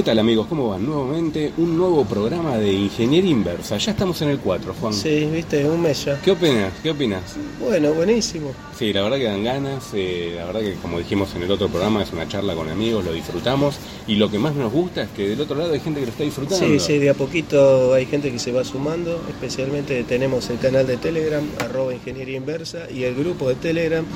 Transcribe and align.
¿Qué 0.00 0.04
tal 0.04 0.18
amigos? 0.18 0.46
¿Cómo 0.46 0.70
van? 0.70 0.86
Nuevamente 0.86 1.52
un 1.58 1.76
nuevo 1.76 2.06
programa 2.06 2.56
de 2.56 2.72
Ingeniería 2.72 3.32
Inversa. 3.32 3.76
Ya 3.76 3.90
estamos 3.90 4.22
en 4.22 4.30
el 4.30 4.38
4, 4.38 4.74
Juan. 4.80 4.94
Sí, 4.94 5.28
viste, 5.30 5.62
un 5.68 5.82
mes 5.82 6.06
ya. 6.06 6.18
¿Qué 6.22 6.30
opinas? 6.30 6.72
¿Qué 6.82 6.90
opinas? 6.92 7.36
Bueno, 7.60 7.92
buenísimo. 7.92 8.54
Sí, 8.74 8.94
la 8.94 9.02
verdad 9.02 9.18
que 9.18 9.24
dan 9.24 9.44
ganas. 9.44 9.90
eh, 9.92 10.32
la 10.36 10.46
verdad 10.46 10.60
que 10.60 10.72
como 10.76 10.98
dijimos 10.98 11.34
en 11.34 11.42
el 11.42 11.50
otro 11.50 11.68
programa 11.68 12.02
es 12.02 12.14
una 12.14 12.26
charla 12.26 12.54
con 12.54 12.70
amigos, 12.70 13.04
lo 13.04 13.12
disfrutamos. 13.12 13.76
Y 14.06 14.14
lo 14.14 14.30
que 14.30 14.38
más 14.38 14.54
nos 14.54 14.72
gusta 14.72 15.02
es 15.02 15.10
que 15.10 15.28
del 15.28 15.40
otro 15.42 15.54
lado 15.58 15.74
hay 15.74 15.80
gente 15.80 16.00
que 16.00 16.06
lo 16.06 16.12
está 16.12 16.24
disfrutando. 16.24 16.66
Sí, 16.66 16.80
sí, 16.80 16.96
de 16.96 17.10
a 17.10 17.14
poquito 17.14 17.92
hay 17.92 18.06
gente 18.06 18.32
que 18.32 18.38
se 18.38 18.52
va 18.52 18.64
sumando. 18.64 19.22
Especialmente 19.28 20.02
tenemos 20.04 20.48
el 20.48 20.58
canal 20.60 20.86
de 20.86 20.96
Telegram, 20.96 21.44
arroba 21.58 21.92
Ingeniería 21.92 22.38
Inversa, 22.38 22.90
y 22.90 23.04
el 23.04 23.14
grupo 23.14 23.50
de 23.50 23.56
Telegram, 23.56 24.06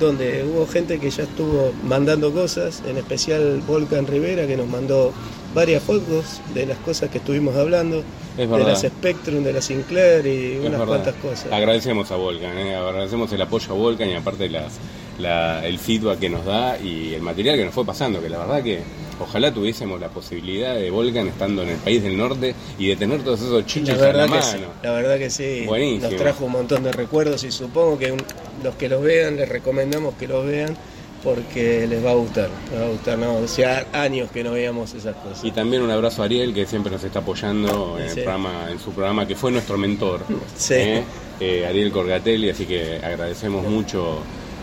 donde 0.00 0.44
hubo 0.44 0.66
gente 0.66 0.98
que 0.98 1.10
ya 1.10 1.22
estuvo 1.24 1.72
mandando 1.84 2.32
cosas, 2.32 2.82
en 2.88 2.96
especial 2.96 3.62
Volcan 3.66 4.06
Rivera, 4.06 4.46
que 4.46 4.56
nos 4.56 4.66
mandó 4.68 5.12
varias 5.54 5.82
fotos 5.82 6.40
de 6.52 6.66
las 6.66 6.78
cosas 6.78 7.10
que 7.10 7.18
estuvimos 7.18 7.54
hablando, 7.56 8.02
Es 8.36 8.48
de 8.50 8.58
las 8.64 8.80
Spectrum, 8.82 9.44
de 9.44 9.52
las 9.52 9.64
Sinclair 9.66 10.26
y 10.26 10.56
unas 10.66 10.80
cuantas 10.88 11.14
cosas. 11.22 11.52
Agradecemos 11.52 12.10
a 12.10 12.16
Volcan, 12.16 12.58
eh, 12.58 12.74
agradecemos 12.74 13.32
el 13.32 13.42
apoyo 13.42 13.70
a 13.70 13.74
Volcan 13.74 14.08
y 14.10 14.14
aparte 14.14 14.48
las, 14.48 14.72
la- 15.18 15.64
el 15.64 15.78
feedback 15.78 16.18
que 16.18 16.28
nos 16.28 16.44
da 16.44 16.76
y 16.78 17.14
el 17.14 17.22
material 17.22 17.56
que 17.56 17.64
nos 17.64 17.74
fue 17.74 17.84
pasando, 17.84 18.20
que 18.20 18.28
la 18.28 18.38
verdad 18.38 18.62
que 18.64 18.80
ojalá 19.20 19.52
tuviésemos 19.52 20.00
la 20.00 20.08
posibilidad 20.08 20.74
de 20.74 20.90
Volcan 20.90 21.28
estando 21.28 21.62
en 21.62 21.70
el 21.70 21.76
país 21.76 22.02
del 22.02 22.16
norte 22.16 22.54
y 22.78 22.88
de 22.88 22.96
tener 22.96 23.22
todos 23.22 23.40
esos 23.40 23.60
La 23.62 23.66
chiches 23.66 23.94
a 23.94 23.96
la 23.98 24.06
verdad, 24.06 24.24
que 24.24 24.30
mano. 24.30 24.42
sí, 24.42 24.58
la 24.82 24.92
verdad 24.92 25.18
que 25.18 25.30
sí, 25.30 25.64
Buenísimo. 25.66 26.10
nos 26.10 26.20
trajo 26.20 26.44
un 26.46 26.52
montón 26.52 26.82
de 26.82 26.92
recuerdos 26.92 27.44
y 27.44 27.50
supongo 27.52 27.98
que 27.98 28.12
un- 28.12 28.22
los 28.62 28.74
que 28.76 28.88
los 28.88 29.02
vean 29.02 29.36
les 29.36 29.48
recomendamos 29.48 30.14
que 30.14 30.26
los 30.28 30.44
vean 30.46 30.76
porque 31.22 31.86
les 31.86 32.04
va 32.04 32.10
a 32.10 32.14
gustar, 32.14 32.50
les 32.70 32.80
va 32.80 32.84
a 32.84 32.88
gustar, 32.90 33.18
no, 33.18 33.36
o 33.36 33.48
sea, 33.48 33.86
años 33.94 34.30
que 34.30 34.44
no 34.44 34.52
veíamos 34.52 34.92
esas 34.92 35.16
cosas. 35.16 35.42
Y 35.42 35.52
también 35.52 35.80
un 35.82 35.90
abrazo 35.90 36.20
a 36.20 36.26
Ariel, 36.26 36.52
que 36.52 36.66
siempre 36.66 36.92
nos 36.92 37.02
está 37.02 37.20
apoyando 37.20 37.96
en, 37.98 38.04
el 38.08 38.14
programa, 38.14 38.66
en 38.70 38.78
su 38.78 38.90
programa, 38.92 39.26
que 39.26 39.34
fue 39.34 39.50
nuestro 39.50 39.78
mentor, 39.78 40.20
Sí. 40.56 40.74
¿eh? 40.74 41.02
Eh, 41.40 41.66
Ariel 41.66 41.90
Corgatelli, 41.92 42.50
así 42.50 42.66
que 42.66 42.96
agradecemos 43.02 43.66
mucho. 43.66 44.18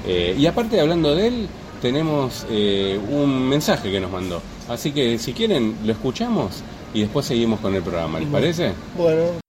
Eh, 0.08 0.36
y 0.38 0.46
aparte, 0.46 0.80
hablando 0.80 1.16
de 1.16 1.28
él, 1.28 1.48
tenemos 1.82 2.46
eh, 2.50 3.00
un 3.10 3.50
mensaje 3.50 3.92
que 3.92 4.00
nos 4.00 4.12
mandó. 4.12 4.42
Así 4.70 4.92
que 4.92 5.18
si 5.18 5.34
quieren, 5.34 5.76
lo 5.84 5.92
escuchamos 5.92 6.64
y 6.94 7.02
después 7.02 7.26
seguimos 7.26 7.60
con 7.60 7.76
el 7.76 7.82
programa, 7.82 8.20
¿les 8.20 8.30
parece? 8.30 8.74
Bueno, 8.98 9.42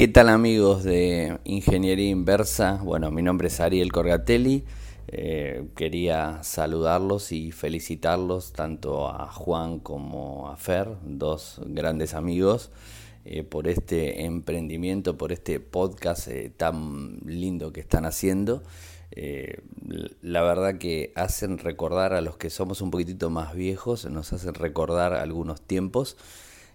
¿Qué 0.00 0.08
tal 0.08 0.30
amigos 0.30 0.82
de 0.82 1.40
Ingeniería 1.44 2.08
Inversa? 2.08 2.80
Bueno, 2.82 3.10
mi 3.10 3.20
nombre 3.20 3.48
es 3.48 3.60
Ariel 3.60 3.92
Corgatelli. 3.92 4.64
Eh, 5.08 5.66
quería 5.76 6.42
saludarlos 6.42 7.32
y 7.32 7.52
felicitarlos 7.52 8.54
tanto 8.54 9.08
a 9.08 9.30
Juan 9.30 9.78
como 9.78 10.48
a 10.48 10.56
Fer, 10.56 10.88
dos 11.04 11.60
grandes 11.66 12.14
amigos, 12.14 12.70
eh, 13.26 13.42
por 13.42 13.68
este 13.68 14.24
emprendimiento, 14.24 15.18
por 15.18 15.32
este 15.32 15.60
podcast 15.60 16.28
eh, 16.28 16.50
tan 16.56 17.18
lindo 17.26 17.70
que 17.70 17.80
están 17.80 18.06
haciendo. 18.06 18.62
Eh, 19.12 19.60
la 20.22 20.42
verdad 20.42 20.78
que 20.78 21.12
hacen 21.16 21.58
recordar 21.58 22.12
a 22.14 22.20
los 22.20 22.36
que 22.36 22.50
somos 22.50 22.80
un 22.80 22.90
poquitito 22.90 23.30
más 23.30 23.54
viejos, 23.54 24.04
nos 24.06 24.32
hacen 24.32 24.54
recordar 24.54 25.14
algunos 25.14 25.60
tiempos. 25.62 26.16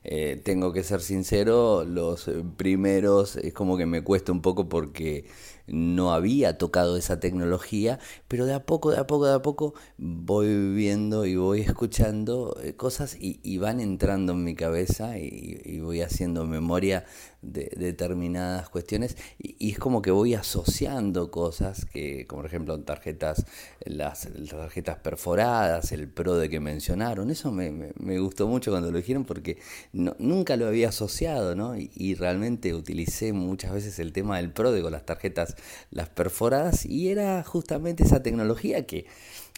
Eh, 0.04 0.40
tengo 0.44 0.72
que 0.72 0.84
ser 0.84 1.02
sincero, 1.02 1.84
los 1.84 2.30
primeros 2.58 3.38
es 3.38 3.54
como 3.54 3.76
que 3.78 3.88
me 3.88 4.04
cuesta 4.04 4.32
un 4.32 4.42
poco 4.42 4.70
porque 4.70 5.26
no 5.68 6.14
había 6.14 6.58
tocado 6.58 6.98
esa 6.98 7.20
tecnología, 7.20 8.00
pero 8.28 8.46
de 8.46 8.54
a 8.54 8.66
poco, 8.66 8.92
de 8.92 8.98
a 9.00 9.08
poco, 9.08 9.26
de 9.28 9.34
a 9.36 9.42
poco 9.42 9.74
voy 9.98 10.74
viendo 10.74 11.26
y 11.26 11.36
voy 11.36 11.62
escuchando 11.62 12.58
eh, 12.64 12.76
cosas 12.76 13.18
y, 13.20 13.58
van 13.58 13.80
entrando 13.80 14.34
en 14.34 14.44
mi 14.44 14.56
cabeza 14.56 15.18
y, 15.18 15.80
voy 15.80 16.02
haciendo 16.02 16.46
memoria 16.46 17.06
de, 17.42 17.72
de 17.76 17.86
determinadas 17.88 18.70
cuestiones 18.70 19.18
y, 19.40 19.72
es 19.72 19.80
como 19.80 20.02
que 20.02 20.12
voy 20.12 20.34
asociando 20.34 21.32
cosas 21.32 21.86
que, 21.86 22.26
como 22.28 22.42
por 22.42 22.48
ejemplo 22.48 22.80
tarjetas, 22.82 23.46
las, 23.86 24.28
tarjetas 24.50 24.98
perforadas, 25.00 25.92
el 25.92 26.08
pro 26.10 26.36
de 26.38 26.50
que 26.50 26.60
mencionaron, 26.60 27.30
eso 27.30 27.52
me, 27.52 27.72
me- 27.72 27.94
me 28.00 28.20
gustó 28.20 28.48
mucho 28.48 28.72
cuando 28.72 28.92
lo 28.92 28.98
dijeron 28.98 29.26
porque 29.26 29.58
no- 29.94 30.16
nunca 30.20 30.56
lo 30.58 30.68
había 30.68 30.90
asociado, 30.90 31.56
¿no? 31.56 31.76
Y, 31.78 32.16
realmente 32.16 32.74
utilicé 32.74 33.34
muchas 33.34 33.74
veces 33.74 34.00
el 34.00 34.14
tema 34.14 34.38
del 34.38 34.52
PRODE 34.52 34.82
con 34.82 34.92
las 34.94 35.06
tarjetas, 35.06 35.55
las 35.92 36.10
perforadas, 36.10 36.86
y 36.86 37.10
era 37.10 37.44
justamente 37.44 38.04
esa 38.04 38.24
tecnología 38.24 38.86
que, 38.86 39.06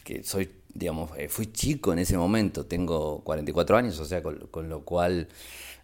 que 0.04 0.22
soy, 0.22 0.50
digamos, 0.74 1.10
eh, 1.16 1.28
fui 1.28 1.46
chico 1.46 1.92
en 1.92 1.98
ese 1.98 2.16
momento, 2.16 2.66
tengo 2.66 3.22
44 3.24 3.76
años, 3.76 3.98
o 4.00 4.04
sea, 4.04 4.22
con, 4.22 4.68
lo 4.68 4.84
cual 4.84 5.28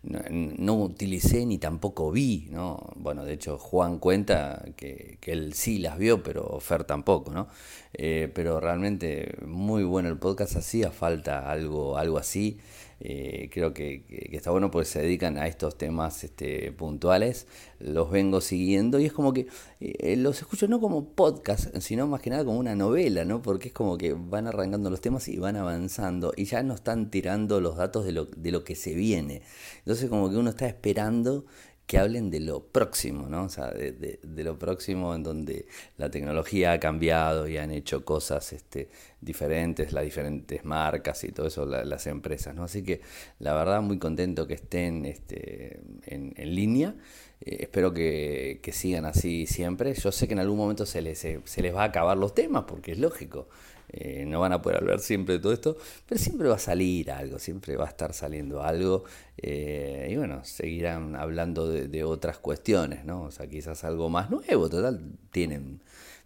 no, 0.02 0.20
no 0.30 0.74
utilicé 0.74 1.46
ni 1.46 1.58
tampoco 1.58 2.10
vi, 2.10 2.48
¿no? 2.50 2.92
Bueno, 2.96 3.24
de 3.24 3.34
hecho 3.34 3.58
Juan 3.58 3.98
cuenta 3.98 4.64
que, 4.76 5.18
que 5.20 5.32
él 5.32 5.54
sí 5.54 5.78
las 5.78 5.98
vio, 5.98 6.22
pero 6.22 6.58
Fer 6.60 6.84
tampoco, 6.84 7.32
¿no? 7.32 7.48
Eh, 7.92 8.30
pero 8.34 8.60
realmente 8.60 9.36
muy 9.46 9.84
bueno 9.84 10.08
el 10.08 10.18
podcast, 10.18 10.56
hacía 10.56 10.90
falta 10.90 11.50
algo, 11.50 11.96
algo 11.96 12.18
así. 12.18 12.58
Eh, 13.06 13.50
creo 13.52 13.74
que, 13.74 14.02
está 14.32 14.50
bueno 14.50 14.70
porque 14.70 14.86
se 14.86 15.02
dedican 15.02 15.36
a 15.36 15.46
estos 15.46 15.76
temas 15.76 16.24
este, 16.24 16.72
puntuales, 16.72 17.46
los 17.78 18.10
vengo 18.10 18.40
siguiendo 18.40 18.98
y 18.98 19.04
es 19.04 19.12
como 19.12 19.34
que 19.34 19.46
eh, 19.80 20.16
los 20.16 20.40
escucho 20.40 20.68
no 20.68 20.80
como 20.80 21.10
podcast, 21.10 21.76
sino 21.80 22.06
más 22.06 22.22
que 22.22 22.30
nada 22.30 22.46
como 22.46 22.58
una 22.58 22.74
novela, 22.74 23.26
¿no? 23.26 23.42
Porque 23.42 23.68
es 23.68 23.74
como 23.74 23.98
que 23.98 24.14
van 24.14 24.46
arrancando 24.46 24.88
los 24.88 25.02
temas 25.02 25.28
y 25.28 25.36
van 25.36 25.56
avanzando 25.56 26.32
y 26.34 26.46
ya 26.46 26.62
no 26.62 26.72
están 26.72 27.10
tirando 27.10 27.60
los 27.60 27.76
datos 27.76 28.06
de 28.06 28.12
lo, 28.12 28.24
de 28.24 28.50
lo 28.50 28.64
que 28.64 28.74
se 28.74 28.94
viene. 28.94 29.42
Entonces 29.80 30.08
como 30.08 30.30
que 30.30 30.36
uno 30.36 30.48
está 30.48 30.66
esperando 30.66 31.44
que 31.86 31.98
hablen 31.98 32.30
de 32.30 32.40
lo 32.40 32.64
próximo, 32.66 33.28
¿no? 33.28 33.44
O 33.44 33.48
sea, 33.48 33.70
de, 33.70 33.92
de- 33.92 34.20
de 34.22 34.44
lo 34.44 34.58
próximo 34.58 35.14
en 35.14 35.22
donde 35.22 35.66
la 35.98 36.10
tecnología 36.10 36.72
ha 36.72 36.80
cambiado 36.80 37.46
y 37.48 37.58
han 37.58 37.70
hecho 37.70 38.04
cosas 38.04 38.52
este, 38.54 38.88
diferentes, 39.20 39.92
las 39.92 40.04
diferentes 40.04 40.64
marcas 40.64 41.24
y 41.24 41.32
todo 41.32 41.46
eso, 41.46 41.66
la- 41.66 41.84
las 41.84 42.06
empresas, 42.06 42.54
¿no? 42.54 42.64
Así 42.64 42.82
que 42.82 43.00
la 43.38 43.54
verdad 43.54 43.82
muy 43.82 43.98
contento 43.98 44.46
que 44.46 44.54
estén 44.54 45.04
este, 45.04 45.80
en, 46.06 46.32
en 46.36 46.54
línea. 46.54 46.94
Eh, 47.40 47.58
espero 47.60 47.92
que, 47.92 48.60
que 48.62 48.72
sigan 48.72 49.04
así 49.04 49.46
siempre. 49.46 49.94
Yo 49.94 50.12
sé 50.12 50.26
que 50.26 50.34
en 50.34 50.40
algún 50.40 50.56
momento 50.58 50.86
se 50.86 51.02
les, 51.02 51.18
se, 51.18 51.40
se 51.44 51.62
les 51.62 51.74
va 51.74 51.82
a 51.82 51.86
acabar 51.86 52.16
los 52.16 52.34
temas, 52.34 52.64
porque 52.66 52.92
es 52.92 52.98
lógico. 52.98 53.48
Eh, 53.88 54.24
no 54.26 54.40
van 54.40 54.52
a 54.52 54.62
poder 54.62 54.78
hablar 54.78 55.00
siempre 55.00 55.34
de 55.34 55.40
todo 55.40 55.52
esto, 55.52 55.76
pero 56.08 56.18
siempre 56.20 56.48
va 56.48 56.56
a 56.56 56.58
salir 56.58 57.10
algo, 57.10 57.38
siempre 57.38 57.76
va 57.76 57.84
a 57.86 57.88
estar 57.88 58.12
saliendo 58.12 58.62
algo. 58.62 59.04
eh, 59.36 60.08
y 60.10 60.16
bueno, 60.16 60.44
seguirán 60.44 61.16
hablando 61.16 61.68
de, 61.68 61.88
de 61.88 62.04
otras 62.04 62.38
cuestiones, 62.38 63.04
¿no? 63.04 63.22
O 63.24 63.30
sea, 63.30 63.46
quizás 63.48 63.84
algo 63.84 64.08
más 64.08 64.30
nuevo, 64.30 64.68
total, 64.68 65.00
tienen, 65.30 65.80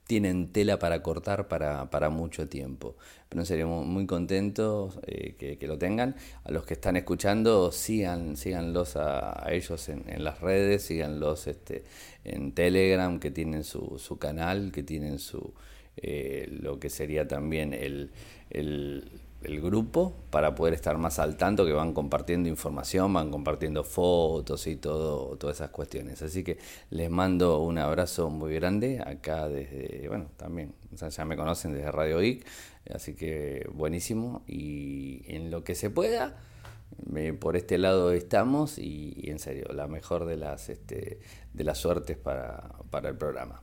tienen 0.07 0.53
tela 0.53 0.79
para 0.79 1.03
cortar 1.03 1.49
para, 1.49 1.91
para 1.91 2.09
mucho 2.11 2.49
tiempo. 2.49 2.97
Pero 3.29 3.43
en 3.43 3.47
muy 3.67 4.07
contentos 4.07 4.99
eh, 5.07 5.35
que, 5.39 5.59
que 5.59 5.67
lo 5.67 5.77
tengan. 5.79 6.17
A 6.45 6.51
los 6.51 6.65
que 6.65 6.75
están 6.75 6.97
escuchando, 6.97 7.71
sigan, 7.73 8.37
síganlos 8.37 8.97
a, 8.97 9.47
a 9.47 9.53
ellos 9.53 9.89
en, 9.91 10.05
en 10.09 10.25
las 10.25 10.41
redes, 10.41 10.83
síganlos 10.85 11.47
este, 11.47 11.85
en 12.25 12.53
Telegram, 12.53 13.19
que 13.21 13.31
tienen 13.31 13.65
su, 13.65 13.99
su 13.99 14.19
canal, 14.19 14.73
que 14.73 14.83
tienen 14.83 15.19
su 15.19 15.53
eh, 16.03 16.49
lo 16.61 16.79
que 16.79 16.91
sería 16.91 17.27
también 17.27 17.75
el, 17.75 18.11
el, 18.51 19.11
grupo 19.61 20.15
para 20.31 20.55
poder 20.55 20.75
estar 20.75 20.99
más 20.99 21.19
al 21.19 21.37
tanto 21.37 21.65
que 21.65 21.73
van 21.73 21.93
compartiendo 21.93 22.49
información, 22.49 23.13
van 23.13 23.31
compartiendo 23.31 23.83
fotos 23.85 24.67
y 24.67 24.77
todo, 24.77 25.37
todas 25.37 25.57
esas 25.57 25.71
cuestiones. 25.71 26.23
Así 26.23 26.45
que 26.45 26.59
les 26.91 27.11
mando 27.11 27.61
un 27.61 27.79
abrazo 27.79 28.31
muy 28.31 28.55
grande 28.55 29.01
acá 29.05 29.49
desde, 29.49 30.09
bueno, 30.09 30.31
también, 30.37 30.75
o 30.93 30.97
sea, 30.97 31.09
ya 31.09 31.25
me 31.25 31.37
conocen 31.37 31.73
desde 31.73 31.91
Radio 31.91 32.21
Geek, 32.21 32.47
así 32.95 33.15
que 33.15 33.69
buenísimo 33.73 34.43
y 34.47 35.23
en 35.27 35.51
lo 35.51 35.65
que 35.65 35.75
se 35.75 35.91
pueda. 35.91 36.37
eh, 37.17 37.33
por 37.33 37.57
este 37.57 37.79
lado 37.79 38.13
estamos 38.13 38.79
y, 38.79 39.15
y 39.17 39.31
en 39.31 39.39
serio, 39.39 39.67
la 39.73 39.87
mejor 39.89 40.27
de 40.27 40.37
las, 40.37 40.69
este, 40.69 41.21
de 41.55 41.65
las 41.65 41.79
suertes 41.79 42.17
para, 42.17 42.71
para 42.91 43.09
el 43.09 43.17
programa. 43.17 43.63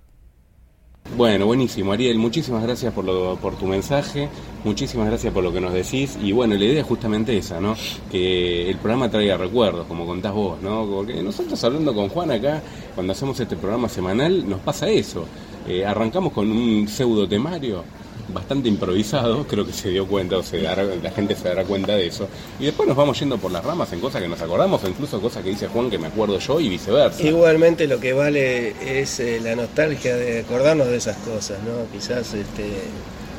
Bueno, 1.13 1.45
buenísimo, 1.45 1.93
Ariel. 1.93 2.17
Muchísimas 2.17 2.61
gracias 2.63 2.91
por, 2.91 3.05
lo, 3.05 3.37
por 3.37 3.55
tu 3.55 3.67
mensaje, 3.67 4.27
muchísimas 4.65 5.07
gracias 5.07 5.31
por 5.31 5.43
lo 5.43 5.53
que 5.53 5.61
nos 5.61 5.71
decís. 5.71 6.17
Y 6.21 6.33
bueno, 6.33 6.55
la 6.55 6.65
idea 6.65 6.81
es 6.81 6.87
justamente 6.87 7.37
esa, 7.37 7.61
¿no? 7.61 7.75
Que 8.11 8.69
el 8.69 8.75
programa 8.77 9.09
traiga 9.09 9.37
recuerdos, 9.37 9.87
como 9.87 10.05
contás 10.05 10.33
vos, 10.33 10.61
¿no? 10.61 10.85
Porque 10.85 11.21
nosotros 11.23 11.63
hablando 11.63 11.93
con 11.93 12.09
Juan 12.09 12.31
acá, 12.31 12.61
cuando 12.95 13.13
hacemos 13.13 13.39
este 13.39 13.55
programa 13.55 13.87
semanal, 13.87 14.49
nos 14.49 14.59
pasa 14.59 14.89
eso. 14.89 15.25
Eh, 15.67 15.85
arrancamos 15.85 16.33
con 16.33 16.51
un 16.51 16.85
pseudo 16.87 17.27
temario 17.29 17.83
bastante 18.27 18.67
improvisado, 18.69 19.45
creo 19.47 19.65
que 19.65 19.73
se 19.73 19.89
dio 19.89 20.07
cuenta, 20.07 20.37
o 20.37 20.43
se 20.43 20.61
dará- 20.61 20.83
la 21.01 21.11
gente 21.11 21.35
se 21.35 21.47
dará 21.47 21.63
cuenta 21.63 21.93
de 21.95 22.07
eso. 22.07 22.27
Y 22.59 22.65
después 22.65 22.87
nos 22.87 22.97
vamos 22.97 23.19
yendo 23.19 23.37
por 23.37 23.51
las 23.51 23.63
ramas 23.63 23.91
en 23.93 23.99
cosas 23.99 24.21
que 24.21 24.27
nos 24.27 24.41
acordamos, 24.41 24.83
o 24.83 24.87
incluso 24.89 25.21
cosas 25.21 25.43
que 25.43 25.49
dice 25.51 25.67
Juan 25.67 25.89
que 25.89 25.97
me 25.99 26.07
acuerdo 26.07 26.39
yo 26.39 26.59
y 26.59 26.69
viceversa. 26.69 27.21
igualmente 27.21 27.87
lo 27.87 27.99
que 27.99 28.13
vale 28.13 28.73
es 29.01 29.19
eh, 29.19 29.39
la 29.43 29.55
nostalgia 29.55 30.15
de 30.15 30.39
acordarnos 30.39 30.87
de 30.87 30.97
esas 30.97 31.17
cosas, 31.17 31.57
¿no? 31.63 31.85
Quizás 31.97 32.33
este, 32.33 32.63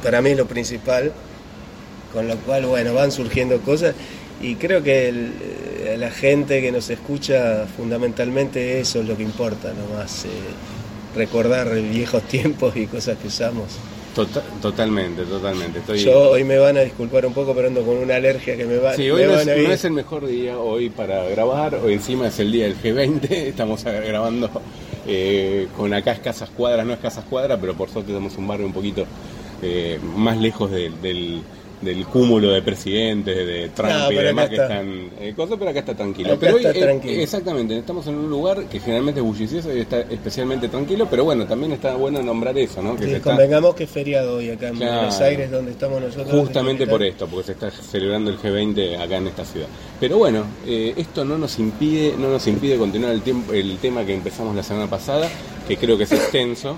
para 0.03 0.23
mí 0.23 0.31
es 0.31 0.37
lo 0.37 0.47
principal, 0.47 1.13
con 2.13 2.29
lo 2.29 2.37
cual, 2.39 2.67
bueno, 2.67 2.95
van 2.95 3.11
surgiendo 3.13 3.59
cosas 3.61 3.95
y 4.41 4.55
creo 4.55 4.83
que 4.83 5.09
el- 5.09 5.33
la 5.99 6.11
gente 6.11 6.61
que 6.61 6.71
nos 6.73 6.91
escucha 6.91 7.67
fundamentalmente 7.77 8.81
eso 8.81 9.01
es 9.01 9.07
lo 9.09 9.17
que 9.17 9.23
importa, 9.23 9.73
no 9.73 9.97
más 9.99 10.25
eh, 10.27 10.29
recordar 11.17 11.71
viejos 11.81 12.23
tiempos 12.29 12.77
y 12.77 12.87
cosas 12.87 13.17
que 13.19 13.29
usamos. 13.29 13.65
Tota- 14.17 14.43
totalmente, 14.63 15.25
totalmente. 15.25 15.79
Estoy... 15.81 15.99
Yo 15.99 16.31
hoy 16.31 16.43
me 16.43 16.57
van 16.59 16.77
a 16.79 16.81
disculpar 16.81 17.27
un 17.27 17.35
poco, 17.35 17.55
pero 17.55 17.69
ando 17.69 17.83
con 17.85 17.99
una 17.99 18.17
alergia 18.17 18.57
que 18.57 18.65
me 18.65 18.79
va, 18.79 18.95
Sí, 18.95 19.03
me 19.03 19.13
hoy 19.13 19.25
no 19.25 19.35
es, 19.39 19.47
a 19.47 19.57
ir. 19.57 19.69
no 19.69 19.75
es 19.75 19.85
el 19.85 19.93
mejor 19.93 20.27
día 20.27 20.59
hoy 20.59 20.89
para 20.89 21.25
grabar, 21.25 21.75
hoy 21.75 21.93
encima 21.93 22.29
es 22.29 22.39
el 22.41 22.51
día 22.51 22.65
del 22.65 22.81
G20, 22.81 23.31
estamos 23.31 23.85
grabando 23.85 24.51
eh, 25.07 25.69
con 25.77 25.93
acá 25.93 26.13
escasas 26.13 26.49
cuadras, 26.49 26.87
no 26.87 26.95
escasas 26.95 27.25
cuadras, 27.27 27.59
pero 27.61 27.75
por 27.75 27.91
suerte 27.91 28.09
tenemos 28.13 28.37
un 28.39 28.49
barrio 28.49 28.67
un 28.67 28.73
poquito 28.73 29.05
eh, 29.63 29.99
más 30.17 30.39
lejos 30.39 30.71
de- 30.71 30.91
del, 31.03 31.43
del 31.81 32.07
cúmulo 32.07 32.51
de 32.51 32.63
presidentes, 32.63 33.37
de 33.37 33.69
Trump 33.75 33.91
No, 33.93 34.11
y 34.11 34.15
demás 34.15 34.49
que 34.49 34.55
está. 34.55 34.65
están 34.81 35.11
eh, 35.21 35.35
cosas, 35.37 35.57
pero 35.59 35.71
acá 35.71 35.81
está 35.81 35.95
tranquilo. 35.95 36.31
Acá 36.31 36.39
pero 36.41 36.57
está 36.59 36.71
hoy, 36.71 37.01
eh, 37.05 37.23
exactamente, 37.23 37.79
estamos 37.79 38.07
en 38.07 38.15
un 38.15 38.31
lugar 38.31 38.65
que 38.65 38.81
generalmente 38.81 39.21
es 39.21 39.27
bullicioso 39.27 39.77
y 39.77 39.81
está 39.81 40.01
especialmente 40.01 40.69
tranquilo, 40.69 41.07
pero 41.11 41.25
bueno, 41.25 41.47
también 41.47 41.73
está 41.73 41.95
bueno 41.95 42.23
nombrar 42.23 42.57
eso, 42.57 42.83
¿no? 42.83 42.97
Que 42.97 43.05
Sí, 43.05 43.11
se 43.11 43.17
está- 43.19 43.31
convengamos 43.31 43.75
que 43.75 43.85
es 43.85 43.91
feriado 43.91 44.37
hoy 44.39 44.51
acá 44.51 44.69
en 44.69 44.77
Claro. 44.77 44.95
Buenos 44.97 45.21
Aires, 45.21 45.51
donde 45.51 45.73
estamos 45.73 46.01
nosotros. 46.01 46.29
Justamente 46.31 46.85
en 46.85 46.89
por 46.91 47.03
esto, 47.03 47.27
porque 47.27 47.47
se 47.47 47.53
está 47.53 47.71
celebrando 47.71 48.31
el 48.31 48.39
G20 48.39 48.97
acá 48.99 49.17
en 49.19 49.27
esta 49.27 49.45
ciudad. 49.45 49.69
Pero 50.01 50.17
bueno, 50.19 50.45
eh, 50.67 50.95
esto 50.97 51.25
no 51.27 51.37
nos 51.37 51.59
impide, 51.59 52.15
no 52.19 52.31
nos 52.31 52.47
impide 52.47 52.77
continuar 52.79 53.13
el, 53.13 53.21
tiempo, 53.21 53.53
el 53.53 53.77
tema 53.79 54.05
que 54.05 54.15
empezamos 54.15 54.57
la 54.57 54.63
semana 54.63 54.89
pasada, 54.89 55.29
que 55.69 55.77
creo 55.77 55.99
que 55.99 56.05
es 56.05 56.13
extenso. 56.13 56.77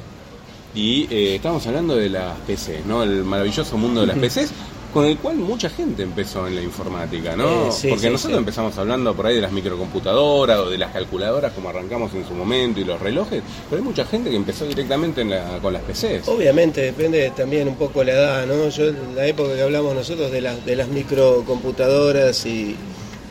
Y 0.75 1.06
eh, 1.11 1.37
estamos 1.37 1.67
hablando 1.67 1.97
de 1.97 2.11
las 2.11 2.37
PCs, 2.41 2.85
¿no? 2.87 3.03
El 3.03 3.25
maravilloso 3.25 3.77
mundo 3.79 4.03
de 4.03 4.09
las 4.09 4.19
PCs, 4.19 4.50
con 4.93 5.05
el 5.05 5.19
cual 5.19 5.37
mucha 5.37 5.69
gente 5.69 6.02
empezó 6.02 6.46
en 6.46 6.56
la 6.56 6.62
informática, 6.62 7.37
¿no? 7.37 7.69
Eh, 7.69 7.73
sí, 7.73 7.88
Porque 7.88 8.06
sí, 8.06 8.11
nosotros 8.11 8.37
sí. 8.37 8.38
empezamos 8.38 8.79
hablando 8.79 9.14
por 9.14 9.26
ahí 9.26 9.35
de 9.35 9.43
las 9.43 9.52
microcomputadoras 9.52 10.58
o 10.61 10.70
de 10.70 10.79
las 10.79 10.93
calculadoras, 10.93 11.52
como 11.52 11.69
arrancamos 11.69 12.14
en 12.14 12.26
su 12.26 12.32
momento, 12.35 12.81
y 12.81 12.85
los 12.85 12.99
relojes, 13.00 13.43
pero 13.69 13.82
hay 13.82 13.87
mucha 13.87 14.05
gente 14.06 14.31
que 14.31 14.37
empezó 14.37 14.64
directamente 14.67 15.20
en 15.20 15.31
la- 15.31 15.58
con 15.61 15.73
las 15.73 15.82
PCs. 15.82 16.26
Obviamente 16.29 16.81
depende 16.81 17.31
también 17.37 17.69
un 17.69 17.76
poco 17.76 18.02
la 18.02 18.12
edad, 18.12 18.46
¿no? 18.46 18.69
Yo 18.70 18.88
en 18.88 19.14
la 19.14 19.26
época 19.26 19.55
que 19.55 19.62
hablamos 19.62 19.94
nosotros 19.94 20.31
de 20.32 20.40
las 20.40 20.64
de 20.64 20.75
las 20.76 20.88
microcomputadoras 20.88 22.46
y, 22.46 22.75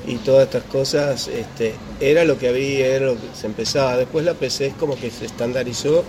y 0.08 0.16
todas 0.18 0.44
estas 0.46 0.64
cosas, 0.64 1.28
este, 1.28 1.74
era 2.00 2.24
lo 2.24 2.38
que 2.38 2.50
había, 2.50 2.86
era 2.88 3.08
lo 3.08 3.16
que 3.16 3.28
se 3.34 3.48
empezaba. 3.48 3.98
Después 3.98 4.24
la 4.26 4.34
PC 4.36 4.68
es 4.68 4.74
como 4.76 4.96
que 4.96 5.10
se 5.12 5.26
estandarizó 5.26 6.04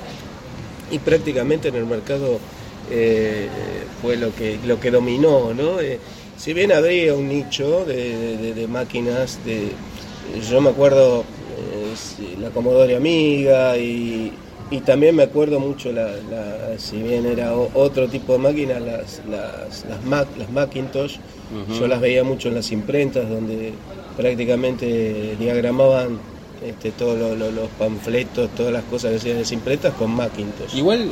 y 0.91 0.99
prácticamente 0.99 1.69
en 1.69 1.75
el 1.77 1.87
mercado 1.87 2.39
eh, 2.91 3.49
fue 4.01 4.17
lo 4.17 4.35
que 4.35 4.59
lo 4.67 4.79
que 4.81 4.91
dominó, 4.91 5.53
¿no? 5.55 5.81
Eh, 5.81 5.99
si 6.37 6.53
bien 6.53 6.73
habría 6.73 7.15
un 7.15 7.29
nicho 7.29 7.85
de, 7.85 8.37
de- 8.39 8.55
de 8.55 8.67
máquinas, 8.69 9.39
de, 9.45 9.73
yo 10.49 10.61
me 10.61 10.71
acuerdo 10.71 11.25
eh, 11.59 12.37
la 12.41 12.51
Commodore 12.51 12.95
Amiga 12.97 13.77
y, 13.77 14.33
y 14.71 14.81
también 14.81 15.17
me 15.17 15.25
acuerdo 15.25 15.59
mucho, 15.59 15.91
la, 15.93 16.07
la- 16.31 16.79
si 16.79 17.03
bien 17.03 17.27
era 17.27 17.55
otro 17.55 18.07
tipo 18.09 18.35
de 18.35 18.39
máquinas, 18.39 18.81
las, 18.83 19.21
las, 19.29 19.85
las, 19.89 20.05
Mac, 20.05 20.29
las 20.39 20.51
Macintosh, 20.51 21.17
yo 21.81 21.89
las 21.89 22.01
veía 22.01 22.23
mucho 22.25 22.49
en 22.49 22.55
las 22.57 22.71
imprentas 22.73 23.29
donde 23.29 23.73
prácticamente 24.17 25.35
diagramaban 25.41 26.19
este, 26.65 26.91
todos 26.93 27.19
lo- 27.19 27.35
lo- 27.35 27.51
los 27.51 27.69
panfletos, 27.79 28.51
todas 28.55 28.73
las 28.73 28.85
cosas 28.85 29.11
que 29.13 29.17
hacían 29.17 29.37
en 29.37 29.43
las 29.43 29.53
imprentas 29.53 29.95
con 29.95 30.11
Macintosh. 30.11 30.75
Igual 30.77 31.09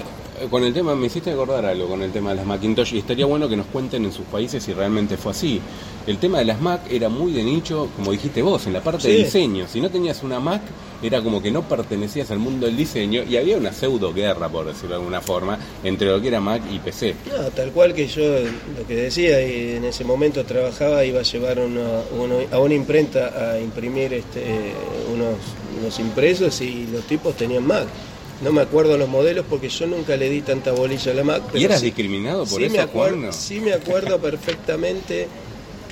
con 0.50 0.64
el 0.64 0.72
tema, 0.74 0.94
me 0.94 1.06
hiciste 1.06 1.30
acordar 1.30 1.64
algo 1.64 1.86
con 1.88 2.02
el 2.02 2.12
tema 2.12 2.30
de 2.30 2.36
las 2.36 2.46
Macintosh 2.46 2.94
y 2.94 2.98
estaría 2.98 3.26
bueno 3.26 3.48
que 3.48 3.56
nos 3.56 3.66
cuenten 3.66 4.04
en 4.04 4.12
sus 4.12 4.24
países 4.26 4.62
si 4.62 4.72
realmente 4.72 5.16
fue 5.16 5.32
así. 5.32 5.60
El 6.06 6.18
tema 6.18 6.38
de 6.38 6.44
las 6.44 6.60
Mac 6.60 6.82
era 6.90 7.08
muy 7.08 7.32
de 7.32 7.42
nicho, 7.42 7.88
como 7.96 8.12
dijiste 8.12 8.42
vos, 8.42 8.66
en 8.66 8.72
la 8.72 8.80
parte 8.82 9.08
de 9.08 9.14
diseño. 9.24 9.66
Si 9.68 9.80
no 9.80 9.90
tenías 9.90 10.22
una 10.22 10.38
Mac, 10.40 10.60
era 11.02 11.20
como 11.20 11.42
que 11.42 11.50
no 11.50 11.62
pertenecías 11.62 12.30
al 12.30 12.38
mundo 12.38 12.66
del 12.66 12.76
diseño 12.76 13.22
y 13.28 13.36
había 13.36 13.56
una 13.56 13.72
pseudo 13.72 14.14
guerra, 14.14 14.48
por 14.48 14.66
decirlo 14.66 14.90
de 14.90 14.94
alguna 14.96 15.20
forma, 15.20 15.58
entre 15.84 16.08
lo 16.08 16.20
que 16.20 16.28
era 16.28 16.40
Mac 16.40 16.62
y 16.72 16.78
PC. 16.78 17.14
No, 17.36 17.48
tal 17.50 17.70
cual 17.72 17.92
que 17.92 18.06
yo 18.06 18.22
lo 18.22 18.86
que 18.86 18.94
decía 18.94 19.40
y 19.46 19.72
en 19.76 19.84
ese 19.84 20.04
momento 20.04 20.44
trabajaba, 20.44 21.04
iba 21.04 21.20
a 21.20 21.24
llevar 21.24 21.58
uno- 21.58 22.02
a 22.52 22.58
una 22.58 22.74
imprenta 22.74 23.52
a 23.52 23.60
imprimir 23.60 24.12
este, 24.14 24.42
unos, 25.12 25.34
unos 25.80 25.98
impresos 25.98 26.60
y 26.60 26.86
los 26.92 27.04
tipos 27.04 27.36
tenían 27.36 27.66
Mac. 27.66 27.86
No 28.42 28.52
me 28.52 28.60
acuerdo 28.60 28.98
los 28.98 29.08
modelos 29.08 29.46
porque 29.48 29.68
yo 29.68 29.86
nunca 29.86 30.16
le 30.16 30.28
di 30.28 30.42
tanta 30.42 30.72
bolilla 30.72 31.12
a 31.12 31.14
la 31.14 31.24
Mac. 31.24 31.42
¿Y 31.54 31.64
eras 31.64 31.80
sí- 31.80 31.86
discriminado 31.86 32.44
por 32.44 32.58
sí 32.60 32.64
eso, 32.66 32.74
me 32.76 32.80
acuerdo, 32.82 33.18
Juan? 33.18 33.32
Sí 33.32 33.60
me 33.60 33.72
acuerdo 33.72 34.18
perfectamente 34.20 35.26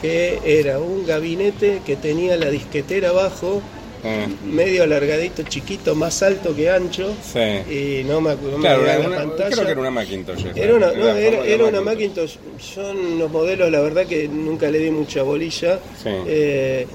que 0.01 0.39
era 0.45 0.79
un 0.79 1.07
gabinete 1.07 1.81
que 1.87 1.97
tenía 1.97 2.37
la 2.37 2.51
disquetera 2.51 3.09
abajo, 3.11 3.63
Ah, 4.07 4.27
medio 4.45 4.83
alargadito, 4.83 5.45
chiquito, 5.45 5.95
más 5.95 6.23
alto 6.23 6.55
que 6.55 6.69
ancho. 6.69 7.15
sí. 7.33 7.39
Y 7.73 8.05
no 8.05 8.21
me 8.21 8.33
acuerdo. 8.33 8.59
Claro, 8.59 8.83
era 8.85 8.99
la 8.99 9.07
una- 9.07 9.17
pantalla. 9.17 9.51
creo 9.51 9.65
que 9.65 9.71
era 9.73 9.81
una 9.81 9.91
Macintosh. 9.91 10.45
Era 10.55 10.75
una, 10.75 10.87
la 10.89 10.99
no, 10.99 11.09
era, 11.17 11.39
la 11.41 11.47
era 11.47 11.65
una 11.65 11.81
Macintosh. 11.81 12.35
Son 12.75 13.19
los 13.19 13.31
modelos, 13.31 13.71
la 13.71 13.81
verdad 13.81 14.05
que 14.05 14.29
nunca 14.29 14.71
le 14.71 14.79
di 14.81 14.91
mucha 14.91 15.23
bolilla. 15.23 15.79
Sí. 16.03 16.11
Eh, 16.27 16.87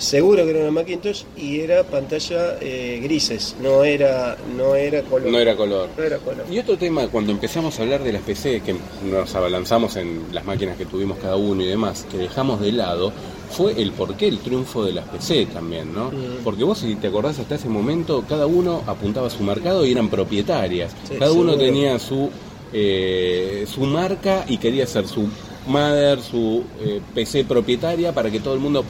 seguro 0.00 0.44
que 0.44 0.50
era 0.50 0.60
una 0.60 0.70
Macintosh 0.70 1.24
y 1.36 1.60
era 1.60 1.84
pantalla 1.84 2.56
eh, 2.60 3.00
grises, 3.02 3.54
no 3.62 3.84
era, 3.84 4.36
no 4.56 4.74
era 4.74 5.02
color. 5.02 5.30
No 5.30 5.38
era 5.38 5.56
color. 5.56 5.88
No 5.96 6.02
era 6.02 6.18
color. 6.18 6.46
Y 6.50 6.58
otro 6.58 6.76
tema, 6.78 7.06
cuando 7.08 7.32
empezamos 7.32 7.78
a 7.78 7.82
hablar 7.82 8.02
de 8.02 8.12
las 8.12 8.22
PC, 8.22 8.62
que 8.62 8.74
nos 9.04 9.34
abalanzamos 9.34 9.96
en 9.96 10.24
las 10.32 10.44
máquinas 10.44 10.76
que 10.76 10.86
tuvimos 10.86 11.18
cada 11.18 11.36
uno 11.36 11.62
y 11.62 11.66
demás, 11.66 12.06
que 12.10 12.16
dejamos 12.16 12.60
de 12.60 12.72
lado, 12.72 13.12
fue 13.50 13.80
el 13.80 13.92
porqué 13.92 14.28
el 14.28 14.38
triunfo 14.38 14.84
de 14.84 14.92
las 14.92 15.06
PC 15.06 15.46
también, 15.46 15.92
¿no? 15.92 16.10
Mm. 16.10 16.42
Porque 16.44 16.64
vos, 16.64 16.78
si 16.78 16.94
te 16.94 17.08
acordás, 17.08 17.38
hasta 17.38 17.56
ese 17.56 17.68
momento, 17.68 18.24
cada 18.26 18.46
uno 18.46 18.82
apuntaba 18.86 19.26
a 19.26 19.30
su 19.30 19.42
mercado 19.42 19.84
y 19.84 19.92
eran 19.92 20.08
propietarias. 20.08 20.92
Sí, 21.08 21.16
cada 21.18 21.32
uno 21.32 21.56
tenía 21.56 21.98
su, 21.98 22.30
eh, 22.72 23.66
su 23.72 23.82
marca 23.82 24.44
y 24.48 24.56
quería 24.56 24.86
ser 24.86 25.06
su 25.06 25.28
mother, 25.66 26.20
su 26.22 26.64
eh, 26.80 27.00
PC 27.14 27.44
propietaria 27.44 28.12
para 28.12 28.30
que 28.30 28.40
todo 28.40 28.54
el 28.54 28.60
mundo 28.60 28.84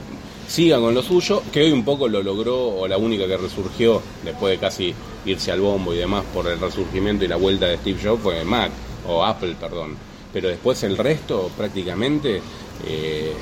siga 0.51 0.81
con 0.81 0.93
lo 0.95 1.03
suyo, 1.03 1.43
que 1.53 1.63
hoy 1.63 1.71
un 1.71 1.85
poco 1.85 2.09
lo 2.09 2.23
logró, 2.25 2.57
o 2.81 2.89
la 2.89 2.99
única 2.99 3.27
que 3.29 3.37
resurgió 3.37 4.03
después 4.25 4.51
de 4.53 4.59
casi 4.59 4.93
irse 5.25 5.53
al 5.53 5.61
bombo 5.61 5.95
y 5.95 5.99
demás 5.99 6.25
por 6.35 6.49
el 6.49 6.59
resurgimiento 6.59 7.25
y 7.25 7.29
la 7.29 7.37
vuelta 7.37 7.67
de 7.67 7.77
Steve 7.77 8.01
Jobs 8.03 8.23
fue 8.23 8.43
Mac, 8.45 8.73
o 9.07 9.23
Apple, 9.25 9.55
perdón. 9.61 9.97
Pero 10.33 10.49
después 10.49 10.83
el 10.83 10.97
resto 10.99 11.51
prácticamente 11.57 12.41
eh, 12.87 13.33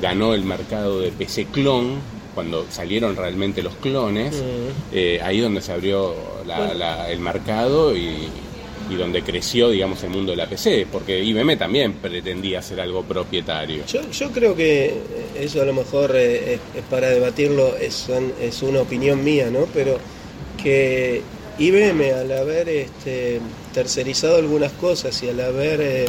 ganó 0.00 0.32
el 0.34 0.44
mercado 0.44 1.00
de 1.00 1.10
PC 1.10 1.46
clon, 1.46 1.98
cuando 2.34 2.64
salieron 2.70 3.14
realmente 3.14 3.62
los 3.62 3.74
clones, 3.74 4.34
Mm. 4.34 4.68
eh, 4.92 5.20
ahí 5.22 5.40
donde 5.40 5.60
se 5.60 5.72
abrió 5.72 6.14
la- 6.46 6.72
la- 6.74 7.10
el 7.10 7.18
mercado 7.20 7.94
y, 7.96 8.28
y 8.90 8.96
donde 8.96 9.22
creció, 9.22 9.70
digamos, 9.70 10.02
el 10.02 10.10
mundo 10.10 10.32
de 10.32 10.36
la 10.36 10.46
PC, 10.46 10.86
porque 10.90 11.22
IBM 11.22 11.56
también 11.56 11.94
pretendía 11.94 12.60
ser 12.60 12.80
algo 12.80 13.02
propietario. 13.02 13.84
Yo, 13.86 14.10
yo 14.10 14.30
creo 14.30 14.54
que 14.54 14.94
eso 15.38 15.62
a 15.62 15.64
lo 15.64 15.72
mejor 15.72 16.14
eh, 16.14 16.54
es, 16.54 16.60
es 16.76 16.82
para 16.90 17.08
debatirlo, 17.08 17.76
es, 17.76 18.08
es 18.40 18.62
una 18.62 18.82
opinión 18.82 19.24
mía, 19.24 19.48
¿no? 19.50 19.66
Pero 19.72 19.98
que 20.62 21.22
IBM 21.58 22.12
al 22.12 22.32
haber 22.32 22.68
este, 22.68 23.40
tercerizado 23.72 24.36
algunas 24.36 24.72
cosas 24.72 25.22
y 25.22 25.28
al 25.28 25.40
haber 25.40 25.80
eh, 25.80 26.04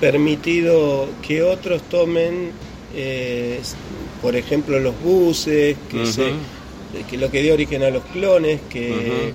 permitido 0.00 1.08
que 1.22 1.42
otros 1.42 1.82
tomen, 1.82 2.50
eh, 2.94 3.60
por 4.20 4.34
ejemplo, 4.34 4.78
los 4.80 5.00
buses, 5.00 5.76
que, 5.90 6.06
se, 6.06 6.32
que 7.08 7.16
lo 7.16 7.30
que 7.30 7.42
dio 7.42 7.54
origen 7.54 7.82
a 7.84 7.90
los 7.90 8.02
clones, 8.04 8.60
que, 8.68 9.32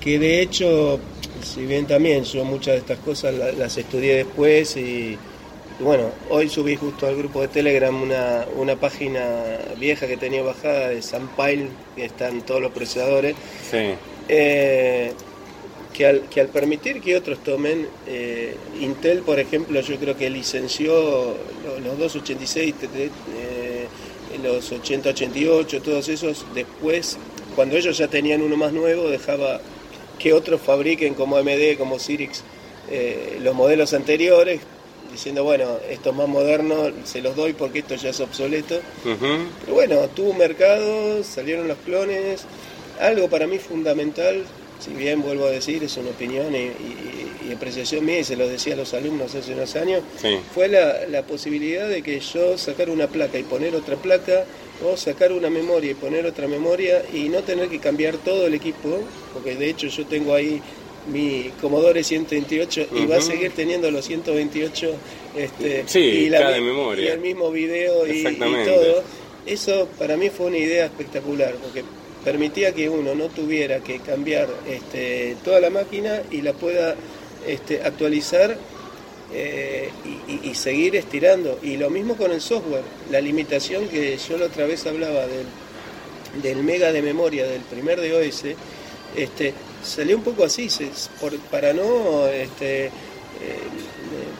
que 0.00 0.18
de 0.18 0.42
hecho, 0.42 1.00
si 1.42 1.66
bien 1.66 1.86
también 1.86 2.24
yo 2.24 2.44
muchas 2.44 2.74
de 2.74 2.78
estas 2.80 2.98
cosas 2.98 3.34
la- 3.34 3.52
las 3.52 3.76
estudié 3.76 4.16
después 4.16 4.76
y, 4.76 4.80
y 4.80 5.82
bueno, 5.82 6.04
hoy 6.30 6.48
subí 6.48 6.76
justo 6.76 7.06
al 7.06 7.16
grupo 7.16 7.40
de 7.40 7.48
Telegram 7.48 8.00
una, 8.02 8.46
una 8.56 8.76
página 8.76 9.58
vieja 9.78 10.06
que 10.06 10.16
tenía 10.16 10.42
bajada 10.42 10.88
de 10.90 11.02
Sunpile, 11.02 11.68
que 11.96 12.04
están 12.04 12.42
todos 12.42 12.60
los 12.62 12.72
procesadores, 12.72 13.34
Sí. 13.70 13.94
eh, 14.28 15.12
que, 15.92 16.06
al, 16.06 16.22
que 16.30 16.40
al 16.40 16.48
permitir 16.48 17.00
que 17.02 17.16
otros 17.16 17.42
tomen, 17.44 17.86
eh, 18.06 18.56
Intel, 18.80 19.20
por 19.20 19.38
ejemplo, 19.40 19.80
yo 19.80 19.96
creo 19.96 20.16
que 20.16 20.30
licenció 20.30 21.36
lo- 21.64 21.80
los 21.80 21.98
286, 21.98 22.74
te- 22.74 22.88
te- 22.88 23.04
eh, 23.06 23.86
los 24.42 24.72
8088, 24.72 25.82
todos 25.82 26.08
esos, 26.08 26.46
después, 26.54 27.18
cuando 27.54 27.76
ellos 27.76 27.98
ya 27.98 28.08
tenían 28.08 28.40
uno 28.40 28.56
más 28.56 28.72
nuevo, 28.72 29.10
dejaba 29.10 29.60
que 30.22 30.32
otros 30.32 30.60
fabriquen 30.60 31.14
como 31.14 31.36
AMD, 31.36 31.76
como 31.78 31.98
Cyrix, 31.98 32.42
eh, 32.90 33.38
los 33.42 33.54
modelos 33.54 33.92
anteriores, 33.92 34.60
diciendo, 35.10 35.44
bueno, 35.44 35.78
estos 35.90 36.14
más 36.14 36.28
modernos 36.28 36.92
se 37.04 37.20
los 37.20 37.36
doy 37.36 37.52
porque 37.52 37.80
esto 37.80 37.96
ya 37.96 38.10
es 38.10 38.20
obsoleto. 38.20 38.80
Pero 39.02 39.74
bueno, 39.74 39.96
tuvo 40.14 40.30
un 40.30 40.38
mercado, 40.38 41.22
salieron 41.24 41.68
los 41.68 41.78
clones. 41.78 42.44
Algo 43.00 43.28
para 43.28 43.46
mí 43.46 43.58
fundamental 43.58 44.44
si 44.82 44.90
bien 44.92 45.22
vuelvo 45.22 45.46
a 45.46 45.50
decir, 45.50 45.84
es 45.84 45.96
una 45.96 46.10
opinión 46.10 46.52
y, 46.54 47.52
apreciación 47.52 48.04
mía, 48.04 48.20
y 48.20 48.24
se 48.24 48.34
lo 48.34 48.48
decía 48.48 48.72
a 48.72 48.76
los 48.78 48.94
alumnos 48.94 49.34
hace 49.34 49.52
unos 49.52 49.76
años, 49.76 50.02
fue 50.54 50.68
la, 50.68 51.06
la, 51.06 51.22
posibilidad 51.22 51.86
de 51.86 52.02
que 52.02 52.18
yo 52.18 52.56
sacar 52.56 52.88
una 52.88 53.06
placa 53.08 53.38
y 53.38 53.42
poner 53.42 53.76
otra 53.76 53.96
placa, 53.96 54.44
o 54.84 54.96
sacar 54.96 55.32
una 55.32 55.50
memoria 55.50 55.92
y 55.92 55.94
poner 55.94 56.26
otra 56.26 56.48
memoria, 56.48 57.02
y 57.12 57.28
no 57.28 57.42
tener 57.42 57.68
que 57.68 57.78
cambiar 57.78 58.16
todo 58.16 58.46
el 58.46 58.54
equipo, 58.54 59.00
porque 59.32 59.56
de 59.56 59.70
hecho 59.70 59.86
yo 59.88 60.06
tengo 60.06 60.34
ahí 60.34 60.60
mi 61.06 61.50
Commodore 61.60 62.04
128 62.04 62.88
y 62.94 63.06
va 63.06 63.16
a 63.16 63.20
seguir 63.20 63.52
teniendo 63.52 63.90
los 63.90 64.04
128 64.04 64.94
este, 65.36 65.84
y, 65.98 66.28
la, 66.28 66.50
memoria. 66.60 67.04
y 67.04 67.08
el 67.08 67.20
mismo 67.20 67.50
video 67.50 68.06
y, 68.06 68.26
y, 68.26 68.36
todo. 68.36 69.02
Eso 69.44 69.88
para 69.98 70.16
mí 70.16 70.30
fue 70.30 70.46
una 70.46 70.58
idea 70.58 70.84
espectacular, 70.84 71.54
porque 71.54 71.82
permitía 72.24 72.72
que 72.72 72.88
uno 72.88 73.14
no 73.14 73.28
tuviera 73.28 73.80
que 73.80 73.98
cambiar 73.98 74.48
este, 74.68 75.36
toda 75.44 75.60
la 75.60 75.70
máquina 75.70 76.22
y 76.30 76.42
la 76.42 76.52
pueda 76.52 76.94
este, 77.46 77.82
actualizar 77.82 78.56
eh, 79.34 79.90
y, 80.42 80.54
seguir 80.54 80.96
estirando. 80.96 81.58
Y 81.62 81.76
lo 81.76 81.90
mismo 81.90 82.16
con 82.16 82.32
el 82.32 82.40
software, 82.40 82.84
la 83.10 83.20
limitación 83.20 83.88
que 83.88 84.16
yo 84.16 84.36
la 84.36 84.46
otra 84.46 84.66
vez 84.66 84.86
hablaba 84.86 85.26
del, 85.26 85.46
del 86.42 86.62
mega 86.62 86.92
de 86.92 87.02
memoria 87.02 87.46
del 87.46 87.62
primer 87.62 87.98
DOS, 88.00 88.44
este, 89.16 89.54
salió 89.82 90.16
un 90.16 90.22
poco 90.22 90.44
así, 90.44 90.68
para 91.50 91.72
no 91.72 92.26
este, 92.28 92.86
eh, 92.86 92.90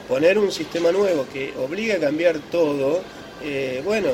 poner 0.07 0.37
un 0.37 0.51
sistema 0.51 0.91
nuevo 0.91 1.25
que 1.31 1.53
obliga 1.57 1.95
a 1.95 1.99
cambiar 1.99 2.39
todo, 2.51 3.01
eh, 3.43 3.81
bueno, 3.83 4.09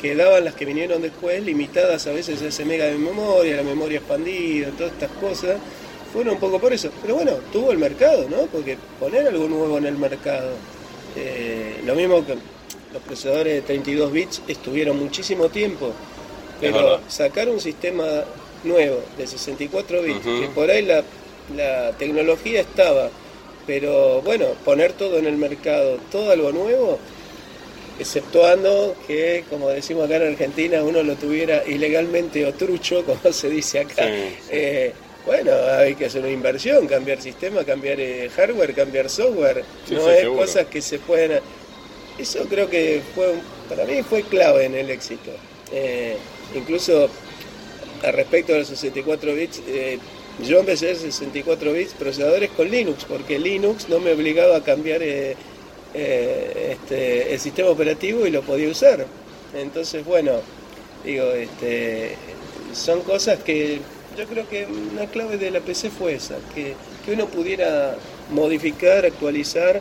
quedaban 0.00 0.44
las 0.44 0.54
que 0.54 0.64
vinieron 0.64 1.02
después, 1.02 1.42
limitadas 1.42 2.06
a 2.06 2.12
veces 2.12 2.40
a 2.42 2.48
ese 2.48 2.64
mega 2.64 2.86
de 2.86 2.96
memoria, 2.96 3.56
la 3.56 3.62
memoria 3.62 3.98
expandida, 3.98 4.68
todas 4.70 4.92
estas 4.92 5.10
cosas, 5.12 5.56
fueron 6.12 6.34
un 6.34 6.40
poco 6.40 6.58
por 6.58 6.72
eso. 6.72 6.90
Pero 7.02 7.14
bueno, 7.14 7.32
tuvo 7.52 7.72
el 7.72 7.78
mercado, 7.78 8.26
¿no? 8.28 8.46
Porque 8.46 8.76
poner 8.98 9.26
algo 9.26 9.48
nuevo 9.48 9.78
en 9.78 9.86
el 9.86 9.96
mercado, 9.96 10.50
eh, 11.16 11.80
lo 11.84 11.94
mismo 11.94 12.24
que 12.26 12.34
los 12.92 13.02
procesadores 13.02 13.54
de 13.54 13.62
32 13.62 14.12
bits 14.12 14.42
estuvieron 14.48 14.98
muchísimo 14.98 15.48
tiempo, 15.48 15.92
pero 16.60 17.00
sacar 17.08 17.48
un 17.48 17.60
sistema 17.60 18.04
nuevo 18.64 19.00
de 19.16 19.26
64 19.26 20.02
bits, 20.02 20.24
que 20.24 20.48
por 20.54 20.70
ahí 20.70 20.82
la, 20.84 21.02
la 21.56 21.92
tecnología 21.92 22.60
estaba, 22.60 23.10
pero 23.66 24.20
bueno, 24.22 24.46
poner 24.64 24.92
todo 24.92 25.18
en 25.18 25.26
el 25.26 25.36
mercado, 25.36 25.98
todo 26.10 26.32
algo 26.32 26.52
nuevo, 26.52 26.98
exceptuando 28.00 28.96
que, 29.06 29.44
como 29.48 29.68
decimos 29.68 30.06
acá 30.06 30.16
en 30.16 30.32
Argentina, 30.32 30.82
uno 30.82 31.02
lo 31.02 31.14
tuviera 31.16 31.62
ilegalmente 31.66 32.44
o 32.46 32.52
trucho, 32.52 33.04
como 33.06 33.32
se 33.32 33.48
dice 33.48 33.80
acá. 33.80 34.06
Eh, 34.50 34.92
bueno, 35.26 35.52
hay 35.78 35.94
que 35.94 36.06
hacer 36.06 36.22
una 36.22 36.30
inversión, 36.30 36.86
cambiar 36.86 37.20
sistema, 37.20 37.64
cambiar 37.64 38.00
eh, 38.00 38.30
hardware, 38.34 38.74
cambiar 38.74 39.08
software. 39.08 39.64
no 39.90 40.10
es 40.10 40.26
cosas 40.28 40.66
que 40.66 40.80
se 40.80 40.98
pueden... 40.98 41.40
Eso 42.18 42.44
creo 42.48 42.68
que 42.68 43.00
fue, 43.14 43.34
para 43.68 43.84
mí 43.84 44.02
fue 44.02 44.22
clave 44.22 44.66
en 44.66 44.74
el 44.74 44.90
éxito. 44.90 45.30
Eh, 45.72 46.16
incluso 46.54 47.08
al 48.02 48.12
respecto 48.12 48.52
de 48.52 48.60
los 48.60 48.68
64 48.68 49.34
bits, 49.34 49.62
yo 50.46 50.58
empecé 50.58 50.92
a 50.92 50.94
64 50.94 51.72
bits 51.72 51.94
procesadores 51.94 52.50
con 52.50 52.70
Linux, 52.70 53.04
porque 53.04 53.38
Linux 53.38 53.88
no 53.88 54.00
me 54.00 54.12
obligaba 54.12 54.56
a 54.56 54.64
cambiar 54.64 55.00
eh, 55.02 55.36
este, 55.92 57.34
el 57.34 57.40
sistema 57.40 57.70
operativo 57.70 58.26
y 58.26 58.30
lo 58.30 58.42
podía 58.42 58.68
usar. 58.68 59.06
Entonces, 59.54 60.04
bueno, 60.04 60.40
digo, 61.04 61.30
este, 61.32 62.14
son 62.72 63.02
cosas 63.02 63.40
que 63.40 63.80
yo 64.20 64.26
creo 64.26 64.48
que 64.48 64.66
una 64.66 65.06
clave 65.06 65.38
de 65.38 65.50
la 65.50 65.60
PC 65.60 65.88
fue 65.90 66.14
esa, 66.14 66.36
que, 66.54 66.74
uno 67.10 67.26
pudiera 67.26 67.96
modificar, 68.30 69.04
actualizar. 69.04 69.80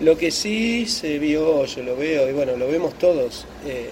Lo 0.00 0.18
que 0.18 0.32
sí 0.32 0.86
se 0.86 1.18
vio, 1.18 1.64
yo 1.64 1.82
lo 1.84 1.96
veo, 1.96 2.28
y 2.28 2.32
bueno, 2.32 2.56
lo 2.56 2.66
vemos 2.66 2.94
todos, 2.98 3.46
eh, 3.64 3.90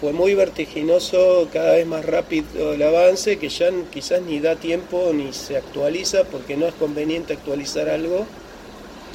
fue 0.00 0.12
muy 0.12 0.34
vertiginoso, 0.34 1.48
cada 1.52 1.74
vez 1.74 1.86
más 1.86 2.04
rápido 2.06 2.72
el 2.72 2.82
avance, 2.82 3.36
que 3.36 3.48
ya 3.48 3.70
quizás 3.90 4.22
ni 4.22 4.38
da 4.38 4.54
tiempo 4.54 5.10
ni 5.12 5.32
se 5.32 5.56
actualiza 5.56 6.24
porque 6.24 6.56
no 6.56 6.66
es 6.66 6.74
conveniente 6.74 7.32
actualizar 7.32 7.88
algo 7.88 8.26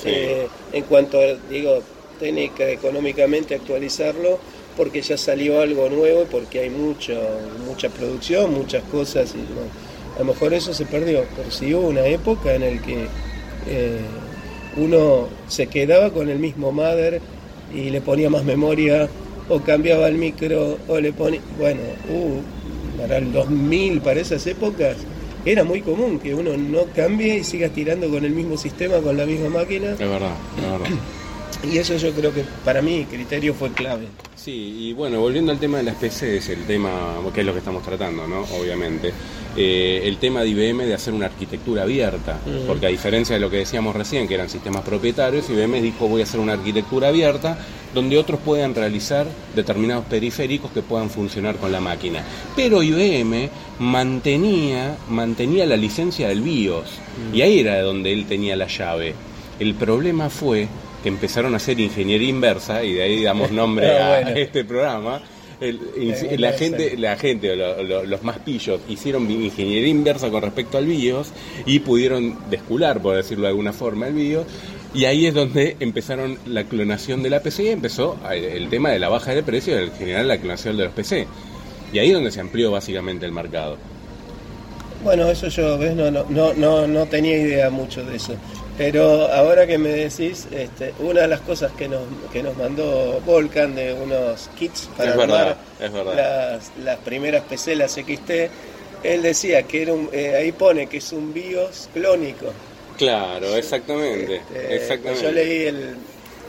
eh, 0.04 0.48
en 0.74 0.84
cuanto 0.84 1.20
digo, 1.50 1.82
técnica, 2.20 2.70
económicamente 2.70 3.56
actualizarlo, 3.56 4.40
porque 4.76 5.02
ya 5.02 5.18
salió 5.18 5.62
algo 5.62 5.90
nuevo 5.90 6.26
porque 6.30 6.60
hay 6.60 6.70
mucho, 6.70 7.14
mucha 7.66 7.90
producción, 7.90 8.54
muchas 8.54 8.84
cosas, 8.84 9.34
y 9.36 9.40
a 10.16 10.20
lo 10.20 10.26
mejor 10.26 10.54
eso 10.54 10.74
se 10.74 10.86
perdió, 10.86 11.26
pero 11.36 11.52
sí 11.52 11.74
hubo 11.74 11.88
una 11.88 12.06
época 12.06 12.54
en 12.54 12.62
la 12.62 12.82
que 12.82 13.08
eh, 13.68 14.00
uno 14.78 15.28
se 15.48 15.68
quedaba 15.68 16.12
con 16.12 16.30
el 16.30 16.40
mismo 16.40 16.72
mother 16.72 17.22
y 17.74 17.90
le 17.90 18.02
ponía 18.02 18.30
más 18.30 18.44
memoria 18.44 19.10
o 19.50 19.60
cambiaba 19.60 20.08
el 20.08 20.16
micro 20.16 20.78
o 20.88 21.00
le 21.00 21.14
ponía, 21.14 21.42
bueno, 21.58 21.82
uh, 22.10 23.00
para 23.00 23.18
el 23.18 23.32
2000, 23.32 24.02
para 24.02 24.20
esas 24.20 24.46
épocas, 24.48 24.98
era 25.46 25.64
muy 25.64 25.82
común 25.82 26.20
que 26.20 26.34
uno 26.34 26.58
no 26.58 26.86
cambie 26.96 27.38
y 27.38 27.44
siga 27.44 27.70
tirando 27.70 28.10
con 28.10 28.26
el 28.26 28.32
mismo 28.32 28.58
sistema, 28.58 28.98
con 28.98 29.16
la 29.16 29.26
misma 29.26 29.50
máquina. 29.50 29.92
Es 29.92 30.00
verdad, 30.00 30.36
es 30.58 30.72
verdad. 30.72 30.88
Y 31.72 31.78
eso 31.78 31.96
yo 31.98 32.12
creo 32.12 32.34
que 32.34 32.44
para 32.64 32.82
mí 32.82 33.06
criterio 33.10 33.54
fue 33.54 33.72
clave. 33.72 34.08
Sí, 34.36 34.78
y 34.80 34.94
bueno, 34.94 35.20
volviendo 35.20 35.52
al 35.52 35.60
tema 35.60 35.78
de 35.78 35.84
las 35.84 35.96
PCs, 35.96 36.50
el 36.50 36.66
tema, 36.66 36.92
que 37.34 37.40
es 37.40 37.46
lo 37.46 37.54
que 37.54 37.60
estamos 37.60 37.84
tratando, 37.84 38.28
¿no? 38.28 38.42
Obviamente. 38.60 39.12
Eh, 39.58 40.02
el 40.04 40.18
tema 40.18 40.42
de 40.42 40.50
IBM 40.50 40.86
de 40.86 40.94
hacer 40.94 41.14
una 41.14 41.28
arquitectura 41.28 41.84
abierta, 41.84 42.38
porque 42.68 42.88
a 42.88 42.90
diferencia 42.90 43.36
de 43.36 43.40
lo 43.40 43.50
que 43.50 43.58
decíamos 43.58 43.96
recién, 43.96 44.28
que 44.28 44.34
eran 44.34 44.50
sistemas 44.50 44.82
propietarios, 44.84 45.50
IBM 45.50 45.82
dijo 45.82 46.10
voy 46.10 46.22
a 46.22 46.26
hacer 46.26 46.42
una 46.42 46.54
arquitectura 46.54 47.08
abierta 47.08 47.58
donde 47.94 48.18
otros 48.18 48.42
puedan 48.42 48.76
realizar 48.76 49.26
determinados 49.56 50.06
periféricos 50.06 50.72
que 50.72 50.82
puedan 50.82 51.10
funcionar 51.10 51.56
con 51.56 51.72
la 51.72 51.80
máquina. 51.80 52.22
Pero 52.54 52.84
IBM 52.84 53.50
mantenía, 53.80 54.98
mantenía 55.10 55.66
la 55.66 55.78
licencia 55.78 56.28
del 56.28 56.42
BIOS, 56.42 56.90
y 57.34 57.42
ahí 57.42 57.60
era 57.60 57.82
donde 57.82 58.12
él 58.12 58.26
tenía 58.26 58.58
la 58.58 58.68
llave. 58.68 59.16
El 59.58 59.74
problema 59.76 60.30
fue 60.30 60.68
que 61.06 61.10
empezaron 61.10 61.54
a 61.54 61.58
hacer 61.58 61.80
ingeniería 61.80 62.30
inversa, 62.30 62.84
y 62.84 62.94
de 62.94 63.04
ahí 63.04 63.24
damos 63.24 63.52
nombre 63.52 63.92
a 64.00 64.22
este 64.36 64.66
programa, 64.66 65.22
la 65.62 66.52
gente, 66.54 66.98
la 66.98 67.16
gente 67.16 67.56
los 67.56 68.24
más 68.24 68.40
pillos 68.40 68.82
hicieron 68.90 69.30
ingeniería 69.30 69.88
inversa 69.88 70.32
con 70.32 70.42
respecto 70.42 70.80
al 70.80 70.88
BIOS 70.88 71.28
y 71.68 71.78
pudieron 71.82 72.50
descular, 72.50 73.04
por 73.04 73.16
decirlo 73.18 73.44
de 73.44 73.50
alguna 73.50 73.72
forma, 73.72 74.08
el 74.08 74.16
BIOS. 74.16 74.48
Y 74.96 75.06
ahí 75.06 75.28
es 75.28 75.36
donde 75.36 75.78
empezaron 75.80 76.40
la 76.48 76.64
clonación 76.64 77.22
de 77.22 77.30
la 77.30 77.40
PC 77.40 77.66
y 77.66 77.68
empezó 77.68 78.18
el 78.32 78.68
tema 78.70 78.90
de 78.90 78.98
la 78.98 79.08
baja 79.08 79.36
de 79.36 79.44
precio 79.44 79.80
y 79.80 79.84
en 79.84 79.92
general 79.92 80.28
la 80.28 80.40
clonación 80.40 80.76
de 80.76 80.86
los 80.86 80.94
PC. 80.94 81.28
Y 81.94 82.00
ahí 82.00 82.08
es 82.08 82.16
donde 82.16 82.32
se 82.32 82.42
amplió 82.42 82.72
básicamente 82.72 83.28
el 83.28 83.32
mercado. 83.32 83.78
Bueno, 85.04 85.30
eso 85.30 85.50
yo 85.50 85.78
¿ves? 85.78 85.96
No, 85.96 86.10
no, 86.10 86.54
no, 86.56 86.88
no 86.88 87.06
tenía 87.06 87.38
idea 87.38 87.70
mucho 87.70 88.04
de 88.04 88.16
eso. 88.16 88.36
Pero 88.78 89.32
ahora 89.32 89.66
que 89.66 89.78
me 89.78 89.90
decís, 89.90 90.48
este, 90.52 90.94
una 91.00 91.22
de 91.22 91.28
las 91.30 91.40
cosas 91.42 91.72
que 91.72 91.88
nos, 91.88 92.02
que 92.34 92.44
nos 92.44 92.58
mandó 92.58 93.22
Volcan 93.26 93.74
de 93.74 93.94
unos 93.94 94.50
kits 94.58 94.90
para 94.98 95.14
armar 95.14 95.58
Las, 96.16 96.72
las, 96.84 96.98
primeras 96.98 97.44
PC, 97.44 97.76
las 97.76 97.94
XT, 97.94 98.32
él 99.04 99.22
decía 99.22 99.64
que 99.64 99.84
era 99.84 99.94
un, 99.94 100.10
eh, 100.12 100.36
ahí 100.36 100.52
pone 100.52 100.88
que 100.88 100.98
es 100.98 101.14
un 101.14 101.34
BIOS 101.34 101.90
clónico. 101.94 102.48
Claro, 102.98 103.56
exactamente. 103.56 104.38
Este, 104.38 104.76
exactamente. 104.76 105.24
Yo 105.24 105.32
leí 105.32 105.68
el, 105.68 105.96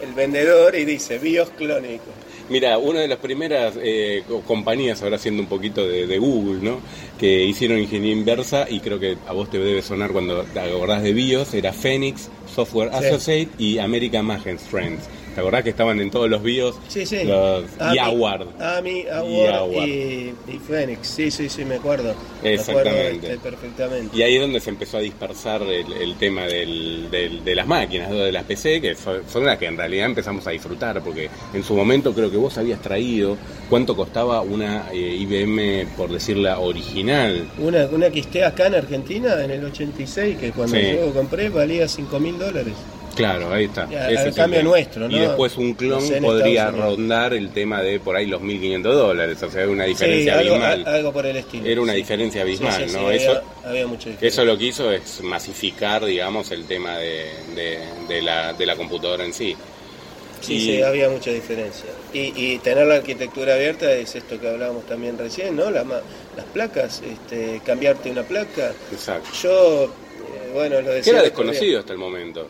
el 0.03 0.13
vendedor 0.15 0.75
y 0.75 0.85
dice 0.85 1.19
BIOS 1.19 1.51
clónico. 1.51 2.11
Mira, 2.49 2.79
una 2.79 3.01
de 3.01 3.09
las 3.09 3.19
primeras 3.19 3.75
eh, 3.83 4.23
compañías, 4.47 5.03
ahora 5.03 5.17
haciendo 5.17 5.43
un 5.43 5.49
poquito 5.49 5.87
de, 5.87 6.19
Google, 6.19 6.63
¿no? 6.63 6.79
que 7.19 7.45
hicieron 7.45 7.79
ingeniería 7.79 8.17
inversa 8.17 8.67
y 8.69 8.81
creo 8.81 9.01
que 9.01 9.17
a 9.27 9.33
vos 9.33 9.51
te 9.51 9.59
debe 9.59 9.83
sonar 9.83 10.13
cuando 10.13 10.45
te 10.45 10.61
acordás 10.61 11.03
de 11.03 11.13
BIOS, 11.13 11.55
era 11.55 11.73
Phoenix 11.73 12.29
Software 12.55 12.91
Associate 12.93 13.49
y 13.59 13.79
American 13.79 14.27
Magen 14.27 14.59
Strengths. 14.59 15.09
¿Te 15.37 15.41
acordás 15.41 15.65
que 15.65 15.69
estaban 15.69 16.01
en 16.01 16.11
todos 16.11 16.31
los 16.31 16.43
bios? 16.43 16.77
Sí, 16.89 17.05
sí. 17.05 17.19
y 17.25 17.99
Award. 17.99 18.59
Ami, 18.59 19.05
Award 19.07 19.71
y, 19.87 20.33
y, 20.49 20.59
Phoenix. 20.67 21.09
Sí, 21.09 21.31
sí, 21.31 21.51
sí, 21.51 21.63
me 21.67 21.75
acuerdo. 21.75 22.15
Exactamente. 22.43 23.35
Este, 23.35 23.39
perfectamente. 23.41 24.17
Y 24.17 24.23
ahí 24.23 24.37
es 24.37 24.41
donde 24.41 24.61
se 24.61 24.71
empezó 24.71 24.97
a 24.97 25.01
dispersar 25.01 25.61
el, 25.61 26.15
tema 26.15 26.47
del, 26.47 27.11
de 27.11 27.55
las 27.55 27.67
máquinas, 27.67 28.11
de 28.11 28.33
las 28.33 28.45
PC, 28.45 28.81
que 28.81 28.97
son 28.97 29.45
las 29.45 29.59
que 29.59 29.67
en 29.67 29.77
realidad 29.77 30.07
empezamos 30.07 30.47
a 30.47 30.53
disfrutar, 30.53 31.03
porque 31.03 31.29
en 31.53 31.63
su 31.63 31.75
momento 31.75 32.15
creo 32.15 32.31
que 32.31 32.39
vos 32.39 32.57
habías 32.57 32.81
traído 32.81 33.37
cuánto 33.69 33.95
costaba 33.95 34.41
una 34.41 34.91
eh, 34.91 35.19
IBM, 35.21 35.87
por 35.99 36.11
decirla, 36.11 36.61
original. 36.61 37.47
Una, 37.59 37.85
una 37.89 38.09
que 38.09 38.21
esté 38.21 38.43
acá 38.43 38.69
en 38.69 38.77
Argentina 38.77 39.45
en 39.45 39.51
el 39.51 39.67
86, 39.67 40.39
que 40.39 40.53
cuando 40.53 40.79
yo 40.79 41.13
compré 41.13 41.51
valía 41.51 41.87
5 41.87 42.19
mil 42.21 42.39
dólares. 42.39 42.73
Claro, 43.17 43.51
ahí 43.53 43.65
está. 43.65 43.89
Ya, 43.91 44.11
Ese 44.11 44.21
es 44.21 44.27
el 44.27 44.35
cambio 44.35 44.63
nuestro, 44.63 45.09
¿no? 45.09 45.17
Y 45.17 45.21
después 45.21 45.57
un 45.57 45.75
clon 45.75 46.01
No 46.01 46.01
sé, 46.07 46.19
en 46.19 46.23
podría 46.23 46.71
rondar 46.71 47.33
el 47.35 47.51
tema 47.51 47.81
de 47.83 47.99
por 47.99 48.15
ahí 48.15 48.27
los 48.27 48.43
1.500 48.43 48.83
dólares, 48.83 49.43
o 49.43 49.51
sea, 49.51 49.67
una 49.67 49.85
Sí, 49.85 49.91
diferencia 49.91 50.39
algo, 50.39 50.55
abismal. 50.57 50.85
a- 50.87 50.95
algo 50.97 51.13
por 51.13 51.27
el 51.27 51.37
estilo. 51.37 51.67
Era 51.67 51.81
una 51.81 51.93
sí. 51.93 51.99
diferencia 51.99 52.43
abismal, 52.43 52.89
Sí, 52.89 52.95
¿no? 52.95 53.07
había, 53.09 53.17
Eso- 53.33 53.43
había 53.65 53.87
mucha 53.87 54.11
diferencia. 54.11 54.29
Eso 54.29 54.45
lo 54.45 54.59
que 54.59 54.65
hizo 54.67 54.93
es 54.93 55.23
masificar, 55.23 56.05
digamos, 56.05 56.51
el 56.51 56.65
tema 56.67 56.99
de, 56.99 57.25
de- 57.55 57.79
de 58.07 58.23
la, 58.23 58.53
de 58.53 58.67
la 58.67 58.77
computadora 58.77 59.25
en 59.25 59.33
sí. 59.33 59.57
Sí, 60.43 60.55
Y- 60.57 60.61
sí, 60.61 60.83
había 60.83 61.09
mucha 61.09 61.31
diferencia. 61.31 61.87
Y, 62.13 62.33
y 62.37 62.59
tener 62.59 62.87
la 62.87 62.97
arquitectura 62.97 63.55
abierta 63.55 63.91
es 63.93 64.15
esto 64.15 64.39
que 64.39 64.47
hablábamos 64.47 64.85
también 64.87 65.17
recién, 65.17 65.57
¿no? 65.57 65.71
La 65.71 65.83
ma- 65.83 66.01
las 66.37 66.45
placas, 66.53 67.03
este, 67.03 67.63
cambiarte 67.65 68.11
una 68.11 68.23
placa. 68.23 68.73
Exacto. 68.93 69.31
Yo, 69.43 69.85
eh, 69.85 69.89
bueno, 70.53 70.81
lo 70.83 70.89
Que 70.89 70.95
decía. 70.97 71.13
era 71.15 71.23
otro 71.23 71.23
día. 71.23 71.23
desconocido 71.23 71.81
hasta 71.81 71.93
el 71.95 71.99
momento. 71.99 72.47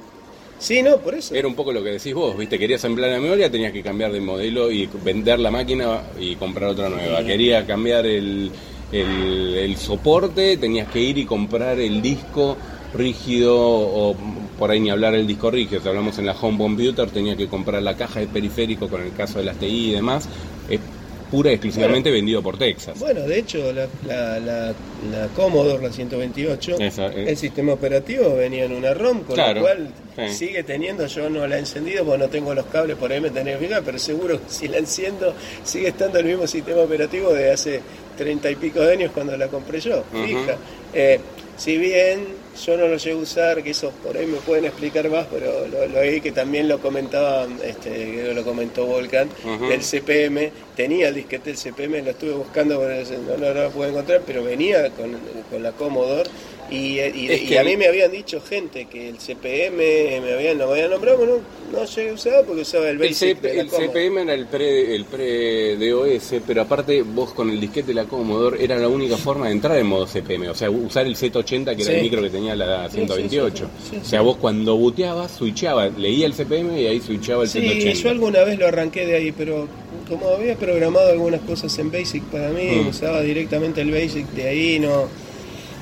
Sí, 0.58 0.82
no, 0.82 0.96
por 0.98 1.14
eso. 1.14 1.34
Era 1.34 1.46
un 1.48 1.54
poco 1.54 1.72
lo 1.72 1.82
que 1.82 1.90
decís 1.90 2.14
vos, 2.14 2.36
¿viste? 2.36 2.58
Querías 2.58 2.82
emplear 2.84 3.12
la 3.12 3.20
memoria, 3.20 3.50
tenías 3.50 3.72
que 3.72 3.82
cambiar 3.82 4.10
de 4.12 4.20
modelo 4.20 4.70
y 4.70 4.88
vender 5.04 5.38
la 5.38 5.50
máquina 5.50 6.02
y 6.18 6.36
comprar 6.36 6.70
otra 6.70 6.88
nueva. 6.88 7.20
Sí. 7.20 7.26
Quería 7.26 7.66
cambiar 7.66 8.06
el, 8.06 8.50
el, 8.90 9.54
el 9.54 9.76
soporte, 9.76 10.56
tenías 10.56 10.88
que 10.88 11.00
ir 11.00 11.18
y 11.18 11.26
comprar 11.26 11.78
el 11.78 12.00
disco 12.00 12.56
rígido 12.94 13.54
o 13.58 14.16
por 14.58 14.70
ahí 14.70 14.80
ni 14.80 14.90
hablar 14.90 15.14
el 15.14 15.26
disco 15.26 15.50
rígido. 15.50 15.82
Si 15.82 15.88
hablamos 15.88 16.18
en 16.18 16.26
la 16.26 16.32
home 16.32 16.56
computer, 16.56 17.10
tenía 17.10 17.36
que 17.36 17.48
comprar 17.48 17.82
la 17.82 17.96
caja 17.96 18.20
de 18.20 18.26
periférico 18.26 18.88
con 18.88 19.02
el 19.02 19.12
caso 19.12 19.38
de 19.38 19.44
las 19.44 19.58
TI 19.58 19.90
y 19.90 19.92
demás. 19.92 20.28
Es 20.68 20.80
pura 21.30 21.50
y 21.50 21.54
exclusivamente 21.54 22.10
vendido 22.10 22.42
por 22.42 22.58
Texas. 22.58 22.98
Bueno, 22.98 23.22
de 23.22 23.38
hecho, 23.38 23.72
la, 23.72 23.86
la, 24.06 24.38
la, 24.38 24.66
la 24.68 25.28
Commodore, 25.34 25.82
la 25.82 25.92
128, 25.92 26.76
Esa, 26.80 27.06
eh. 27.08 27.30
el 27.30 27.36
sistema 27.36 27.72
operativo 27.72 28.36
venía 28.36 28.64
en 28.64 28.72
una 28.72 28.94
ROM, 28.94 29.22
con 29.22 29.34
Claro, 29.34 29.60
lo 29.60 29.66
cual 29.66 29.90
sigue 30.28 30.62
teniendo, 30.62 31.06
yo 31.06 31.28
no 31.28 31.46
la 31.46 31.56
he 31.56 31.58
encendido 31.58 32.04
porque 32.04 32.18
no 32.18 32.28
tengo 32.28 32.54
los 32.54 32.66
cables, 32.66 32.96
por 32.96 33.12
ahí 33.12 33.20
me 33.20 33.30
tenés 33.30 33.58
que 33.58 33.66
pero 33.84 33.98
seguro 33.98 34.40
que 34.40 34.48
si 34.48 34.68
la 34.68 34.78
enciendo 34.78 35.34
sigue 35.62 35.88
estando 35.88 36.18
el 36.18 36.26
mismo 36.26 36.46
sistema 36.46 36.80
operativo 36.80 37.32
de 37.32 37.52
hace 37.52 37.80
treinta 38.16 38.50
y 38.50 38.56
pico 38.56 38.80
de 38.80 38.92
años 38.92 39.10
cuando 39.12 39.36
la 39.36 39.48
compré 39.48 39.80
yo, 39.80 40.04
fija. 40.12 40.56
Eh, 40.94 41.20
si 41.56 41.76
bien 41.78 42.26
yo 42.64 42.76
no 42.76 42.88
lo 42.88 42.96
llego 42.96 43.20
a 43.20 43.22
usar, 43.22 43.62
que 43.62 43.70
eso 43.70 43.90
por 44.04 44.16
ahí 44.16 44.26
me 44.26 44.38
pueden 44.38 44.64
explicar 44.66 45.08
más, 45.08 45.26
pero 45.32 45.66
lo, 45.68 45.86
lo 45.86 45.98
oí 46.00 46.20
que 46.20 46.32
también 46.32 46.68
lo 46.68 46.78
comentaba, 46.80 47.46
este, 47.64 48.32
lo 48.34 48.44
comentó 48.44 48.86
Volcan, 48.86 49.28
Ujú. 49.44 49.66
del 49.68 49.80
CPM, 49.82 50.50
tenía 50.74 51.08
el 51.08 51.14
disquete 51.14 51.50
del 51.50 51.58
CPM, 51.58 52.02
lo 52.02 52.10
estuve 52.10 52.32
buscando, 52.32 52.80
pero 52.80 53.04
no, 53.22 53.36
no, 53.38 53.54
no 53.54 53.62
lo 53.62 53.70
pude 53.70 53.88
encontrar, 53.88 54.22
pero 54.26 54.42
venía 54.44 54.90
con, 54.90 55.16
con 55.50 55.62
la 55.62 55.72
Commodore. 55.72 56.28
Y, 56.70 56.98
y- 56.98 57.28
Es 57.30 57.42
y 57.42 57.46
que 57.46 57.58
a 57.60 57.64
mí 57.64 57.76
me 57.76 57.86
habían 57.86 58.10
dicho 58.10 58.40
gente 58.40 58.86
que 58.86 59.08
el 59.08 59.18
CPM 59.18 59.76
me 60.20 60.32
habían, 60.34 60.58
lo 60.58 60.70
habían 60.72 60.90
nombrado, 60.90 61.24
no, 61.24 61.34
no 61.78 61.84
llegué 61.84 62.10
a 62.10 62.14
usar 62.14 62.44
porque 62.44 62.62
usaba 62.62 62.88
el 62.90 62.98
Basic 62.98 63.38
el. 63.44 63.68
CPM 63.70 64.22
era 64.22 64.34
el 64.34 64.46
pre, 64.46 64.94
el 64.94 65.04
pre 65.04 65.76
DOS, 65.76 66.34
pero 66.46 66.62
aparte 66.62 67.02
vos 67.02 67.32
con 67.32 67.50
el 67.50 67.60
disquete 67.60 67.88
de 67.88 67.94
la 67.94 68.04
Commodore 68.04 68.62
era 68.64 68.76
la 68.78 68.88
única 68.88 69.16
forma 69.16 69.46
de 69.46 69.52
entrar 69.52 69.78
en 69.78 69.86
modo 69.86 70.06
CPM, 70.06 70.48
o 70.48 70.54
sea, 70.54 70.68
usar 70.70 71.06
el 71.06 71.16
Z80 71.16 71.76
que 71.76 71.82
era 71.82 71.92
el 71.92 72.02
micro 72.02 72.20
que 72.22 72.30
tenía 72.30 72.56
la 72.56 72.86
Sí, 72.88 72.96
sí, 73.00 73.06
128. 73.06 73.70
sí, 73.82 73.90
sí, 73.90 73.96
o 74.02 74.04
sea, 74.04 74.20
vos 74.22 74.36
cuando 74.36 74.76
booteabas, 74.76 75.32
switchabas, 75.32 75.96
leía 75.96 76.26
el 76.26 76.32
CPM 76.34 76.80
y 76.80 76.86
ahí 76.86 77.00
switchaba 77.00 77.44
el 77.44 77.48
Sí, 77.48 77.60
Z80. 77.60 77.92
yo 78.02 78.10
alguna 78.10 78.42
vez 78.44 78.58
lo 78.58 78.66
arranqué 78.66 79.06
de 79.06 79.14
ahí, 79.16 79.32
pero 79.32 79.68
como 80.08 80.28
había 80.30 80.56
programado 80.56 81.10
algunas 81.10 81.40
cosas 81.42 81.76
en 81.78 81.90
Basic 81.92 82.22
para 82.24 82.50
mí, 82.50 82.64
Mm. 82.82 82.88
usaba 82.88 83.20
directamente 83.22 83.80
el 83.82 83.90
Basic 83.92 84.26
de 84.32 84.48
ahí, 84.48 84.78
no, 84.80 85.08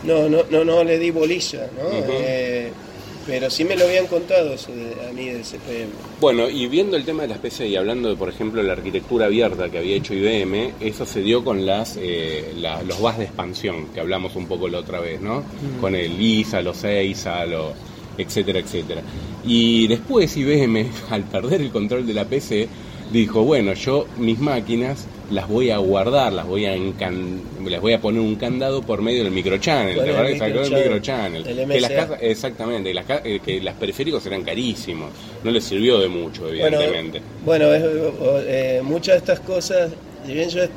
no, 0.06 0.28
no, 0.28 0.38
no, 0.50 0.64
no 0.64 0.84
le 0.84 0.98
di 0.98 1.10
bolilla, 1.10 1.68
¿no? 1.76 1.88
Eh, 1.92 2.70
pero 3.26 3.48
sí 3.48 3.64
me 3.64 3.74
lo 3.74 3.86
habían 3.86 4.06
contado 4.06 4.52
eso 4.52 4.70
de- 4.70 5.08
a 5.08 5.12
mí 5.12 5.30
del 5.30 5.42
CPM. 5.44 5.88
Bueno, 6.20 6.48
y 6.50 6.66
viendo 6.66 6.94
el 6.96 7.04
tema 7.06 7.22
de 7.22 7.28
las 7.28 7.38
PC 7.38 7.66
y 7.68 7.76
hablando 7.76 8.10
de, 8.10 8.16
por 8.16 8.28
ejemplo, 8.28 8.62
la 8.62 8.74
arquitectura 8.74 9.26
abierta 9.26 9.70
que 9.70 9.78
había 9.78 9.96
hecho 9.96 10.12
IBM, 10.12 10.74
eso 10.80 11.06
se 11.06 11.20
dio 11.22 11.42
con 11.42 11.64
las 11.64 11.96
eh, 11.98 12.52
la- 12.58 12.82
los 12.82 13.00
VAS 13.00 13.16
de 13.18 13.24
expansión, 13.24 13.86
que 13.94 14.00
hablamos 14.00 14.36
un 14.36 14.46
poco 14.46 14.68
la 14.68 14.78
otra 14.80 15.00
vez, 15.00 15.20
¿no? 15.22 15.42
Con 15.80 15.94
el 15.94 16.20
ISA, 16.20 16.60
los 16.60 16.84
EISA, 16.84 17.46
los 17.46 17.72
etcétera, 18.18 18.58
etcétera. 18.58 19.00
Y 19.44 19.86
después 19.88 20.36
IBM, 20.36 20.86
al 21.10 21.24
perder 21.24 21.62
el 21.62 21.70
control 21.70 22.06
de 22.06 22.12
la 22.14 22.26
PC, 22.26 22.68
dijo, 23.10 23.42
bueno, 23.42 23.72
yo 23.72 24.06
mis 24.18 24.38
máquinas 24.38 25.06
las 25.30 25.48
voy 25.48 25.70
a 25.70 25.78
guardar, 25.78 26.32
las 26.32 26.46
voy 26.46 26.66
a 26.66 26.76
encan- 26.76 27.40
les 27.66 27.80
voy 27.80 27.92
a 27.94 28.00
poner 28.00 28.20
un 28.20 28.36
candado 28.36 28.82
por 28.82 29.00
medio 29.02 29.24
del 29.24 29.32
microchannel, 29.32 29.94
¿te 29.96 30.02
el 30.04 30.10
acuerdas 30.10 30.32
que 30.32 30.38
sacó 30.38 30.60
el 30.60 30.70
microchannel, 30.84 31.46
el 31.46 31.68
Que 31.68 31.80
las 31.80 31.90
casas- 31.90 32.18
exactamente, 32.20 32.92
las 32.94 33.06
ca- 33.06 33.22
eh, 33.24 33.40
que 33.44 33.60
las 33.60 33.74
periféricos 33.74 34.24
eran 34.26 34.42
carísimos, 34.42 35.10
no 35.42 35.50
les 35.50 35.64
sirvió 35.64 35.98
de 35.98 36.08
mucho, 36.08 36.48
evidentemente. 36.48 37.22
bueno 37.44 37.72
es- 37.72 37.82
eh, 38.46 38.80
muchas 38.84 39.14
de 39.14 39.18
estas 39.18 39.40
cosas, 39.40 39.90
si 40.26 40.32
bien 40.34 40.48
yo, 40.50 40.62
eh, 40.64 40.68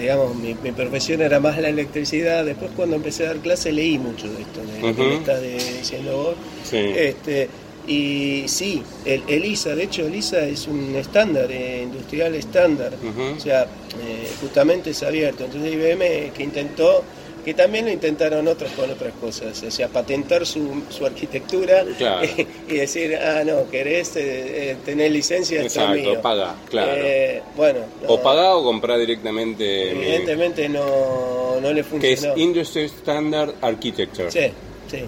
digamos, 0.00 0.34
mi, 0.36 0.54
mi 0.62 0.72
profesión 0.72 1.20
era 1.22 1.40
más 1.40 1.58
la 1.58 1.68
electricidad, 1.68 2.44
después 2.44 2.70
cuando 2.76 2.96
empecé 2.96 3.24
a 3.24 3.28
dar 3.28 3.36
clase 3.38 3.72
leí 3.72 3.98
mucho 3.98 4.28
de 4.28 4.42
esto, 4.42 4.60
de 4.60 4.80
lo 4.88 4.94
que 4.96 5.02
me 5.02 5.14
estás 5.16 5.40
de- 5.40 5.78
diciendo 5.78 6.16
vos. 6.16 6.34
Sí. 6.64 6.76
Este, 6.78 7.48
y 7.86 8.44
sí, 8.46 8.82
el, 9.04 9.22
el 9.28 9.44
ISA, 9.44 9.74
de 9.74 9.84
hecho 9.84 10.06
el 10.06 10.14
ISA 10.14 10.46
es 10.46 10.66
un 10.66 10.94
estándar, 10.96 11.50
eh, 11.50 11.82
industrial 11.82 12.34
estándar, 12.34 12.92
o 13.36 13.40
sea, 13.40 13.62
eh, 13.64 14.28
justamente 14.40 14.90
es 14.90 15.02
abierto. 15.02 15.44
Entonces 15.44 15.72
IBM 15.72 16.32
que 16.32 16.42
intentó, 16.42 17.02
que 17.44 17.52
también 17.52 17.84
lo 17.84 17.90
intentaron 17.92 18.48
otros 18.48 18.70
con 18.72 18.90
otras 18.90 19.12
cosas, 19.20 19.62
o 19.62 19.70
sea, 19.70 19.88
patentar 19.88 20.46
su, 20.46 20.82
su 20.88 21.04
arquitectura 21.04 21.84
Claro. 21.98 22.26
y 22.68 22.72
decir, 22.74 23.16
ah, 23.16 23.42
no, 23.44 23.68
querés 23.70 24.16
eh, 24.16 24.70
eh, 24.70 24.76
tener 24.82 25.10
licencia, 25.12 25.60
Exacto, 25.62 25.92
mío. 25.94 26.22
paga, 26.22 26.54
claro. 26.70 26.92
Eh, 26.96 27.42
bueno, 27.54 27.80
no, 28.02 28.08
o 28.14 28.22
pagá 28.22 28.56
o 28.56 28.64
comprá 28.64 28.96
directamente 28.96 29.90
evidentemente 29.90 30.70
no, 30.70 31.60
no 31.60 31.70
le 31.72 31.82
que 31.84 32.12
es 32.14 32.20
funcionó. 32.20 32.36
Industry 32.40 32.84
Standard 32.84 33.54
Architecture. 33.60 34.30
Sí, 34.30 34.46
sí. 34.90 35.00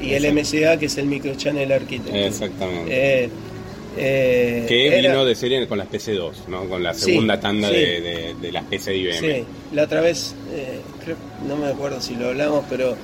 Y 0.00 0.14
el 0.14 0.32
MCA, 0.32 0.78
que 0.78 0.86
es 0.86 0.96
el 0.98 1.06
Microchannel 1.06 1.72
Architecture. 1.72 2.26
Exactamente. 2.26 3.24
Eh, 3.24 3.30
eh, 3.96 4.64
que 4.68 4.86
era- 4.98 5.10
vino 5.10 5.24
de 5.24 5.34
serie 5.34 5.66
con 5.66 5.78
las 5.78 5.88
PC2, 5.88 6.32
¿no? 6.46 6.68
Con 6.68 6.82
la 6.82 6.94
Sí, 6.94 7.06
segunda 7.06 7.40
tanda 7.40 7.68
sí. 7.68 7.74
de, 7.74 8.00
de- 8.00 8.34
de 8.40 8.52
las 8.52 8.64
PC 8.64 8.92
de 8.92 8.96
IBM. 8.98 9.18
Sí, 9.20 9.44
la 9.72 9.82
otra 9.84 10.00
vez, 10.00 10.34
eh, 10.52 10.80
creo- 11.04 11.16
no 11.48 11.56
me 11.56 11.66
acuerdo 11.68 12.00
si 12.00 12.14
lo 12.14 12.28
hablamos, 12.28 12.64
pero 12.70 12.96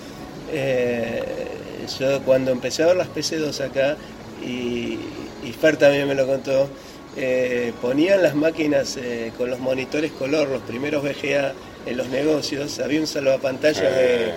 yo 1.98 2.20
cuando 2.22 2.50
empecé 2.52 2.82
a 2.82 2.86
ver 2.86 2.96
las 2.96 3.08
PC2 3.08 3.60
acá, 3.60 3.96
y, 4.44 4.98
y 5.44 5.52
Fer 5.60 5.76
también 5.76 6.06
me 6.06 6.14
lo 6.14 6.26
contó, 6.26 6.68
eh, 7.16 7.72
ponían 7.80 8.22
las 8.22 8.34
máquinas 8.34 8.96
eh, 8.96 9.32
con 9.36 9.50
los 9.50 9.58
monitores 9.58 10.10
color, 10.12 10.48
los 10.48 10.62
primeros 10.62 11.02
VGA 11.02 11.52
en 11.86 11.96
los 11.96 12.08
negocios, 12.08 12.78
había 12.80 13.00
un 13.00 13.06
salvapantallas 13.06 13.82
de, 13.82 14.32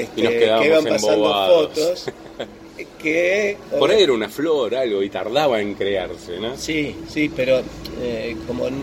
este, 0.00 0.22
nos 0.22 0.32
que 0.32 0.66
iban 0.66 0.84
pasando 0.84 1.14
embobados. 1.14 1.68
fotos, 1.68 2.10
que... 3.02 3.56
Por 3.78 3.90
ahí 3.90 4.02
era 4.02 4.12
una 4.12 4.28
flor, 4.28 4.74
algo, 4.74 5.02
y 5.02 5.10
tardaba 5.10 5.60
en 5.60 5.74
crearse, 5.74 6.38
¿no? 6.40 6.56
Sí, 6.56 6.96
sí, 7.08 7.30
pero 7.34 7.62
eh, 8.00 8.36
como 8.46 8.68
en, 8.68 8.82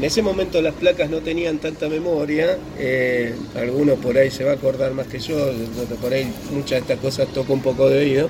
ese 0.00 0.22
momento 0.22 0.60
las 0.62 0.74
placas 0.74 1.10
no 1.10 1.18
tenían 1.18 1.58
tanta 1.58 1.88
memoria, 1.88 2.58
eh, 2.78 3.34
alguno 3.54 3.94
por 3.96 4.16
ahí 4.18 4.30
se 4.30 4.42
va 4.42 4.52
a 4.52 4.54
acordar 4.54 4.92
más 4.94 5.06
que 5.06 5.18
yo, 5.20 5.52
yo 5.52 5.96
por 6.00 6.12
ahí 6.12 6.32
muchas 6.50 6.70
de 6.70 6.78
estas 6.78 6.98
cosas 6.98 7.28
toco 7.28 7.52
un 7.52 7.60
poco 7.60 7.88
de 7.88 7.98
oído, 7.98 8.28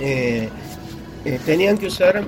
eh, 0.00 0.48
eh, 1.24 1.38
tenían 1.46 1.78
que 1.78 1.86
usar 1.86 2.24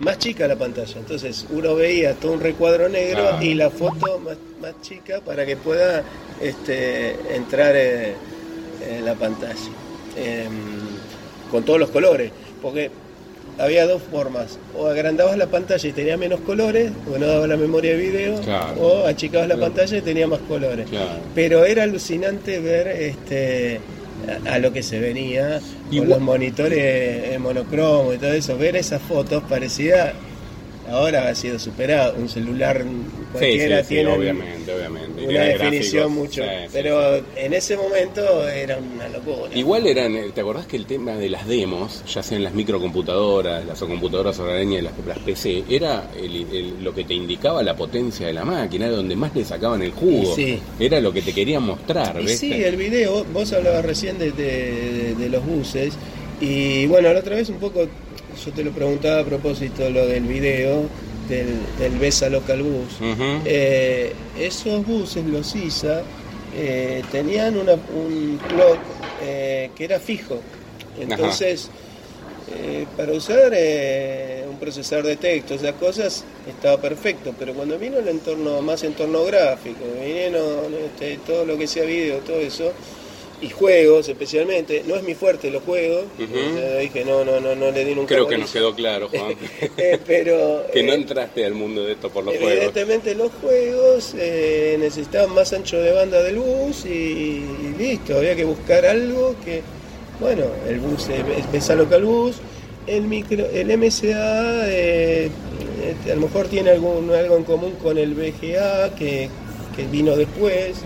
más 0.00 0.18
chica 0.18 0.46
la 0.48 0.56
pantalla, 0.56 0.94
entonces 0.98 1.46
uno 1.50 1.74
veía 1.74 2.14
todo 2.14 2.32
un 2.32 2.40
recuadro 2.40 2.88
negro 2.88 3.30
Ah. 3.34 3.44
y 3.44 3.54
la 3.54 3.70
foto 3.70 4.18
más, 4.20 4.36
más 4.60 4.74
chica 4.82 5.20
para 5.24 5.46
que 5.46 5.56
pueda 5.56 6.02
este, 6.40 7.16
entrar 7.34 7.74
eh, 7.76 8.14
en 8.88 9.04
la 9.04 9.14
pantalla. 9.14 9.54
Em, 10.16 10.50
con 11.50 11.64
todos 11.64 11.78
los 11.78 11.90
colores, 11.90 12.32
porque 12.60 12.90
había 13.58 13.86
dos 13.86 14.02
formas, 14.10 14.58
o 14.76 14.86
agrandabas 14.88 15.36
la 15.38 15.46
pantalla 15.46 15.88
y 15.88 15.92
tenía 15.92 16.16
menos 16.16 16.40
colores, 16.40 16.90
o 17.12 17.16
no 17.18 17.26
daba 17.26 17.46
la 17.46 17.56
memoria 17.56 17.92
de 17.92 17.96
video, 17.98 18.40
Claro. 18.40 18.74
o 18.80 19.06
achicabas 19.06 19.46
la 19.48 19.56
pantalla 19.56 19.96
y 19.96 20.00
tenía 20.00 20.26
más 20.26 20.40
colores. 20.48 20.88
Claro. 20.90 21.20
Pero 21.34 21.64
era 21.64 21.84
alucinante 21.84 22.58
ver 22.58 22.88
este 22.88 23.80
a, 24.46 24.58
lo 24.58 24.72
que 24.72 24.82
se 24.82 24.98
venía 25.00 25.60
con 25.86 25.94
Igual- 25.94 26.08
los 26.10 26.20
monitores 26.20 27.32
en 27.32 27.42
monocromo 27.42 28.12
y 28.12 28.18
todo 28.18 28.32
eso, 28.32 28.56
ver 28.58 28.76
esas 28.76 29.00
fotos 29.02 29.42
parecía 29.48 30.12
ahora 30.88 31.28
ha 31.28 31.34
sido 31.34 31.58
superado, 31.58 32.14
un 32.16 32.28
celular 32.28 32.84
cualquiera 33.32 33.78
sí, 33.78 33.88
sí, 33.88 33.94
tiene 33.94 34.12
obviamente, 34.12 34.72
obviamente. 34.74 35.22
Y 35.22 35.24
una 35.24 35.32
tiene 35.32 35.48
definición 35.54 36.02
gráficos, 36.02 36.10
mucho, 36.12 36.42
pero 36.72 37.16
en 37.36 37.52
ese 37.54 37.76
momento 37.76 38.48
era 38.48 38.78
una 38.78 39.08
locura. 39.08 39.50
Igual 39.54 39.86
eran, 39.86 40.14
eh, 40.14 40.30
¿te 40.34 40.40
acordás 40.40 40.66
que 40.66 40.76
el 40.76 40.86
tema 40.86 41.12
de 41.12 41.28
las 41.30 41.46
demos, 41.46 42.02
ya 42.12 42.22
sean 42.22 42.44
las 42.44 42.54
microcomputadoras, 42.54 43.64
las 43.66 43.78
computadoras 43.80 44.38
hogareñas, 44.38 44.82
las, 44.84 44.92
las 45.06 45.18
PC, 45.18 45.64
era 45.68 46.10
el- 46.20 46.46
el- 46.52 46.84
lo 46.84 46.94
que 46.94 47.04
te 47.04 47.14
indicaba 47.14 47.62
la 47.62 47.74
potencia 47.76 48.26
de 48.26 48.32
la 48.32 48.44
máquina, 48.44 48.86
era 48.86 48.96
donde 48.96 49.16
más 49.16 49.34
le 49.34 49.44
sacaban 49.44 49.82
el 49.82 49.92
jugo, 49.92 50.34
Y 50.38 50.58
era 50.78 51.00
lo 51.00 51.12
que 51.12 51.22
te 51.22 51.32
querían 51.32 51.62
mostrar, 51.62 52.20
Y 52.20 52.26
¿ves? 52.26 52.38
sí, 52.38 52.52
el 52.52 52.76
video, 52.76 53.24
vos 53.32 53.52
hablabas 53.52 53.84
recién 53.84 54.18
de, 54.18 54.32
de- 54.32 55.14
de 55.18 55.28
los 55.28 55.44
buses, 55.44 55.94
Y 56.40 56.86
bueno, 56.86 57.12
la 57.12 57.20
otra 57.20 57.36
vez 57.36 57.48
un 57.48 57.58
poco, 57.58 57.86
yo 58.44 58.52
te 58.52 58.64
lo 58.64 58.70
preguntaba 58.70 59.20
a 59.20 59.24
propósito 59.24 59.88
lo 59.90 60.06
del 60.06 60.24
video 60.24 60.82
del, 61.28 61.46
del 61.78 61.98
Besa 61.98 62.28
Local 62.28 62.62
Bus. 62.62 63.00
Eh, 63.44 64.12
esos 64.38 64.84
buses, 64.86 65.24
los 65.24 65.54
ISA, 65.54 66.02
eh, 66.56 67.02
tenían 67.10 67.56
una- 67.56 67.74
un 67.74 68.38
clock 68.48 68.78
eh, 69.22 69.70
que 69.74 69.84
era 69.84 69.98
fijo. 69.98 70.38
Entonces, 71.00 71.70
eh, 72.54 72.86
para 72.96 73.12
usar 73.12 73.52
eh, 73.54 74.44
un 74.50 74.58
procesador 74.58 75.06
de 75.06 75.16
texto, 75.16 75.54
esas 75.54 75.72
cosas, 75.74 76.24
estaba 76.48 76.80
perfecto. 76.80 77.34
Pero 77.38 77.54
cuando 77.54 77.78
vino 77.78 77.98
el 77.98 78.08
entorno 78.08 78.60
más 78.62 78.82
entorno 78.84 79.24
gráfico, 79.24 79.78
vinieron 80.00 80.74
este, 80.86 81.18
todo 81.26 81.44
lo 81.46 81.56
que 81.56 81.66
sea 81.66 81.84
video, 81.84 82.18
todo 82.18 82.38
eso, 82.40 82.70
y 83.44 83.50
juegos 83.50 84.08
especialmente, 84.08 84.84
no 84.86 84.96
es 84.96 85.02
mi 85.02 85.14
fuerte 85.14 85.50
los 85.50 85.62
juegos, 85.62 86.04
dije 86.18 87.04
no, 87.04 87.24
no, 87.24 87.40
no, 87.40 87.54
no 87.54 87.70
le 87.70 87.84
di 87.84 87.94
nunca 87.94 88.14
Creo 88.14 88.26
que 88.26 88.38
nos 88.38 88.50
quedó 88.50 88.74
claro, 88.74 89.08
Juan. 89.08 89.34
Eh, 89.76 89.98
pero 90.06 90.66
que 90.72 90.82
no 90.82 90.92
eh, 90.92 90.96
entraste 90.96 91.44
al 91.44 91.54
mundo 91.54 91.84
de 91.84 91.92
esto 91.92 92.10
por 92.10 92.24
los 92.24 92.34
juegos. 92.34 92.52
Evidentemente 92.52 93.14
los 93.14 93.32
juegos 93.40 94.14
eh, 94.16 94.76
necesitaban 94.78 95.34
más 95.34 95.52
ancho 95.52 95.78
de 95.78 95.92
banda 95.92 96.22
del 96.22 96.36
bus 96.36 96.84
y, 96.86 96.88
y 96.88 97.74
listo, 97.78 98.16
había 98.16 98.36
que 98.36 98.44
buscar 98.44 98.86
algo 98.86 99.34
que, 99.44 99.62
bueno, 100.20 100.44
el 100.68 100.78
bus 100.80 101.08
es 101.08 101.52
Besa 101.52 101.74
Local 101.74 102.04
Bus, 102.04 102.36
el 102.86 103.02
micro, 103.02 103.46
el 103.46 103.76
MSA 103.78 104.68
eh, 104.68 105.30
a 106.10 106.14
lo 106.14 106.22
mejor 106.22 106.48
tiene 106.48 106.70
algún, 106.70 107.10
algo 107.10 107.36
en 107.36 107.44
común 107.44 107.72
con 107.82 107.98
el 107.98 108.14
BGA 108.14 108.94
que, 108.94 109.28
que 109.76 109.86
vino 109.90 110.16
después. 110.16 110.82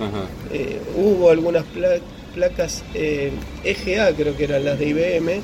Eh, 0.52 0.80
hubo 0.96 1.30
algunas 1.30 1.64
placas 2.34 2.82
eh, 2.94 3.30
EGA, 3.64 4.12
creo 4.14 4.36
que 4.36 4.44
eran 4.44 4.64
las 4.64 4.78
de 4.78 4.86
IBM, 4.88 5.42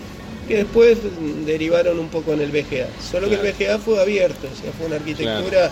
que 0.49 0.57
después 0.59 0.99
mm, 0.99 1.45
derivaron 1.45 1.99
un 1.99 2.09
poco 2.09 2.33
en 2.33 2.41
el 2.41 2.51
VGA. 2.51 2.89
Solo 3.01 3.29
que 3.29 3.37
el. 3.37 3.53
VGA 3.53 3.79
fue 3.79 4.01
abierto, 4.01 4.47
o 4.53 4.63
sea, 4.63 4.73
fue 4.73 4.87
una 4.87 4.97
arquitectura 4.97 5.71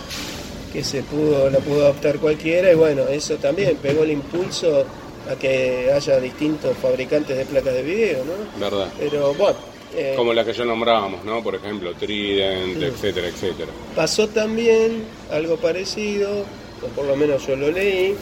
que 0.71 0.83
se 0.83 1.03
pudo, 1.03 1.49
la 1.49 1.59
pudo 1.59 1.83
adaptar 1.83 2.17
cualquiera 2.17 2.71
y 2.71 2.75
bueno, 2.75 3.03
eso 3.07 3.35
también 3.35 3.77
pegó 3.77 4.03
el 4.03 4.11
impulso 4.11 4.85
a 5.29 5.35
que 5.35 5.91
haya 5.93 6.19
distintos 6.19 6.75
fabricantes 6.77 7.37
de 7.37 7.45
placas 7.45 7.75
de 7.75 7.83
video, 7.83 8.25
¿no? 8.25 8.59
¿Verdad? 8.59 8.91
Pero 8.99 9.33
bueno, 9.35 9.57
eh, 9.95 10.13
Como 10.15 10.33
las 10.33 10.45
que 10.45 10.53
ya 10.53 10.65
nombrábamos, 10.65 11.23
¿no? 11.23 11.43
Por 11.43 11.55
ejemplo, 11.55 11.93
Trident, 11.93 12.81
etcétera, 12.81 13.27
etcétera. 13.27 13.71
Pasó 13.95 14.27
también 14.27 15.03
algo 15.31 15.57
parecido, 15.57 16.45
o 16.81 16.87
por 16.95 17.05
lo 17.05 17.15
menos 17.15 17.45
yo 17.45 17.55
lo 17.55 17.69
leí, 17.69 18.15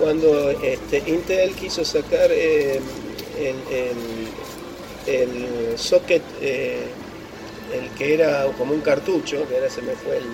cuando 0.00 0.50
este, 0.50 1.02
Intel 1.06 1.54
quiso 1.54 1.84
sacar 1.84 2.30
eh, 2.32 2.80
el, 3.38 3.56
el- 3.74 4.30
el 5.06 5.78
socket, 5.78 6.22
eh, 6.42 6.78
el 7.72 7.88
que 7.96 8.14
era 8.14 8.46
como 8.58 8.74
un 8.74 8.80
cartucho, 8.80 9.46
que 9.48 9.56
ahora 9.56 9.70
se 9.70 9.82
me 9.82 9.92
fue 9.94 10.18
el, 10.18 10.24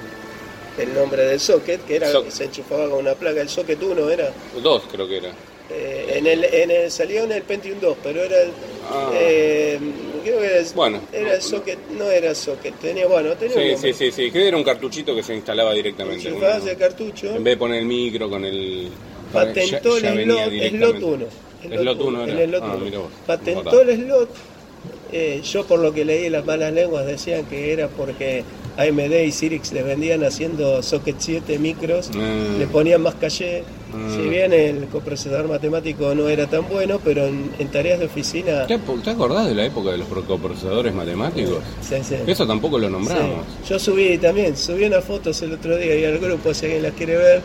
el 0.88 0.94
nombre 0.94 1.24
del 1.24 1.40
socket, 1.40 1.84
que 1.86 1.96
era 1.96 2.10
Soc- 2.12 2.30
se 2.30 2.44
enchufaba 2.44 2.88
con 2.90 3.00
una 3.00 3.14
placa, 3.14 3.40
el 3.40 3.48
socket 3.48 3.82
1 3.82 4.10
era. 4.10 4.30
Dos 4.62 4.82
creo 4.90 5.08
que 5.08 5.18
era. 5.18 5.30
eh, 5.70 6.14
en 6.18 6.26
el, 6.26 6.44
en 6.44 6.70
el, 6.70 6.90
salió 6.90 7.24
en 7.24 7.32
el 7.32 7.42
Pentium 7.42 7.80
2, 7.80 7.96
pero 8.02 8.22
era 8.22 8.40
el, 8.42 8.50
Ah. 8.88 9.10
eh, 9.14 9.78
creo 10.24 10.38
que 10.40 10.46
era, 10.46 10.58
el- 10.58 10.66
Bueno. 10.74 11.00
era 11.12 11.34
el 11.34 11.42
socket, 11.42 11.78
no 11.98 12.10
era 12.10 12.34
socket, 12.34 12.74
tenía, 12.80 13.06
bueno, 13.06 13.34
tenía 13.36 13.56
un 13.56 13.62
Sí, 13.62 13.72
nombre. 13.72 13.92
sí, 13.94 14.10
sí, 14.10 14.12
sí. 14.26 14.30
Que 14.30 14.46
era 14.48 14.56
un 14.56 14.62
cartuchito 14.64 15.14
que 15.14 15.22
se 15.22 15.34
instalaba 15.34 15.72
directamente. 15.74 16.28
Enchufabas 16.28 16.66
el 16.66 16.76
cartucho, 16.76 17.34
En 17.34 17.42
vez 17.44 17.54
de 17.54 17.56
poner 17.58 17.80
el 17.80 17.86
micro 17.86 18.28
con 18.30 18.44
el. 18.44 18.88
Patentó 19.36 19.98
ya- 19.98 20.14
ya 20.14 20.44
el 20.44 20.70
slot, 20.70 20.96
slot 20.98 21.02
1. 21.02 21.26
Slot 21.82 22.00
1 22.00 22.24
el 22.24 22.48
slot 22.48 22.62
Ah, 22.62 22.72
uno. 22.76 22.84
mira 22.84 22.98
vos. 22.98 23.08
Patentó 23.26 23.80
el 23.82 23.96
slot. 24.04 24.28
eh, 25.12 25.40
yo 25.44 25.64
por 25.64 25.78
lo 25.78 25.92
que 25.94 26.04
leí 26.04 26.28
las 26.28 26.44
malas 26.44 26.72
lenguas 26.72 27.06
decían 27.06 27.44
que 27.46 27.72
era 27.72 27.86
porque 27.88 28.42
AMD 28.76 29.24
y 29.24 29.30
Cyrix 29.32 29.72
le 29.72 29.82
vendían 29.84 30.22
haciendo 30.24 30.82
socket 30.82 31.16
7 31.18 31.58
micros, 31.60 32.10
Mm. 32.12 32.58
le 32.58 32.66
ponían 32.66 33.02
más 33.02 33.14
calle. 33.14 33.62
Mm. 33.94 34.14
Si 34.14 34.28
bien 34.28 34.52
el 34.52 34.86
coprocesador 34.88 35.48
matemático 35.48 36.12
no 36.14 36.28
era 36.28 36.46
tan 36.48 36.68
bueno, 36.68 37.00
pero 37.02 37.24
en, 37.26 37.50
en 37.58 37.68
tareas 37.68 38.00
de 38.00 38.06
oficina... 38.06 38.66
¿Te, 38.66 38.78
¿Te 38.78 39.10
acordás 39.10 39.46
de 39.48 39.54
la 39.54 39.64
época 39.64 39.92
de 39.92 39.98
los 39.98 40.08
coprocesadores 40.08 40.92
matemáticos? 40.92 41.58
sí, 41.80 41.94
sí. 42.02 42.16
Eso 42.26 42.44
tampoco 42.46 42.76
lo 42.78 42.90
nombramos. 42.90 43.46
Sí. 43.62 43.70
Yo 43.70 43.78
subí 43.78 44.18
también, 44.18 44.56
subí 44.56 44.84
unas 44.84 45.04
fotos 45.04 45.40
el 45.42 45.52
otro 45.52 45.76
día 45.78 45.96
y 45.96 46.04
al 46.04 46.18
grupo, 46.18 46.52
si 46.52 46.66
alguien 46.66 46.82
las 46.82 46.92
quiere 46.94 47.16
ver, 47.16 47.40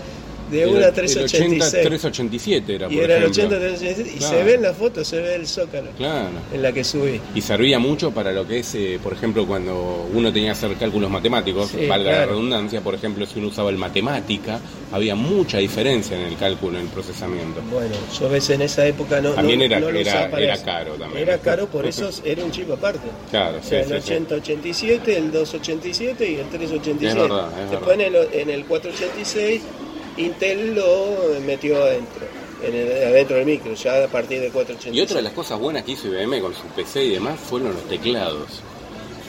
de 0.52 0.66
una 0.68 0.78
El- 0.80 0.84
el 0.86 0.94
386. 0.94 1.64
80, 1.64 1.72
387 1.90 2.76
era, 2.76 2.88
por 2.88 2.94
y 2.94 3.00
era 3.00 3.18
el 3.18 3.24
ejemplo. 3.24 3.44
80 3.44 3.60
386, 3.60 4.16
y 4.16 4.18
Claro. 4.20 4.38
se 4.38 4.44
ve 4.44 4.54
en 4.56 4.62
la 4.62 4.74
foto, 4.74 5.04
se 5.06 5.20
ve 5.22 5.36
el 5.36 5.48
zócalo 5.48 5.92
Claro. 5.98 6.30
en 6.54 6.62
la 6.62 6.72
que 6.72 6.84
subí. 6.84 7.20
Y 7.34 7.42
servía 7.42 7.80
mucho 7.80 8.12
para 8.12 8.32
lo 8.32 8.46
que 8.48 8.60
es, 8.60 8.76
eh, 8.76 9.00
por 9.02 9.14
ejemplo, 9.14 9.46
cuando 9.48 10.08
uno 10.14 10.32
tenía 10.34 10.50
que 10.50 10.66
hacer 10.66 10.76
cálculos 10.78 11.10
matemáticos, 11.10 11.70
Sí, 11.70 11.86
valga 11.88 12.12
la 12.12 12.26
redundancia, 12.26 12.82
por 12.82 12.94
ejemplo, 12.96 13.26
si 13.26 13.40
uno 13.40 13.48
usaba 13.48 13.70
el 13.70 13.78
matemática, 13.78 14.60
había 14.92 15.16
mucha 15.16 15.58
diferencia 15.60 16.18
en 16.20 16.24
el 16.28 16.36
cálculo, 16.38 16.78
en 16.78 16.86
el 16.86 16.92
procesamiento. 16.92 17.62
Bueno, 17.72 17.96
yo 18.20 18.30
ves 18.30 18.50
en 18.50 18.62
esa 18.64 18.86
época 18.86 19.22
no. 19.22 19.32
También 19.32 19.60
no- 19.60 19.66
era- 19.66 19.80
no 19.80 19.90
lo 19.92 20.00
era- 20.00 20.12
usaba 20.12 20.40
era 20.42 20.58
caro 20.62 20.94
también. 20.96 21.24
Era 21.24 21.38
caro, 21.38 21.68
por 21.68 21.86
eso 21.88 22.10
era 22.26 22.44
un 22.44 22.52
chip 22.52 22.70
aparte. 22.72 23.08
Claro, 23.30 23.60
O 23.60 23.64
sea, 23.64 23.84
sí, 23.86 23.94
el 23.94 24.02
sí. 24.02 24.14
8087, 24.14 25.18
el 25.18 25.32
287 25.32 26.30
y 26.32 26.36
el 26.36 26.48
386. 26.50 27.14
Es 27.16 27.30
verdad, 27.30 27.64
es 27.64 27.72
Después 27.72 27.94
en 28.00 28.02
el, 28.02 28.16
en 28.34 28.50
el 28.50 28.66
486, 28.66 29.62
Intel 30.18 30.76
lo 30.76 31.40
metió 31.46 31.82
adentro, 31.84 32.26
en 32.64 32.76
el- 32.76 33.08
adentro 33.08 33.38
del 33.38 33.46
micro, 33.46 33.74
ya 33.74 34.04
a 34.04 34.08
partir 34.08 34.40
del 34.42 34.52
486. 34.52 34.96
Y 34.96 35.02
otra 35.02 35.18
de 35.18 35.24
las 35.24 35.34
cosas 35.34 35.60
buenas 35.60 35.84
que 35.84 35.94
hizo 35.94 36.08
IBM 36.08 36.42
con 36.42 36.54
su 36.54 36.64
PC 36.76 37.04
y 37.06 37.10
demás 37.12 37.40
fueron 37.40 37.74
los 37.74 37.84
teclados. 37.88 38.62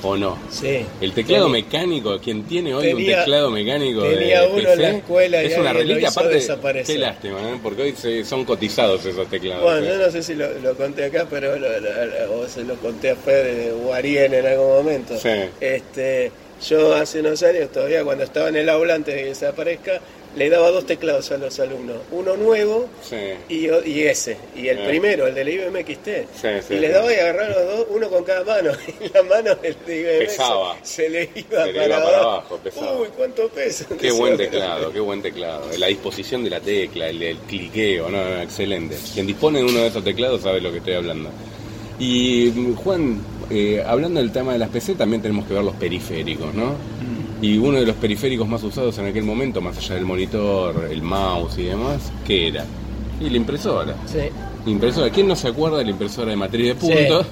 ¿O 0.04 0.16
no? 0.16 0.36
Sí. 0.50 0.84
El 1.00 1.12
teclado 1.12 1.44
Tenía- 1.46 1.62
mecánico, 1.62 2.18
quien 2.18 2.42
tiene 2.42 2.74
hoy 2.74 2.92
un 2.92 3.06
teclado 3.06 3.52
mecánico 3.52 4.02
tenía 4.02 4.40
de 4.40 4.46
uno 4.48 4.58
en 4.58 4.64
PC, 4.64 4.76
la 4.82 4.90
escuela 4.90 5.42
y 5.44 5.46
es 5.46 5.58
una 5.58 5.72
reliquia 5.72 6.08
aparte. 6.08 6.34
desaparecer. 6.34 6.96
Qué 6.96 7.00
lástima, 7.00 7.38
¿eh? 7.38 7.60
porque 7.62 7.82
hoy 7.82 7.92
se- 7.96 8.24
son 8.24 8.44
cotizados 8.44 9.06
esos 9.06 9.28
teclados. 9.28 9.62
Bueno, 9.62 9.86
¿eh? 9.86 9.90
yo 9.96 10.04
no 10.04 10.10
sé 10.10 10.24
si 10.24 10.34
lo, 10.34 10.52
lo 10.58 10.74
conté 10.74 11.04
acá, 11.04 11.28
pero 11.30 11.56
lo, 11.56 11.68
lo- 11.78 12.06
lo- 12.06 12.32
o 12.40 12.48
se 12.48 12.64
lo 12.64 12.74
conté 12.78 13.10
a 13.10 13.14
Fede 13.14 13.72
Ariel 13.94 14.34
en 14.34 14.44
algún 14.44 14.66
momento. 14.70 15.16
Sí. 15.16 15.28
Este, 15.60 16.32
yo 16.68 16.94
hace 16.96 17.20
unos 17.20 17.40
años, 17.44 17.70
todavía 17.70 18.02
cuando 18.02 18.24
estaba 18.24 18.48
en 18.48 18.56
el 18.56 18.68
aula 18.70 18.94
antes 18.96 19.14
de 19.14 19.20
que 19.22 19.28
desaparezca, 19.28 20.00
le 20.36 20.48
daba 20.48 20.70
dos 20.70 20.86
teclados 20.86 21.30
a 21.30 21.36
los 21.38 21.58
alumnos. 21.60 21.98
Uno 22.10 22.36
nuevo 22.36 22.88
Sí. 23.02 23.16
y, 23.48 24.00
ese. 24.02 24.36
Y 24.56 24.68
el 24.68 24.78
primero, 24.86 25.26
el 25.26 25.34
del 25.34 25.48
IBM 25.48 25.80
XT. 25.82 26.06
Sí, 26.34 26.48
sí, 26.66 26.74
y 26.74 26.78
les 26.78 26.90
sí. 26.90 26.94
daba 26.94 27.12
y 27.12 27.16
agarrar 27.16 27.50
los 27.50 27.76
dos, 27.76 27.86
uno 27.90 28.08
con 28.08 28.24
cada 28.24 28.44
mano. 28.44 28.70
Y 29.04 29.08
la 29.12 29.22
mano 29.24 29.54
del 29.56 29.76
de 29.86 30.00
IBM 30.00 30.18
Pesaba. 30.26 30.76
Se, 30.82 31.08
le 31.08 31.30
iba, 31.34 31.64
Se 31.64 31.72
le 31.72 31.78
para, 31.80 31.86
iba 31.86 32.04
para 32.04 32.18
abajo. 32.18 32.56
pesaba. 32.64 32.98
Uy, 33.00 33.08
¿cuánto 33.16 33.48
pesa? 33.48 33.86
Qué 34.00 34.10
buen 34.12 34.36
teclado, 34.36 34.92
qué 34.92 35.00
buen 35.00 35.20
teclado. 35.22 35.66
La 35.78 35.86
disposición 35.88 36.44
de 36.44 36.50
la 36.50 36.60
tecla, 36.60 37.08
el, 37.08 37.22
el 37.22 37.36
cliqueo, 37.38 38.08
no, 38.08 38.22
no, 38.24 38.40
excelente. 38.42 38.96
Quien 39.12 39.26
dispone 39.26 39.58
de 39.58 39.64
uno 39.66 39.80
de 39.80 39.86
esos 39.88 40.02
teclados 40.04 40.40
sabe 40.42 40.60
lo 40.60 40.70
que 40.72 40.78
estoy 40.78 40.94
hablando. 40.94 41.30
Y 41.98 42.52
Juan, 42.82 43.20
eh, 43.50 43.82
hablando 43.86 44.18
del 44.20 44.32
tema 44.32 44.52
de 44.54 44.58
las 44.58 44.70
PC, 44.70 44.94
también 44.94 45.20
tenemos 45.22 45.46
que 45.46 45.54
ver 45.54 45.62
los 45.62 45.74
periféricos, 45.76 46.52
¿no? 46.54 46.74
Y 47.42 47.58
uno 47.58 47.80
de 47.80 47.86
los 47.86 47.96
periféricos 47.96 48.46
más 48.46 48.62
usados 48.62 48.96
en 48.98 49.06
aquel 49.06 49.24
momento, 49.24 49.60
más 49.60 49.76
allá 49.76 49.96
del 49.96 50.04
monitor, 50.04 50.88
el 50.88 51.02
mouse 51.02 51.58
y 51.58 51.64
demás, 51.64 52.12
¿qué 52.24 52.48
era? 52.48 52.64
Y 53.20 53.28
la 53.28 53.36
impresora. 53.36 53.96
Sí. 54.06 54.20
Impresora, 54.64 55.10
¿quién 55.10 55.26
no 55.26 55.34
se 55.34 55.48
acuerda 55.48 55.78
de 55.78 55.84
la 55.84 55.90
impresora 55.90 56.30
de 56.30 56.36
matriz 56.36 56.68
de 56.68 56.74
puntos? 56.76 57.26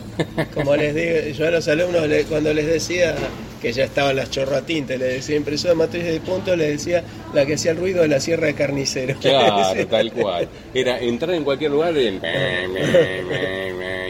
Como 0.53 0.75
les 0.75 0.95
digo, 0.97 1.39
yo 1.39 1.47
a 1.47 1.51
los 1.53 1.69
alumnos 1.69 2.03
cuando 2.29 2.53
les 2.53 2.67
decía 2.67 3.15
que 3.63 3.73
ya 3.73 3.85
estaban 3.85 4.17
las 4.17 4.31
chorratintas, 4.31 4.99
les 4.99 5.15
decía 5.15 5.37
impresora 5.37 5.75
matriz 5.75 6.03
de 6.03 6.19
puntos, 6.19 6.59
les 6.59 6.71
decía 6.71 7.05
la 7.33 7.47
que 7.47 7.55
hacía 7.55 7.71
el 7.71 7.77
ruido 7.77 8.03
de 8.03 8.09
la 8.09 8.19
sierra 8.19 8.49
de 8.49 8.55
carnicero. 8.55 9.15
Claro, 9.21 9.87
tal 9.91 10.13
cual. 10.13 10.49
Era 10.75 10.99
entrar 10.99 11.37
en 11.37 11.45
cualquier 11.45 11.71
lugar 11.71 11.97
y 11.97 12.07
el 12.07 12.21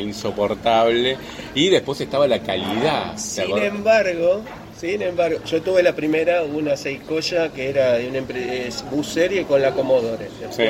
insoportable. 0.01 1.17
Y 1.55 1.69
después 1.69 2.01
estaba 2.01 2.27
la 2.27 2.41
calidad. 2.41 3.15
¿te 3.15 3.21
Sin 3.21 3.59
embargo, 3.59 4.43
sin 4.81 5.03
embargo, 5.03 5.39
yo 5.45 5.61
tuve 5.63 5.83
la 5.83 5.95
primera, 5.95 6.43
una 6.43 6.77
Seikoya 6.77 7.53
que 7.53 7.69
era 7.69 7.99
de 7.99 8.09
una 8.09 8.19
empresa 8.19 8.85
bus 8.91 9.07
serie 9.09 9.45
con 9.45 9.61
la 9.61 9.73
Commodore. 9.73 10.27
Sí. 10.51 10.65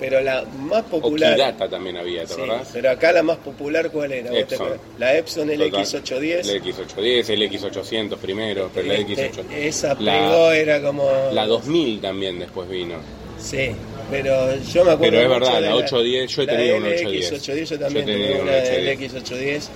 Pero 0.00 0.22
la 0.22 0.44
más 0.58 0.82
popular. 0.84 1.32
Okidata 1.34 1.68
también 1.68 1.98
había, 1.98 2.22
¿te 2.22 2.28
Sí, 2.32 2.40
acordás? 2.40 2.70
pero 2.72 2.90
acá 2.90 3.12
la 3.12 3.22
más 3.22 3.36
popular, 3.36 3.90
¿cuál 3.90 4.12
era? 4.12 4.30
¿Vos 4.30 4.38
te 4.48 4.54
Epson. 4.54 4.66
acordás? 4.66 4.80
La 4.98 5.14
Epson 5.18 5.48
Total. 5.48 5.70
LX810. 5.72 6.48
El 6.48 6.62
X810, 6.64 7.28
el 7.28 7.42
X800 7.50 8.16
primero, 8.16 8.70
pero 8.74 8.86
la 8.88 8.94
Este, 8.94 9.30
X8. 9.30 9.44
esa 9.54 9.94
pegó, 9.94 10.06
la, 10.06 10.56
era 10.56 10.80
como. 10.80 11.06
la 11.32 11.44
2000 11.46 12.00
también 12.00 12.38
después 12.38 12.66
vino. 12.70 12.94
Sí, 13.38 13.72
pero 14.10 14.56
yo 14.72 14.84
me 14.86 14.92
acuerdo. 14.92 15.12
Pero 15.18 15.20
es 15.20 15.28
verdad, 15.28 15.60
la 15.60 15.74
810, 15.76 16.30
yo 16.34 16.42
he 16.42 16.46
la 16.46 16.52
tenido 16.56 16.76
una 16.78 16.88
LX810, 16.88 17.32
810. 17.34 17.68
yo 17.68 17.78
también 17.78 18.06
Yo 18.06 18.12
tenía 18.12 18.30
una 18.36 18.42
una 18.42 18.52
LX810. 18.64 19.68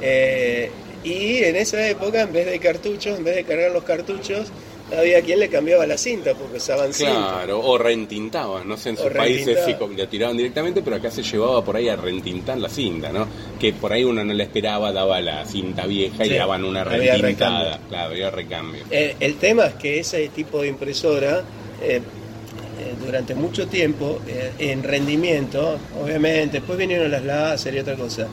Eh, 0.00 0.70
y 1.04 1.38
en 1.44 1.56
esa 1.56 1.88
época, 1.88 2.22
en 2.22 2.32
vez 2.32 2.46
de 2.46 2.58
cartuchos, 2.58 3.18
en 3.18 3.24
vez 3.24 3.36
de 3.36 3.44
cargar 3.44 3.70
los 3.72 3.84
cartuchos, 3.84 4.52
había 4.96 5.22
quien 5.22 5.40
le 5.40 5.48
cambiaba 5.48 5.86
la 5.86 5.96
cinta 5.96 6.34
porque 6.34 6.58
usaban 6.58 6.92
cinta. 6.92 7.12
Claro, 7.12 7.60
o 7.60 7.78
reentintaban, 7.78 8.68
no 8.68 8.76
sé, 8.76 8.90
en 8.90 8.96
sus 8.96 9.10
países 9.10 9.58
sí 9.64 9.74
la 9.96 10.06
tiraban 10.06 10.36
directamente, 10.36 10.82
pero 10.82 10.96
acá 10.96 11.10
se 11.10 11.22
llevaba 11.22 11.64
por 11.64 11.76
ahí 11.76 11.88
a 11.88 11.96
reentintar 11.96 12.58
la 12.58 12.68
cinta, 12.68 13.10
¿no? 13.10 13.26
Que 13.58 13.72
por 13.72 13.92
ahí 13.92 14.04
uno 14.04 14.24
no 14.24 14.32
la 14.32 14.42
esperaba, 14.42 14.92
daba 14.92 15.20
la 15.20 15.44
cinta 15.44 15.86
vieja 15.86 16.26
y 16.26 16.34
daban 16.34 16.64
una 16.64 16.84
reentintada. 16.84 17.80
Claro, 17.88 18.10
había 18.10 18.30
recambio. 18.30 18.82
El 18.90 19.36
tema 19.36 19.66
es 19.66 19.74
que 19.74 20.00
ese 20.00 20.28
tipo 20.28 20.60
de 20.60 20.68
impresora, 20.68 21.42
eh, 21.82 22.00
durante 23.04 23.34
mucho 23.34 23.66
tiempo, 23.66 24.20
eh, 24.28 24.52
en 24.58 24.82
rendimiento, 24.82 25.78
obviamente, 26.02 26.58
después 26.58 26.78
vinieron 26.78 27.10
las 27.10 27.24
láser 27.24 27.74
y 27.74 27.78
otra 27.80 27.94
cosa, 27.96 28.26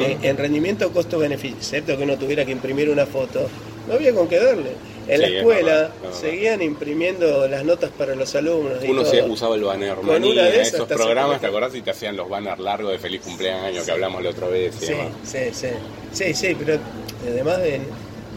eh, 0.00 0.18
en 0.22 0.36
rendimiento 0.36 0.90
costo-beneficio, 0.92 1.56
excepto 1.58 1.96
que 1.96 2.02
uno 2.04 2.16
tuviera 2.16 2.44
que 2.44 2.52
imprimir 2.52 2.88
una 2.90 3.06
foto, 3.06 3.48
no 3.88 3.94
había 3.94 4.12
con 4.14 4.28
qué 4.28 4.38
darle. 4.38 4.70
En 5.08 5.16
Sí, 5.16 5.20
la 5.22 5.26
es 5.26 5.32
escuela 5.34 5.90
seguían 6.12 6.62
imprimiendo 6.62 7.48
las 7.48 7.64
notas 7.64 7.90
para 7.90 8.14
los 8.14 8.32
alumnos. 8.36 8.78
y 8.84 8.88
Uno 8.88 9.02
todo. 9.02 9.10
se 9.10 9.22
usaba 9.22 9.56
el 9.56 9.64
banner 9.64 9.96
Con 9.96 10.22
una 10.24 10.44
de 10.44 10.60
esas 10.62 10.74
esos 10.74 10.86
programas, 10.86 11.40
¿te 11.40 11.48
acordás? 11.48 11.74
Y 11.74 11.82
te 11.82 11.90
hacían 11.90 12.16
los 12.16 12.28
banners 12.28 12.60
largos 12.60 12.92
de 12.92 13.00
feliz 13.00 13.20
cumpleaños 13.20 13.84
que 13.84 13.90
hablamos 13.90 14.22
la 14.22 14.30
otra 14.30 14.46
vez. 14.46 14.76
y 14.80 14.86
Sí, 14.86 14.94
sí, 15.24 15.38
sí, 15.52 15.66
sí, 16.12 16.34
sí, 16.34 16.56
pero 16.56 16.78
además 17.28 17.58
de 17.58 17.80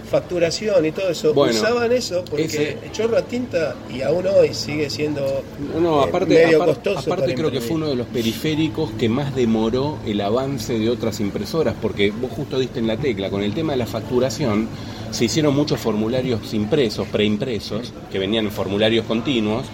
facturación 0.06 0.86
y 0.86 0.92
todo 0.92 1.10
eso, 1.10 1.34
Bueno, 1.34 1.54
usaban 1.54 1.92
eso 1.92 2.24
porque 2.30 2.46
ese- 2.46 2.78
el 2.84 2.92
chorro 2.92 3.18
a 3.18 3.22
tinta 3.24 3.76
y 3.94 4.02
aún 4.02 4.26
hoy 4.28 4.54
sigue 4.54 4.90
siendo 4.90 5.44
No, 5.80 6.02
eh, 6.04 6.10
aparte, 6.10 6.34
medio 6.46 6.64
costoso. 6.66 7.00
aparte 7.14 7.34
creo 7.36 7.52
que 7.52 7.62
fue 7.62 7.76
uno 7.76 7.88
de 7.88 7.96
los 7.96 8.08
periféricos 8.08 8.92
que 8.92 9.10
más 9.10 9.36
demoró 9.36 9.98
el 10.06 10.22
avance 10.22 10.78
de 10.78 10.90
otras 10.90 11.20
impresoras, 11.20 11.76
porque 11.82 12.12
vos 12.12 12.32
justo 12.32 12.60
diste 12.60 12.80
en 12.80 12.88
la 12.88 12.98
tecla, 12.98 13.30
con 13.30 13.42
el 13.44 13.54
tema 13.54 13.74
de 13.74 13.78
la 13.78 13.86
facturación, 13.86 14.68
se 15.12 15.26
hicieron 15.26 15.56
muchos 15.56 15.80
formularios 15.80 16.54
impresos, 16.54 17.08
preimpresos, 17.08 17.94
que 18.12 18.20
venían 18.20 18.46
en 18.46 18.52
formularios 18.52 19.06
continuos, 19.06 19.66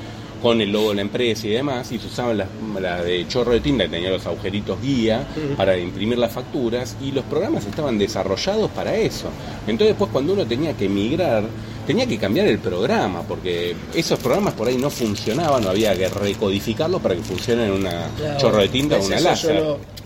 con 0.41 0.59
el 0.61 0.71
logo 0.71 0.89
de 0.89 0.95
la 0.95 1.01
empresa 1.01 1.47
y 1.47 1.51
demás, 1.51 1.91
y 1.91 1.99
se 1.99 2.07
usaban 2.07 2.37
las 2.37 2.47
la 2.79 3.03
de 3.03 3.27
chorro 3.27 3.51
de 3.51 3.59
tinta, 3.59 3.83
que 3.85 3.91
tenía 3.91 4.09
los 4.09 4.25
agujeritos 4.25 4.81
guía, 4.81 5.27
para 5.55 5.77
imprimir 5.77 6.17
las 6.17 6.31
facturas, 6.31 6.95
y 7.01 7.11
los 7.11 7.23
programas 7.25 7.65
estaban 7.65 7.97
desarrollados 7.97 8.71
para 8.71 8.95
eso. 8.95 9.27
Entonces 9.67 9.89
después 9.89 10.09
cuando 10.11 10.33
uno 10.33 10.45
tenía 10.45 10.73
que 10.73 10.89
migrar, 10.89 11.43
tenía 11.85 12.05
que 12.07 12.17
cambiar 12.17 12.47
el 12.47 12.59
programa, 12.59 13.21
porque 13.23 13.75
esos 13.93 14.19
programas 14.19 14.53
por 14.53 14.67
ahí 14.67 14.77
no 14.77 14.89
funcionaban, 14.89 15.65
o 15.65 15.69
había 15.69 15.95
que 15.95 16.09
recodificarlos 16.09 17.01
para 17.01 17.15
que 17.15 17.21
funcionen 17.21 17.67
en 17.67 17.71
una 17.73 18.07
Claro, 18.17 18.39
chorro 18.39 18.57
de 18.57 18.69
tinta 18.69 18.95
o 18.95 18.97
pues 18.99 19.09
una 19.09 19.19
láser. 19.19 19.55
yo 19.57 19.63
no, 19.63 20.00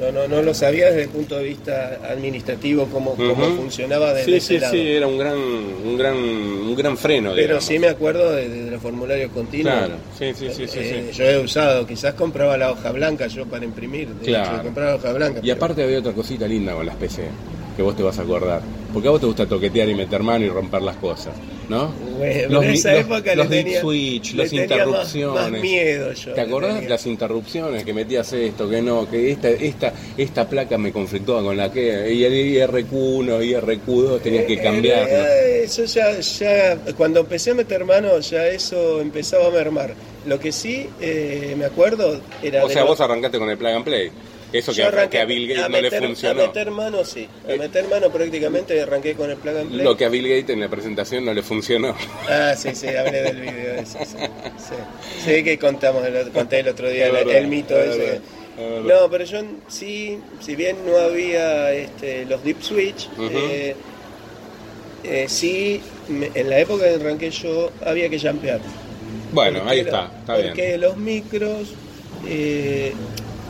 no, 0.00 0.10
no, 0.12 0.26
no 0.28 0.42
lo 0.42 0.54
sabía 0.54 0.86
desde 0.86 1.02
el 1.02 1.08
punto 1.10 1.36
de 1.36 1.44
vista 1.44 2.00
administrativo 2.10 2.86
cómo, 2.86 3.14
cómo 3.14 3.46
Ujú. 3.46 3.56
funcionaba 3.56 4.12
desde 4.14 4.24
Sí, 4.24 4.36
ese 4.36 4.46
sí, 4.54 4.58
lado. 4.60 4.72
sí, 4.72 4.80
era 4.88 5.06
un 5.06 5.18
gran, 5.18 5.36
un 5.36 5.96
gran, 5.98 6.16
un 6.16 6.74
gran 6.76 6.96
freno, 6.96 7.30
Pero 7.30 7.42
digamos. 7.42 7.64
sí 7.64 7.78
me 7.78 7.88
acuerdo 7.88 8.32
de, 8.32 8.48
de 8.48 8.70
los 8.70 8.80
formularios 8.82 9.30
continuos. 9.32 9.74
Claro, 9.74 9.94
sí, 10.18 10.32
sí, 10.34 10.48
sí, 10.54 10.66
sí, 10.66 10.78
Eh, 10.80 11.08
sí. 11.12 11.18
Yo 11.18 11.24
he 11.24 11.38
usado, 11.38 11.86
quizás 11.86 12.14
compraba 12.14 12.56
la 12.56 12.70
hoja 12.72 12.90
blanca 12.92 13.26
yo 13.26 13.46
para 13.46 13.64
imprimir. 13.64 14.08
De 14.08 14.24
Claro. 14.26 14.54
hecho, 14.54 14.62
compraba 14.64 14.90
la 14.90 14.96
hoja 14.96 15.12
blanca. 15.12 15.38
Y 15.38 15.42
pero- 15.42 15.54
aparte 15.54 15.82
había 15.84 15.98
otra 15.98 16.12
cosita 16.12 16.46
linda 16.48 16.72
con 16.74 16.86
las 16.86 16.96
PC, 16.96 17.24
que 17.76 17.82
vos 17.82 17.96
te 17.96 18.02
vas 18.02 18.18
a 18.18 18.22
acordar. 18.22 18.62
Porque 18.92 19.06
a 19.08 19.12
vos 19.12 19.20
te 19.20 19.26
gusta 19.26 19.46
toquetear 19.46 19.88
y 19.88 19.94
meter 19.94 20.22
mano 20.22 20.44
y 20.44 20.48
romper 20.48 20.82
las 20.82 20.96
cosas, 20.96 21.32
¿no? 21.68 21.92
Bueno, 22.18 22.48
Los 22.54 22.64
en 22.64 22.70
esa 22.72 22.92
los- 22.92 23.00
época 23.02 23.34
los 23.36 23.48
le 23.48 23.56
dip 23.56 23.64
tenía, 23.66 23.80
switch, 23.80 24.34
las 24.34 24.52
más- 24.52 24.52
interrupciones. 24.62 25.52
Más, 25.52 25.60
miedo 25.62 26.12
yo. 26.12 26.32
¿Te 26.34 26.40
acordás 26.40 26.74
tenía. 26.74 26.88
las 26.90 27.06
interrupciones 27.06 27.84
que 27.84 27.94
metías 27.94 28.32
esto, 28.32 28.68
que 28.68 28.82
no, 28.82 29.08
que 29.08 29.30
esta, 29.30 29.48
esta, 29.50 29.92
esta 30.16 30.48
placa 30.48 30.76
me 30.76 30.90
conflictaba 30.90 31.40
con 31.42 31.56
la 31.56 31.70
que 31.72 32.12
y 32.12 32.24
el 32.24 32.32
IRQ1, 32.32 33.40
IRQ2 33.44 34.20
tenías 34.20 34.44
que 34.44 34.54
Eh, 34.54 34.60
cambiarlo? 34.62 35.08
eh, 35.26 35.62
Eso 35.64 35.84
ya, 35.84 36.18
ya, 36.18 36.76
cuando 36.96 37.20
empecé 37.20 37.52
a 37.52 37.54
meter 37.54 37.84
mano, 37.84 38.18
ya 38.18 38.48
eso 38.48 39.00
empezaba 39.00 39.46
a 39.46 39.50
mermar. 39.50 39.94
Lo 40.26 40.38
que 40.40 40.50
sí 40.52 40.88
eh, 41.00 41.54
me 41.56 41.64
acuerdo 41.64 42.20
era. 42.42 42.64
O 42.64 42.68
sea, 42.68 42.82
vos 42.84 43.00
arrancaste 43.00 43.38
con 43.38 43.48
el 43.48 43.56
plug 43.56 43.70
and 43.70 43.84
play. 43.84 44.10
Eso 44.52 44.72
que 44.72 44.82
arranqué 44.82 45.10
que 45.18 45.22
a 45.22 45.24
Bill 45.26 45.48
Gates 45.48 45.64
a 45.64 45.68
no 45.68 45.80
le 45.80 45.90
funcionó. 45.90 46.42
A 46.42 46.46
meter 46.48 46.70
mano, 46.70 47.04
sí. 47.04 47.28
A 47.48 47.56
meter 47.56 47.88
mano 47.88 48.10
prácticamente 48.10 48.80
arranqué 48.80 49.14
con 49.14 49.30
el 49.30 49.36
plug 49.36 49.56
and 49.56 49.70
play. 49.70 49.84
Lo 49.84 49.96
que 49.96 50.04
a 50.04 50.08
Bill 50.08 50.28
Gates 50.28 50.50
en 50.50 50.60
la 50.60 50.68
presentación 50.68 51.24
no 51.24 51.32
le 51.32 51.42
funcionó. 51.42 51.94
Ah, 52.28 52.54
sí, 52.56 52.74
sí, 52.74 52.88
hablé 52.88 53.22
del 53.22 53.40
video 53.40 53.74
ese. 53.74 54.04
Sí, 54.04 54.14
sí. 54.16 54.74
Sí, 55.24 55.44
que 55.44 55.58
contamos, 55.58 56.04
el, 56.04 56.30
conté 56.30 56.60
el 56.60 56.68
otro 56.68 56.88
día 56.88 57.06
el, 57.06 57.12
verdad, 57.12 57.36
el 57.36 57.46
mito 57.48 57.78
es 57.80 57.90
ese. 57.90 57.98
verdad. 57.98 58.20
No, 58.84 59.10
pero 59.10 59.24
yo 59.24 59.40
sí, 59.68 60.18
si 60.40 60.54
bien 60.56 60.76
no 60.84 60.96
había 60.98 61.72
este, 61.72 62.26
los 62.26 62.42
deep 62.44 62.60
switch, 62.62 63.08
Ujú. 63.16 63.30
eh, 63.32 63.74
eh, 65.04 65.26
sí, 65.28 65.80
me- 66.08 66.30
en 66.34 66.50
la 66.50 66.58
época 66.58 66.84
que 66.84 66.94
arranqué 66.96 67.30
yo 67.30 67.70
había 67.86 68.08
que 68.10 68.18
jampear. 68.18 68.60
Bueno, 69.32 69.60
Porque 69.60 69.72
ahí 69.72 69.80
está, 69.80 70.10
está 70.20 70.34
Porque 70.34 70.52
bien. 70.66 70.80
los 70.80 70.96
micros 70.96 71.68
eh, 72.26 72.92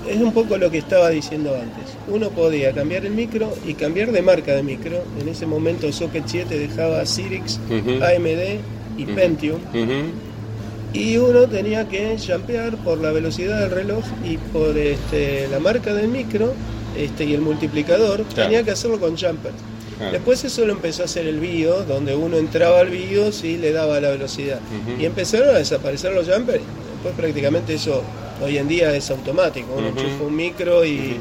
es 0.08 0.16
un 0.16 0.32
poco 0.32 0.56
lo 0.58 0.70
que 0.70 0.78
estaba 0.78 1.10
diciendo 1.10 1.54
antes. 1.54 1.94
Uno 2.08 2.30
podía 2.30 2.72
cambiar 2.72 3.04
el 3.06 3.12
micro 3.12 3.52
y 3.66 3.74
cambiar 3.74 4.12
de 4.12 4.22
marca 4.22 4.52
de 4.54 4.62
micro. 4.62 5.02
En 5.20 5.28
ese 5.28 5.46
momento 5.46 5.92
Socket 5.92 6.24
7 6.26 6.58
dejaba 6.58 7.04
Cyrix, 7.04 7.58
Ujú. 7.68 8.02
AMD 8.02 8.60
y. 8.98 9.04
Pentium. 9.06 9.60
Y 10.92 11.16
uno 11.18 11.46
tenía 11.46 11.88
que 11.88 12.16
jampear 12.18 12.76
por 12.78 12.98
la 12.98 13.12
velocidad 13.12 13.60
del 13.60 13.70
reloj 13.70 14.02
y 14.24 14.38
por 14.38 14.76
este, 14.76 15.46
la 15.48 15.60
marca 15.60 15.94
del 15.94 16.08
micro 16.08 16.52
este, 16.96 17.24
y 17.24 17.34
el 17.34 17.40
multiplicador. 17.42 18.24
Claro. 18.24 18.48
Tenía 18.48 18.64
que 18.64 18.72
hacerlo 18.72 18.98
con 18.98 19.16
jumper. 19.16 19.52
Después 20.12 20.42
eso 20.44 20.64
lo 20.64 20.72
empezó 20.72 21.02
a 21.02 21.04
hacer 21.04 21.26
el 21.26 21.40
BIOS, 21.40 21.86
donde 21.86 22.16
uno 22.16 22.38
entraba 22.38 22.80
al 22.80 22.88
BIOS 22.88 23.44
y 23.44 23.58
le 23.58 23.70
daba 23.70 24.00
la 24.00 24.08
velocidad. 24.10 24.58
Y 24.98 25.04
empezaron 25.04 25.50
a 25.54 25.58
desaparecer 25.58 26.12
los 26.14 26.26
jumpers. 26.26 26.62
Después 26.94 27.14
prácticamente 27.16 27.74
eso 27.74 28.02
hoy 28.42 28.58
en 28.58 28.68
día 28.68 28.94
es 28.94 29.10
automático. 29.10 29.74
Uno 29.76 29.88
Ujú. 29.88 29.98
enchufa 30.00 30.24
un 30.24 30.36
micro 30.36 30.84
y 30.84 31.16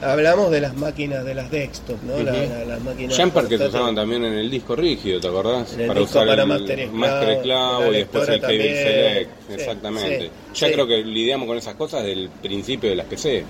hablamos 0.00 0.50
de 0.50 0.60
las 0.60 0.76
máquinas 0.76 1.24
de 1.24 1.34
las 1.34 1.50
desktop, 1.50 2.00
¿no? 2.04 2.22
La- 2.22 2.32
Ujú. 2.32 2.40
la- 2.50 2.64
las 2.64 2.80
máquinas 2.82 3.16
Jumper 3.18 3.46
que 3.48 3.58
se 3.58 3.66
usaban 3.66 3.94
también 3.94 4.24
en 4.24 4.34
el 4.34 4.50
disco 4.50 4.76
rígido, 4.76 5.20
¿te 5.20 5.26
acordás? 5.28 5.72
En 5.74 5.90
el 5.90 5.98
disco 5.98 6.18
para 6.24 6.46
Master 6.46 6.78
Esclavo, 6.80 6.98
Master 6.98 7.28
Esclavo 7.30 7.80
la 7.82 7.88
y 7.88 7.92
después 7.92 8.28
el 8.28 8.40
Cable 8.40 8.56
también. 8.58 8.76
Select. 8.76 9.30
Sí, 9.48 9.54
Exactamente. 9.54 10.20
sí, 10.20 10.30
ya 10.60 10.66
sí. 10.68 10.72
creo 10.72 10.86
que 10.86 10.96
lidiamos 11.04 11.46
con 11.48 11.56
esas 11.58 11.74
cosas 11.74 12.02
desde 12.04 12.12
el 12.22 12.28
principio 12.28 12.90
de 12.90 12.96
las 12.96 13.06
PC. 13.06 13.44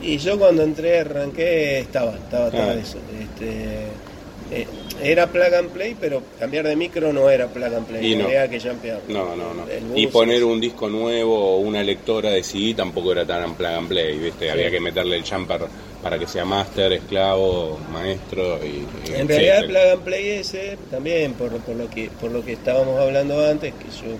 Y 0.00 0.16
yo 0.18 0.38
cuando 0.38 0.62
entré, 0.62 1.00
arranqué, 1.00 1.80
estaba, 1.80 2.14
estaba 2.14 2.50
todo 2.50 2.60
Ah. 2.62 2.74
eso. 2.74 2.98
Este, 3.20 3.86
eh, 4.50 4.66
era 5.02 5.26
plug 5.26 5.54
and 5.54 5.70
play, 5.70 5.96
pero 5.98 6.22
cambiar 6.38 6.66
de 6.66 6.74
micro 6.74 7.12
no 7.12 7.28
era 7.28 7.46
plug 7.48 7.74
and 7.74 7.86
play, 7.86 8.12
Y 8.12 8.16
no. 8.16 8.26
que. 9.06 9.12
No, 9.12 9.36
no, 9.36 9.54
Y 9.94 10.06
poner 10.08 10.42
un 10.44 10.60
disco 10.60 10.88
nuevo 10.88 11.56
o 11.56 11.58
una 11.58 11.82
lectora 11.82 12.30
de 12.30 12.42
CD 12.42 12.74
tampoco 12.74 13.12
era 13.12 13.26
tan 13.26 13.54
plug 13.54 13.68
and 13.68 13.88
play, 13.88 14.18
¿viste? 14.18 14.50
Había 14.50 14.70
que 14.70 14.80
meterle 14.80 15.16
el 15.16 15.24
jumper 15.24 15.62
para 16.02 16.18
que 16.18 16.26
sea 16.26 16.44
master, 16.44 16.92
esclavo, 16.92 17.78
maestro 17.92 18.60
y... 18.64 18.86
y 19.10 19.14
En 19.14 19.28
realidad 19.28 19.58
el 19.58 19.66
plug 19.66 19.92
and 19.92 20.02
play 20.02 20.28
ese, 20.30 20.78
también 20.90 21.34
por, 21.34 21.50
por 21.58 21.76
lo 21.76 21.90
que 21.90 22.10
por 22.20 22.30
lo 22.30 22.44
que 22.44 22.52
estábamos 22.52 22.98
hablando 22.98 23.46
antes, 23.46 23.74
que 23.74 23.84
yo 23.84 24.16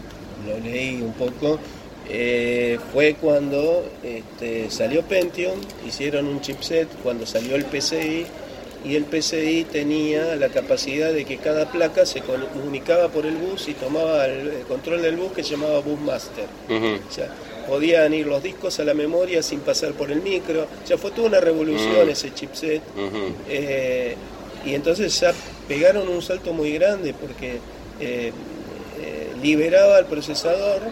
lo 0.47 0.59
leí 0.61 1.01
un 1.01 1.13
poco, 1.15 1.59
eh, 2.11 2.79
fue 2.93 3.15
cuando 3.15 3.85
este, 4.03 4.71
salió 4.71 5.03
Pentium, 5.03 5.61
hicieron 5.87 6.27
un 6.27 6.41
chipset, 6.41 6.89
cuando 7.03 7.27
salió 7.27 7.55
el 7.55 7.65
PCI, 7.65 8.27
y 8.85 8.95
el 8.95 9.05
PCI 9.05 9.65
tenía 9.65 10.37
la 10.37 10.49
capacidad 10.49 11.13
de 11.13 11.25
que 11.25 11.39
cada 11.39 11.71
placa 11.71 12.07
se 12.07 12.21
comunicaba 12.21 13.09
por 13.09 13.27
el 13.27 13.37
bus 13.37 13.69
y 13.69 13.75
tomaba 13.75 14.27
el, 14.27 14.63
control 14.69 15.03
del 15.03 15.17
bus 15.17 15.33
que 15.33 15.43
se 15.43 15.53
llamaba 15.53 15.81
Bus 15.81 16.01
Master. 16.01 16.47
O 16.69 17.13
sea, 17.13 17.29
podían 17.67 18.15
ir 18.15 18.27
los 18.27 18.43
discos 18.43 18.79
a 18.81 18.85
la 18.85 18.95
memoria 18.95 19.43
sin 19.43 19.61
pasar 19.61 19.93
por 19.93 20.11
el 20.11 20.23
micro. 20.23 20.63
O 20.63 20.87
sea, 20.87 20.97
fue 20.97 21.11
toda 21.11 21.29
una 21.29 21.41
revolución 21.41 22.07
Mm. 22.07 22.11
ese 22.11 22.33
chipset. 22.33 22.83
Eh, 23.49 24.15
y 24.65 24.75
entonces 24.75 25.19
ya 25.21 25.33
pegaron 25.67 26.09
un 26.09 26.23
salto 26.23 26.53
muy 26.53 26.73
grande 26.73 27.15
porque 27.15 27.59
eh, 28.01 28.33
eh, 29.01 29.29
liberaba 29.43 29.99
el 29.99 30.07
procesador 30.07 30.83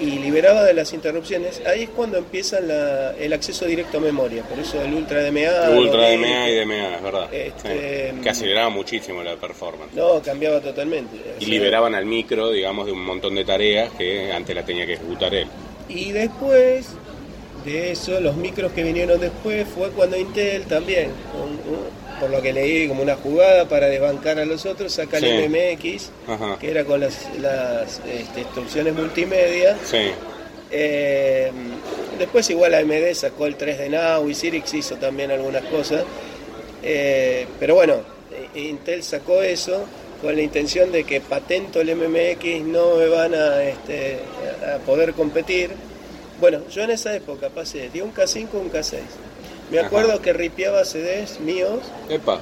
y 0.00 0.06
liberaba 0.18 0.62
de 0.64 0.74
las 0.74 0.92
interrupciones. 0.92 1.62
Ahí 1.66 1.84
es 1.84 1.90
cuando 1.90 2.18
empieza 2.18 2.60
la- 2.60 3.12
el 3.16 3.32
acceso 3.32 3.64
directo 3.66 3.98
a 3.98 4.00
memoria. 4.00 4.42
Por 4.42 4.58
eso 4.58 4.80
el 4.82 4.92
Ultra 4.94 5.22
DMA. 5.22 5.70
Ultra 5.70 6.08
DMA 6.10 6.50
y 6.50 6.54
DMA, 6.56 6.96
es 6.96 7.02
verdad. 7.02 7.34
Este, 7.34 8.10
Sí. 8.14 8.20
Que 8.22 8.30
aceleraba 8.30 8.70
muchísimo 8.70 9.22
la 9.22 9.36
performance. 9.36 9.94
No, 9.94 10.20
cambiaba 10.22 10.60
totalmente. 10.60 11.16
Y 11.40 11.46
liberaban 11.46 11.94
al 11.94 12.06
micro, 12.06 12.50
digamos, 12.50 12.86
de 12.86 12.92
un 12.92 13.04
montón 13.04 13.34
de 13.34 13.44
tareas 13.44 13.90
que 13.92 14.32
antes 14.32 14.54
la 14.54 14.64
tenía 14.64 14.84
que 14.86 14.94
ejecutar 14.94 15.34
él. 15.34 15.46
Y 15.88 16.12
después 16.12 16.88
de 17.64 17.92
eso, 17.92 18.20
los 18.20 18.36
micros 18.36 18.72
que 18.72 18.82
vinieron 18.82 19.20
después 19.20 19.66
fue 19.68 19.90
cuando 19.90 20.16
Intel 20.18 20.64
también, 20.64 21.10
por 22.20 22.30
lo 22.30 22.40
que 22.42 22.52
leí 22.52 22.88
como 22.88 23.02
una 23.02 23.16
jugada 23.16 23.68
para 23.68 23.86
desbancar 23.86 24.38
a 24.38 24.44
los 24.44 24.66
otros, 24.66 24.92
saca 24.92 25.18
Sí. 25.18 25.26
el 25.26 25.48
MMX, 25.50 26.10
Ajá. 26.28 26.58
que 26.60 26.70
era 26.70 26.84
con 26.84 27.00
las, 27.00 27.28
las 27.40 28.00
este, 28.06 28.40
instrucciones 28.40 28.94
multimedia. 28.94 29.76
Sí. 29.84 30.10
Eh, 30.70 31.50
después 32.18 32.48
igual 32.50 32.74
AMD 32.74 33.14
sacó 33.14 33.46
el 33.46 33.56
3D 33.56 33.88
Now 33.90 34.28
y 34.28 34.34
Cyrix 34.34 34.74
hizo 34.74 34.96
también 34.96 35.30
algunas 35.30 35.64
cosas. 35.64 36.04
Eh, 36.82 37.46
pero 37.60 37.74
bueno, 37.74 37.96
Intel 38.54 39.02
sacó 39.02 39.42
eso 39.42 39.84
con 40.20 40.34
la 40.36 40.42
intención 40.42 40.90
de 40.92 41.04
que 41.04 41.20
patento 41.20 41.80
el 41.80 41.94
MMX 41.94 42.62
no 42.64 42.96
me 42.96 43.08
van 43.08 43.34
a, 43.34 43.62
este, 43.62 44.18
a 44.74 44.78
poder 44.78 45.12
competir. 45.12 45.70
Bueno, 46.40 46.60
yo 46.70 46.82
en 46.82 46.90
esa 46.90 47.14
época 47.14 47.48
pasé 47.50 47.88
de 47.90 48.02
un 48.02 48.12
K5 48.12 48.48
a 48.54 48.56
un 48.58 48.70
K6. 48.70 48.98
Me 49.70 49.78
Ajá. 49.78 49.86
acuerdo 49.88 50.20
que 50.22 50.32
ripeaba 50.32 50.84
CDs 50.84 51.40
míos. 51.40 51.80
Epa. 52.08 52.38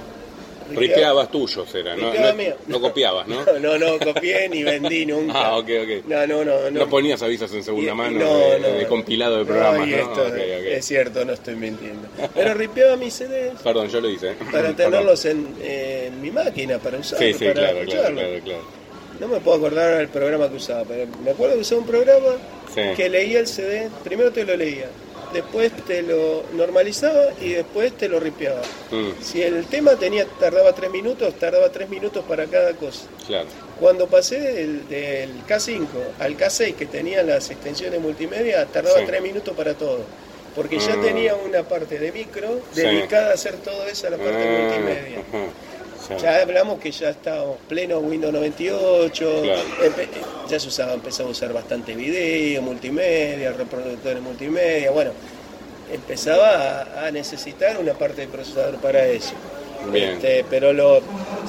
Ripeaba- 0.71 0.81
Ripeabas 0.81 1.31
tuyos, 1.31 1.75
era, 1.75 1.97
¿no? 1.97 2.15
No, 2.15 2.35
mío. 2.35 2.55
no 2.69 2.81
copiabas, 2.81 3.27
¿no? 3.29 3.45
No, 3.61 3.79
no, 3.79 3.99
copié 3.99 4.49
ni 4.49 4.63
vendí 4.63 5.05
nunca. 5.07 5.33
Ah, 5.35 5.57
ok, 5.59 5.69
ok. 5.83 6.07
No, 6.07 6.27
no, 6.27 6.45
no. 6.45 6.71
No 6.71 6.89
ponías 6.89 7.23
avisos 7.23 7.53
en 7.53 7.63
segunda 7.65 7.93
Y- 7.93 7.95
mano 7.95 8.19
no, 8.21 8.39
de, 8.39 8.61
no, 8.61 8.69
de 8.69 8.83
no. 8.85 8.89
compilado 8.89 9.39
de 9.39 9.45
programas, 9.45 9.87
¿no? 9.89 9.97
esto 9.97 10.23
Ok, 10.23 10.29
ok. 10.33 10.67
Es 10.67 10.85
cierto, 10.87 11.25
no 11.25 11.33
estoy 11.33 11.57
mintiendo. 11.57 12.09
Pero 12.35 12.55
ripeaba 12.55 12.97
mis 12.97 13.13
CDs 13.13 13.61
Perdón, 13.63 13.89
yo 13.89 14.01
lo 14.01 14.09
hice. 14.09 14.33
para 14.51 14.73
tenerlos 14.77 15.25
en, 15.27 15.47
en 15.63 16.21
mi 16.23 16.31
máquina, 16.31 16.79
para 16.79 16.99
usar, 16.99 17.19
Sí, 17.19 17.33
sí, 17.35 17.39
para 17.41 17.53
claro, 17.55 17.69
claro, 17.73 17.81
escucharlos. 17.83 18.23
claro, 18.25 18.45
claro. 18.45 18.63
No 19.21 19.29
me 19.29 19.41
puedo 19.41 19.57
acordar 19.59 20.01
el 20.01 20.09
programa 20.09 20.49
que 20.49 20.57
usaba, 20.57 20.85
pero 20.85 21.07
me 21.23 21.31
acuerdo 21.33 21.55
que 21.57 21.61
usaba 21.61 21.81
un 21.83 21.87
programa 21.87 22.29
Sí. 22.75 22.81
que 22.97 23.09
leía 23.11 23.41
el 23.41 23.47
CD, 23.47 23.91
primero 24.03 24.33
te 24.33 24.45
lo 24.45 24.57
leía, 24.57 24.87
después 25.33 25.73
te 25.87 26.03
lo 26.03 26.45
normalizaba 26.53 27.25
y 27.41 27.51
después 27.55 27.93
te 27.97 28.09
lo 28.09 28.21
ripeaba. 28.21 28.63
Mm, 28.91 29.23
Si 29.23 29.43
el 29.43 29.65
tema 29.67 29.97
tenía 29.97 30.27
tardaba 30.39 30.73
tres 30.75 30.91
minutos, 30.91 31.35
tardaba 31.39 31.71
tres 31.71 31.89
minutos 31.89 32.25
para 32.27 32.47
cada 32.47 32.75
cosa. 32.75 33.07
claro. 33.27 33.49
Cuando 33.81 34.07
pasé 34.07 34.39
del, 34.41 34.89
del 34.89 35.31
K5 35.47 35.87
al 36.21 36.37
K6, 36.37 36.75
que 36.77 36.87
tenía 36.87 37.23
las 37.25 37.51
extensiones 37.51 38.01
multimedia, 38.01 38.65
tardaba 38.67 38.99
Sí. 39.01 39.05
tres 39.07 39.21
minutos 39.23 39.55
para 39.57 39.75
todo. 39.75 40.01
Porque 40.55 40.79
ya 40.79 40.93
Ah. 40.93 41.01
tenía 41.03 41.35
una 41.35 41.63
parte 41.63 41.99
de 41.99 42.13
micro 42.13 42.61
Sí. 42.75 42.83
dedicada 42.83 43.31
a 43.31 43.35
hacer 43.35 43.55
todo 43.57 43.87
eso 43.87 44.07
a 44.07 44.11
la 44.11 44.19
parte 44.19 44.45
Ah, 44.47 44.61
multimedia. 44.61 45.23
Ya 46.19 46.43
hablamos 46.43 46.79
que 46.81 46.91
ya 46.91 47.11
estábamos 47.11 47.57
pleno 47.69 47.99
Windows 47.99 48.33
98, 48.33 49.41
Claro. 49.43 49.61
ya 50.49 50.59
se 50.61 50.69
usaba, 50.69 50.93
empezaba 50.95 51.29
a 51.29 51.33
usar 51.33 51.53
bastante 51.53 51.95
video, 51.95 52.63
multimedia, 52.63 53.53
reproductores 53.53 54.23
multimedia, 54.23 54.91
bueno, 54.91 55.11
empezaba 55.93 56.83
a, 56.83 57.07
a 57.07 57.11
necesitar 57.11 57.79
una 57.79 57.93
parte 57.95 58.23
de 58.23 58.27
procesador 58.29 58.77
para 58.77 59.07
eso. 59.07 59.33
Bien. 59.93 60.11
Este, 60.13 60.45
pero 60.49 60.73
lo, 60.73 61.01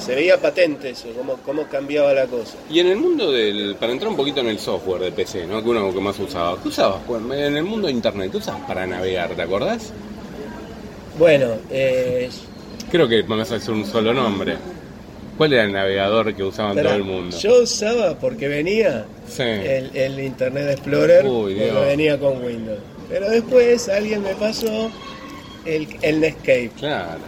se 0.04 0.12
veía 0.16 0.36
patente 0.40 0.90
eso, 0.90 1.06
cómo, 1.16 1.36
cómo 1.44 1.68
cambiaba 1.68 2.12
la 2.12 2.26
cosa. 2.26 2.54
Y 2.68 2.80
en 2.80 2.88
el 2.88 2.96
mundo 2.96 3.30
del. 3.30 3.76
Para 3.78 3.92
entrar 3.92 4.10
un 4.10 4.16
poquito 4.16 4.40
en 4.40 4.48
el 4.48 4.58
software 4.58 5.02
de 5.02 5.12
PC, 5.12 5.46
¿no? 5.46 5.62
Que 5.62 5.68
uno 5.68 5.94
que 5.94 6.00
más 6.00 6.18
usaba. 6.18 6.60
¿Qué 6.60 6.66
usabas? 6.68 7.02
Cuando- 7.06 7.32
En 7.32 7.56
el 7.56 7.62
mundo 7.62 7.86
de 7.86 7.92
internet, 7.92 8.32
¿qué 8.32 8.38
usabas 8.38 8.62
para 8.62 8.88
navegar? 8.88 9.36
¿Te 9.36 9.42
acordás? 9.42 9.92
Bueno, 11.16 11.46
eh, 11.70 12.28
Creo 12.90 13.08
que 13.08 13.22
me 13.24 13.36
vas 13.36 13.50
a 13.50 13.54
decir 13.54 13.72
un 13.72 13.84
solo 13.86 14.12
nombre. 14.14 14.56
¿Cuál 15.36 15.52
era 15.52 15.64
el 15.64 15.72
navegador 15.72 16.32
que 16.34 16.44
usaban 16.44 16.76
todo 16.76 16.94
el 16.94 17.02
mundo? 17.02 17.36
Yo 17.38 17.62
usaba 17.62 18.16
porque 18.18 18.46
venía 18.46 19.04
Sí. 19.28 19.42
el, 19.42 19.90
el 19.94 20.20
Internet 20.20 20.70
Explorer, 20.70 21.26
Uy, 21.26 21.54
venía 21.54 22.18
con 22.18 22.42
Windows. 22.44 22.78
Pero 23.08 23.28
después 23.30 23.88
alguien 23.88 24.22
me 24.22 24.34
pasó 24.34 24.90
el, 25.64 25.88
el 26.02 26.20
Netscape. 26.20 26.70
Claro. 26.78 27.18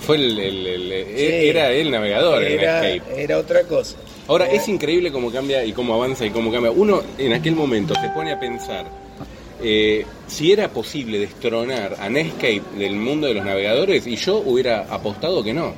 Fue 0.00 0.16
el, 0.16 0.38
el- 0.38 0.66
el- 0.66 1.06
Sí. 1.16 1.48
Era 1.48 1.70
el 1.72 1.90
navegador, 1.90 2.44
el 2.44 2.52
Era, 2.60 2.80
Netscape. 2.82 3.22
era 3.22 3.38
otra 3.38 3.62
cosa. 3.64 3.96
Ahora, 4.28 4.46
Eh, 4.46 4.56
es 4.56 4.68
increíble 4.68 5.10
cómo 5.10 5.32
cambia 5.32 5.64
y 5.64 5.72
cómo 5.72 5.94
avanza 5.94 6.24
y 6.24 6.30
cómo 6.30 6.52
cambia. 6.52 6.70
Uno 6.70 7.02
en 7.18 7.32
aquel 7.32 7.56
momento 7.56 7.94
se 8.00 8.08
pone 8.10 8.30
a 8.32 8.38
pensar 8.38 8.86
eh, 9.62 10.04
si 10.26 10.52
era 10.52 10.68
posible 10.68 11.18
destronar 11.18 11.96
a 11.98 12.08
Netscape 12.08 12.62
del 12.78 12.94
mundo 12.96 13.26
de 13.26 13.34
los 13.34 13.44
navegadores 13.44 14.06
y 14.06 14.16
yo 14.16 14.38
hubiera 14.38 14.80
apostado 14.92 15.42
que 15.42 15.52
no. 15.54 15.72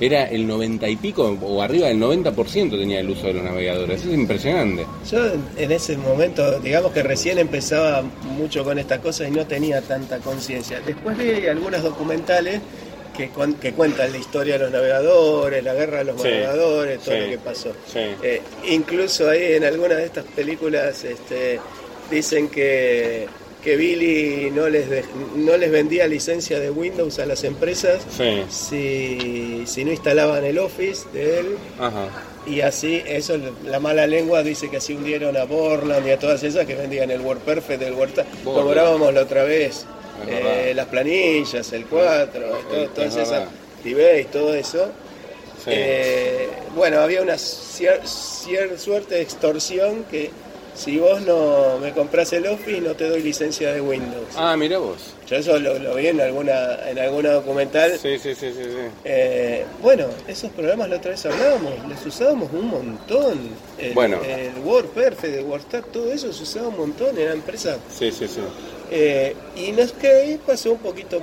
Era 0.00 0.24
el 0.24 0.44
90 0.46 0.88
y 0.88 0.96
pico 0.96 1.38
o 1.40 1.62
arriba 1.62 1.86
del 1.86 2.00
90% 2.00 2.76
tenía 2.78 2.98
el 2.98 3.08
uso 3.10 3.28
de 3.28 3.34
los 3.34 3.44
navegadores. 3.44 4.04
Es 4.04 4.12
impresionante. 4.12 4.84
Yo 5.08 5.18
en- 5.56 5.70
ese 5.70 5.96
momento, 5.96 6.58
digamos 6.58 6.90
que 6.92 7.02
recién 7.04 7.38
empezaba 7.38 8.02
mucho 8.36 8.64
con 8.64 8.76
estas 8.80 8.98
cosas 8.98 9.28
y 9.28 9.30
no 9.30 9.46
tenía 9.46 9.80
tanta 9.82 10.18
conciencia. 10.18 10.80
Después 10.84 11.16
vi 11.16 11.46
algunos 11.46 11.82
documentales 11.84 12.60
que, 13.16 13.28
cuentan 13.70 14.10
la 14.10 14.18
historia 14.18 14.54
de 14.54 14.64
los 14.64 14.72
navegadores, 14.72 15.62
la 15.62 15.74
guerra 15.74 15.98
de 15.98 16.04
los 16.06 16.20
Sí, 16.20 16.26
navegadores, 16.26 16.98
todo 16.98 17.14
sí, 17.14 17.20
lo 17.20 17.28
que 17.28 17.38
pasó. 17.38 17.68
sí. 17.86 18.00
Eh, 18.24 18.42
incluso 18.70 19.30
ahí 19.30 19.52
en 19.52 19.62
algunas 19.64 19.98
de 19.98 20.06
estas 20.06 20.24
películas 20.24 21.04
este, 21.04 21.60
dicen 22.10 22.48
que, 22.48 23.26
que 23.62 23.76
Billy 23.76 24.50
no 24.50 24.68
les, 24.68 24.88
de- 24.90 25.04
no 25.36 25.56
les 25.56 25.70
vendía 25.70 26.06
licencia 26.06 26.58
de 26.60 26.70
Windows 26.70 27.18
a 27.18 27.26
las 27.26 27.44
empresas 27.44 28.02
Sí. 28.16 28.42
si, 28.50 29.62
si 29.66 29.84
no 29.84 29.90
instalaban 29.92 30.44
el 30.44 30.58
Office 30.58 31.06
de 31.12 31.40
él 31.40 31.56
Ajá. 31.78 32.08
y 32.46 32.60
así, 32.60 33.02
eso, 33.06 33.38
la 33.66 33.80
mala 33.80 34.06
lengua 34.06 34.42
dice 34.42 34.68
que 34.70 34.76
así 34.78 34.92
hundieron 34.94 35.36
a 35.36 35.44
Borland 35.44 36.06
y 36.06 36.10
a 36.10 36.18
todas 36.18 36.42
esas 36.42 36.66
que 36.66 36.74
vendían 36.74 37.10
el 37.10 37.20
WordPerfect, 37.22 37.82
el. 37.82 37.94
Borland. 37.94 38.44
Cobrábamos 38.44 39.14
la 39.14 39.22
otra 39.22 39.44
vez 39.44 39.86
Es 40.28 40.28
eh, 40.28 40.72
las 40.74 40.86
planillas, 40.86 41.72
el 41.72 41.86
4, 41.86 42.40
todo- 42.68 42.82
Es 42.84 42.94
todas 42.94 43.14
verdad. 43.16 43.42
esas, 43.42 43.48
DBase, 43.84 44.26
todo 44.30 44.54
eso. 44.54 44.86
Sí. 45.64 45.70
Eh, 45.72 46.48
bueno, 46.76 47.00
había 47.00 47.22
una 47.22 47.34
cier- 47.36 48.02
cier- 48.02 48.76
suerte 48.78 49.14
de 49.16 49.22
extorsión 49.22 50.04
que 50.10 50.30
si 50.74 50.98
vos 50.98 51.20
no 51.22 51.78
me 51.80 51.92
compras 51.92 52.32
el 52.32 52.46
Office 52.46 52.80
no 52.80 52.94
te 52.94 53.08
doy 53.08 53.22
licencia 53.22 53.72
de 53.72 53.80
Windows. 53.80 54.26
Ah, 54.36 54.56
mira 54.56 54.78
vos. 54.78 55.14
Yo 55.28 55.36
eso 55.36 55.58
lo, 55.58 55.78
lo 55.78 55.94
vi 55.94 56.08
en 56.08 56.20
alguna, 56.20 56.88
en 56.88 56.98
alguna 56.98 57.30
documental. 57.32 57.92
Sí, 57.98 58.18
sí, 58.18 58.34
sí, 58.34 58.48
sí. 58.52 58.62
sí. 58.64 58.88
Eh, 59.04 59.64
bueno, 59.80 60.06
esos 60.28 60.50
programas 60.50 60.88
la 60.90 60.96
otra 60.96 61.12
vez 61.12 61.24
hablábamos, 61.26 61.72
los 61.88 62.04
usábamos 62.06 62.52
un 62.52 62.66
montón. 62.68 63.38
El, 63.78 63.92
Bueno. 63.94 64.18
el 64.22 64.50
WordPerfect, 64.64 65.34
el 65.36 65.44
WordStat, 65.44 65.86
todo 65.92 66.12
eso 66.12 66.32
se 66.32 66.42
usaba 66.42 66.68
un 66.68 66.76
montón 66.78 67.16
en 67.18 67.26
la 67.26 67.32
empresa. 67.32 67.78
Sí, 67.96 68.10
sí, 68.10 68.26
sí. 68.28 68.40
Eh, 68.90 69.34
y 69.56 69.72
Netscape 69.72 70.38
pasó 70.46 70.72
un 70.72 70.78
poquito 70.78 71.20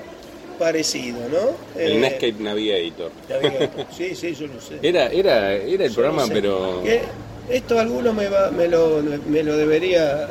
parecido, 0.57 1.17
¿no? 1.29 1.79
El 1.79 1.91
Eh, 1.93 1.99
Netscape 1.99 2.35
Navigator. 2.39 3.11
Navigator. 3.29 3.85
Sí, 3.97 4.15
sí, 4.15 4.33
yo 4.33 4.47
lo 4.47 4.59
sé. 4.61 4.75
Era, 4.81 5.07
era, 5.07 5.53
era 5.53 5.85
el 5.85 5.89
Yo 5.89 5.95
programa, 6.01 6.25
pero. 6.31 6.81
Esto 7.51 7.79
alguno 7.79 8.13
me, 8.13 8.27
va, 8.29 8.49
me, 8.51 8.67
lo, 8.67 9.01
me 9.27 9.43
lo 9.43 9.57
debería 9.57 10.27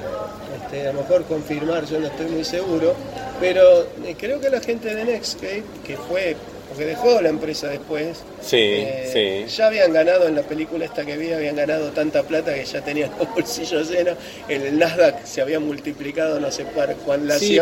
este, 0.62 0.88
a 0.88 0.92
lo 0.92 1.00
mejor 1.02 1.24
confirmar, 1.24 1.84
yo 1.86 1.98
no 2.00 2.06
estoy 2.06 2.26
muy 2.26 2.44
seguro, 2.44 2.94
pero 3.40 3.82
eh, 4.04 4.14
creo 4.18 4.40
que 4.40 4.50
la 4.50 4.60
gente 4.60 4.94
de 4.94 5.04
Netscape, 5.04 5.62
que 5.86 5.96
fue, 5.96 6.36
porque 6.68 6.84
dejó 6.86 7.20
la 7.20 7.28
empresa 7.28 7.68
después, 7.68 8.18
Sí, 8.40 8.56
eh, 8.58 9.44
sí. 9.48 9.56
ya 9.56 9.66
habían 9.66 9.92
ganado 9.92 10.26
en 10.28 10.34
la 10.36 10.42
película 10.42 10.84
esta 10.84 11.04
que 11.04 11.16
vi, 11.16 11.32
habían 11.32 11.56
ganado 11.56 11.90
tanta 11.90 12.22
plata 12.22 12.54
que 12.54 12.64
ya 12.64 12.80
tenían 12.82 13.10
los 13.18 13.28
bolsillos 13.34 13.90
llenos, 13.90 14.16
el 14.48 14.78
Nasdaq 14.78 15.24
se 15.26 15.40
había 15.42 15.60
multiplicado 15.60 16.38
no 16.40 16.50
sé 16.50 16.64
par, 16.64 16.94
cuán 17.04 17.28
Sí. 17.38 17.58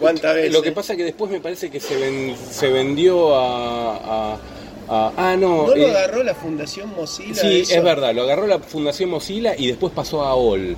cuántas 0.00 0.34
veces. 0.34 0.52
Lo 0.52 0.62
que 0.62 0.72
pasa 0.72 0.96
que 0.96 1.04
después 1.04 1.30
me 1.30 1.40
parece 1.40 1.70
que 1.70 1.78
se, 1.78 1.96
ven- 1.96 2.34
se 2.50 2.68
vendió 2.68 3.34
a, 3.36 4.32
a- 4.34 4.38
a- 4.92 5.12
Ah, 5.16 5.36
no. 5.36 5.66
¿No 5.66 5.74
lo 5.74 5.76
eh, 5.76 5.90
agarró 5.90 6.22
la 6.22 6.34
Fundación 6.34 6.90
Mozilla? 6.94 7.34
Sí, 7.34 7.60
eso? 7.60 7.74
es 7.74 7.82
verdad, 7.84 8.14
lo 8.14 8.22
agarró 8.22 8.46
la 8.46 8.58
Fundación 8.58 9.10
Mozilla 9.10 9.54
y 9.56 9.66
después 9.68 9.92
pasó 9.92 10.22
a 10.24 10.30
AOL. 10.30 10.76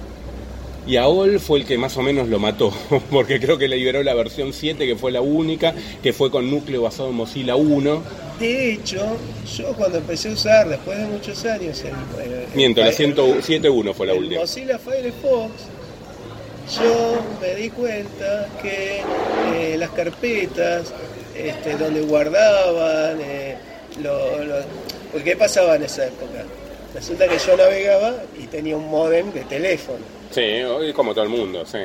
Y 0.86 0.96
AOL 0.98 1.40
fue 1.40 1.60
el 1.60 1.64
que 1.66 1.78
más 1.78 1.96
o 1.96 2.02
menos 2.02 2.28
lo 2.28 2.38
mató, 2.38 2.70
porque 3.10 3.40
creo 3.40 3.56
que 3.56 3.68
le 3.68 3.76
liberó 3.78 4.02
la 4.02 4.12
versión 4.14 4.52
7, 4.52 4.86
que 4.86 4.96
fue 4.96 5.10
la 5.12 5.22
única, 5.22 5.74
que 6.02 6.12
fue 6.12 6.30
con 6.30 6.50
núcleo 6.50 6.82
basado 6.82 7.08
en 7.08 7.14
Mozilla 7.14 7.56
1. 7.56 8.02
De 8.38 8.72
hecho, 8.74 9.16
yo 9.56 9.72
cuando 9.74 9.98
empecé 9.98 10.28
a 10.28 10.32
usar, 10.32 10.68
después 10.68 10.98
de 10.98 11.06
muchos 11.06 11.42
años, 11.46 11.82
el, 11.84 12.32
el- 12.32 12.46
Miento, 12.54 12.82
la 12.82 12.88
el- 12.88 12.94
107.1 12.94 13.94
fue 13.94 14.06
la 14.06 14.12
el 14.12 14.18
última. 14.24 14.40
Mozilla 14.42 14.78
Firefox, 14.78 15.52
yo 16.82 17.16
me 17.40 17.54
di 17.54 17.70
cuenta 17.70 18.48
que 18.60 19.00
eh, 19.54 19.76
las 19.78 19.90
carpetas 19.90 20.92
este, 21.34 21.76
donde 21.76 22.00
guardaban, 22.02 23.18
eh, 23.20 23.56
lo, 24.02 24.44
lo- 24.44 24.56
porque 25.12 25.30
¿qué 25.32 25.36
pasaba 25.36 25.76
en 25.76 25.84
esa 25.84 26.06
época? 26.06 26.42
Resulta 26.94 27.26
que 27.28 27.38
yo 27.38 27.56
navegaba 27.56 28.14
y 28.38 28.46
tenía 28.46 28.76
un 28.76 28.88
modem 28.90 29.32
de 29.32 29.40
teléfono. 29.44 29.98
Sí, 30.30 30.62
hoy 30.62 30.92
como 30.92 31.12
todo 31.14 31.24
el 31.24 31.30
mundo, 31.30 31.64
sí. 31.66 31.78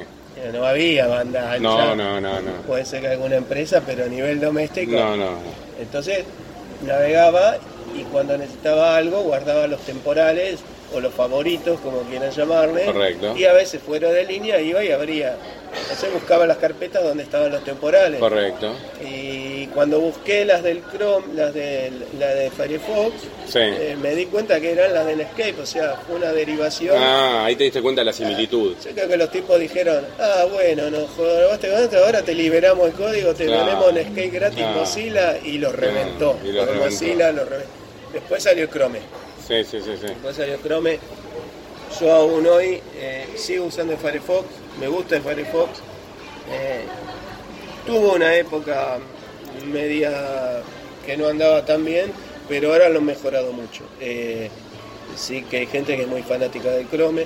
No 0.53 0.65
había 0.65 1.07
banda 1.07 1.51
ancha. 1.51 1.59
No, 1.59 1.95
no, 1.95 2.21
no, 2.21 2.39
no. 2.41 2.51
Puede 2.65 2.85
ser 2.85 3.01
que 3.01 3.07
alguna 3.09 3.35
empresa, 3.35 3.81
pero 3.85 4.05
a 4.05 4.07
nivel 4.07 4.39
doméstico. 4.39 4.91
No, 4.93 5.17
no. 5.17 5.31
Entonces 5.79 6.23
navegaba 6.85 7.57
y 7.95 8.03
cuando 8.03 8.37
necesitaba 8.37 8.95
algo 8.95 9.21
guardaba 9.23 9.67
los 9.67 9.81
temporales 9.81 10.59
o 10.93 10.99
los 10.99 11.13
favoritos, 11.13 11.79
como 11.81 12.01
quieran 12.01 12.31
llamarle. 12.31 12.85
Correcto. 12.85 13.35
Y 13.37 13.45
a 13.45 13.53
veces 13.53 13.81
fuera 13.81 14.09
de 14.11 14.25
línea 14.25 14.59
iba 14.59 14.83
y 14.83 14.91
abría. 14.91 15.35
Entonces 15.83 16.11
buscaba 16.11 16.47
las 16.47 16.57
carpetas 16.57 17.03
donde 17.03 17.21
estaban 17.23 17.51
los 17.51 17.63
temporales. 17.63 18.19
Correcto. 18.19 18.73
Y 19.07 19.67
cuando 19.67 19.99
busqué 19.99 20.43
las 20.45 20.63
del 20.63 20.81
Chrome, 20.91 21.27
las 21.35 21.53
de, 21.53 21.91
la 22.17 22.27
de 22.33 22.49
Firefox, 22.49 23.13
Sí. 23.47 23.59
eh, 23.59 23.95
me 24.01 24.15
di 24.15 24.25
cuenta 24.25 24.59
que 24.59 24.71
eran 24.71 24.93
las 24.95 25.05
del 25.05 25.21
Escape, 25.21 25.55
o 25.61 25.65
sea, 25.65 25.95
fue 26.07 26.15
una 26.15 26.31
derivación. 26.31 26.95
Ah, 26.97 27.45
ahí 27.45 27.55
te 27.55 27.65
diste 27.65 27.81
cuenta 27.83 28.01
de 28.01 28.05
la 28.05 28.13
similitud. 28.13 28.75
Yo 28.83 28.91
creo 28.95 29.07
que 29.07 29.17
los 29.17 29.31
tipos 29.31 29.59
dijeron, 29.59 30.03
ah, 30.19 30.45
bueno, 30.51 30.89
no 30.89 31.05
jodaste 31.15 31.69
con 31.69 31.79
esto, 31.83 31.97
ahora 32.03 32.21
te 32.23 32.33
liberamos 32.33 32.87
el 32.87 32.93
código, 32.93 33.33
te 33.35 33.45
Claro. 33.45 33.79
ponemos 33.79 33.95
en 33.95 34.11
Skate 34.11 34.33
gratis 34.33 34.57
Claro. 34.57 34.79
Mozilla 34.79 35.37
y 35.43 35.57
lo 35.59 35.71
reventó. 35.71 36.35
y 36.43 36.51
lo 36.51 36.65
reventó. 36.65 36.85
Mozilla 36.85 37.31
lo 37.31 37.45
reventó. 37.45 37.71
Después 38.11 38.41
salió 38.41 38.63
el 38.63 38.69
Chrome. 38.71 38.99
Sí, 39.49 39.63
sí, 39.63 39.79
sí, 39.81 39.97
sí. 39.99 40.13
Pasa 40.23 40.43
Chrome, 40.61 40.99
yo 41.99 42.13
aún 42.13 42.45
hoy 42.45 42.79
eh, 42.97 43.25
sigo 43.35 43.65
usando 43.65 43.97
Firefox, 43.97 44.45
me 44.79 44.87
gusta 44.87 45.15
el 45.15 45.23
Firefox. 45.23 45.79
Eh, 46.51 46.83
tuvo 47.87 48.13
una 48.13 48.35
época 48.35 48.99
media 49.65 50.61
que 51.03 51.17
no 51.17 51.27
andaba 51.27 51.65
tan 51.65 51.83
bien, 51.83 52.11
pero 52.47 52.73
ahora 52.73 52.89
lo 52.89 52.99
han 52.99 53.05
mejorado 53.05 53.51
mucho. 53.51 53.85
Eh, 53.99 54.51
sí 55.15 55.41
que 55.41 55.57
hay 55.57 55.65
gente 55.65 55.95
que 55.95 56.03
es 56.03 56.07
muy 56.07 56.21
fanática 56.21 56.69
del 56.69 56.87
Chrome. 56.87 57.25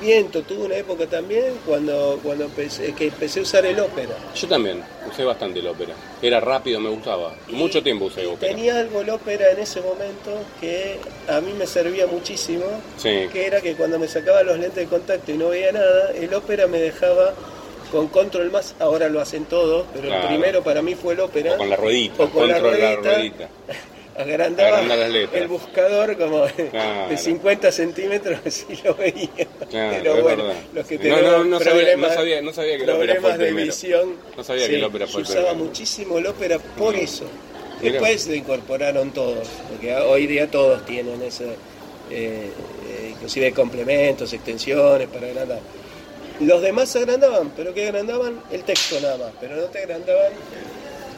Viento 0.00 0.42
tuvo 0.42 0.64
una 0.64 0.76
época 0.76 1.06
también 1.06 1.54
cuando, 1.66 2.18
cuando 2.22 2.44
empecé, 2.44 2.92
que 2.94 3.06
empecé 3.06 3.40
a 3.40 3.42
usar 3.42 3.64
el 3.66 3.78
Opera. 3.80 4.14
Yo 4.34 4.48
también 4.48 4.82
usé 5.10 5.24
bastante 5.24 5.60
el 5.60 5.66
ópera. 5.68 5.94
Era 6.20 6.40
rápido, 6.40 6.80
me 6.80 6.88
gustaba. 6.90 7.34
Y- 7.48 7.52
Mucho 7.52 7.82
tiempo 7.82 8.06
usé 8.06 8.26
ópera. 8.26 8.54
Tenía 8.54 8.78
algo 8.78 9.00
el 9.00 9.10
Opera 9.10 9.50
en 9.50 9.58
ese 9.60 9.80
momento 9.80 10.30
que 10.60 10.98
a 11.28 11.40
mí 11.40 11.52
me 11.58 11.66
servía 11.66 12.06
muchísimo, 12.06 12.64
Sí. 12.98 13.28
que 13.32 13.46
era 13.46 13.60
que 13.60 13.74
cuando 13.74 13.98
me 13.98 14.08
sacaba 14.08 14.42
los 14.42 14.58
lentes 14.58 14.76
de 14.76 14.86
contacto 14.86 15.30
y 15.32 15.36
no 15.38 15.48
veía 15.48 15.72
nada, 15.72 16.10
el 16.12 16.32
Opera 16.34 16.66
me 16.66 16.78
dejaba 16.78 17.32
con 17.92 18.08
control 18.08 18.50
más, 18.50 18.74
ahora 18.80 19.08
lo 19.08 19.20
hacen 19.20 19.44
todos, 19.44 19.86
pero 19.94 20.08
Claro. 20.08 20.22
el 20.22 20.28
primero 20.28 20.62
para 20.64 20.82
mí 20.82 20.94
fue 20.96 21.14
el 21.14 21.20
Opera. 21.20 21.54
O 21.54 21.58
con 21.58 21.70
la 21.70 21.76
ruedita, 21.76 22.22
O 22.24 22.28
con 22.30 22.48
la 22.48 22.54
control 22.54 22.80
la 22.80 22.96
ruedita. 22.96 23.14
ruedita. 23.14 23.48
Agrandaba 24.16 24.80
el 24.80 25.48
buscador 25.48 26.16
como 26.16 26.46
Claro. 26.70 27.08
de 27.08 27.16
50 27.16 27.72
centímetros, 27.72 28.38
así 28.46 28.66
lo 28.84 28.94
veía. 28.94 29.28
Claro, 29.70 29.98
pero 30.02 30.22
bueno, 30.22 30.44
los 30.72 30.86
que 30.86 30.96
No, 30.98 31.02
tenemos 31.16 31.46
no, 31.46 31.58
problemas, 31.58 32.14
sabía- 32.14 32.42
no 32.42 32.52
sabía 32.52 32.78
que 32.78 32.84
problemas 32.84 33.38
de 33.38 33.44
primero. 33.46 33.66
visión, 33.66 34.14
No 34.36 34.44
sabía 34.44 34.68
que 34.68 34.76
el 34.76 34.84
Opera 34.84 35.06
fue 35.06 35.24
se 35.24 35.32
usaba 35.32 35.48
primero. 35.50 35.64
muchísimo 35.66 36.18
el 36.18 36.26
Opera 36.28 36.58
por 36.58 36.94
eso. 36.94 37.24
Después 37.82 38.26
lo 38.28 38.34
incorporaron 38.34 39.10
todos, 39.10 39.48
porque 39.70 39.94
hoy 39.96 40.26
día 40.26 40.50
todos 40.50 40.86
tienen 40.86 41.20
ese, 41.20 41.44
eh, 42.10 42.50
eh, 42.90 43.08
inclusive 43.10 43.52
complementos, 43.52 44.32
extensiones 44.32 45.08
para 45.08 45.26
agrandar. 45.26 45.58
Los 46.40 46.62
demás 46.62 46.94
agrandaban, 46.96 47.52
pero 47.56 47.74
que 47.74 47.86
agrandaban 47.86 48.40
el 48.50 48.62
texto 48.62 48.96
nada 49.00 49.18
más, 49.18 49.32
pero 49.40 49.56
no 49.56 49.64
te 49.64 49.80
agrandaban 49.80 50.32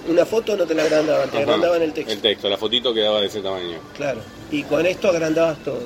una 0.09 0.25
foto, 0.27 0.57
no 0.57 0.67
te 0.67 0.75
la 0.75 0.85
agrandaban, 0.85 1.31
te 1.31 1.37
Ajá. 1.39 1.45
agrandaban 1.47 1.83
el 1.83 1.93
texto. 1.93 2.13
El 2.13 2.21
texto, 2.21 2.49
la 2.49 2.57
fotito 2.57 2.93
quedaba 2.95 3.21
de 3.21 3.27
ese 3.27 3.41
tamaño. 3.41 3.79
Claro, 3.97 4.21
y 4.51 4.63
con 4.65 4.85
esto 4.87 5.09
agrandabas 5.09 5.59
todo. 5.65 5.81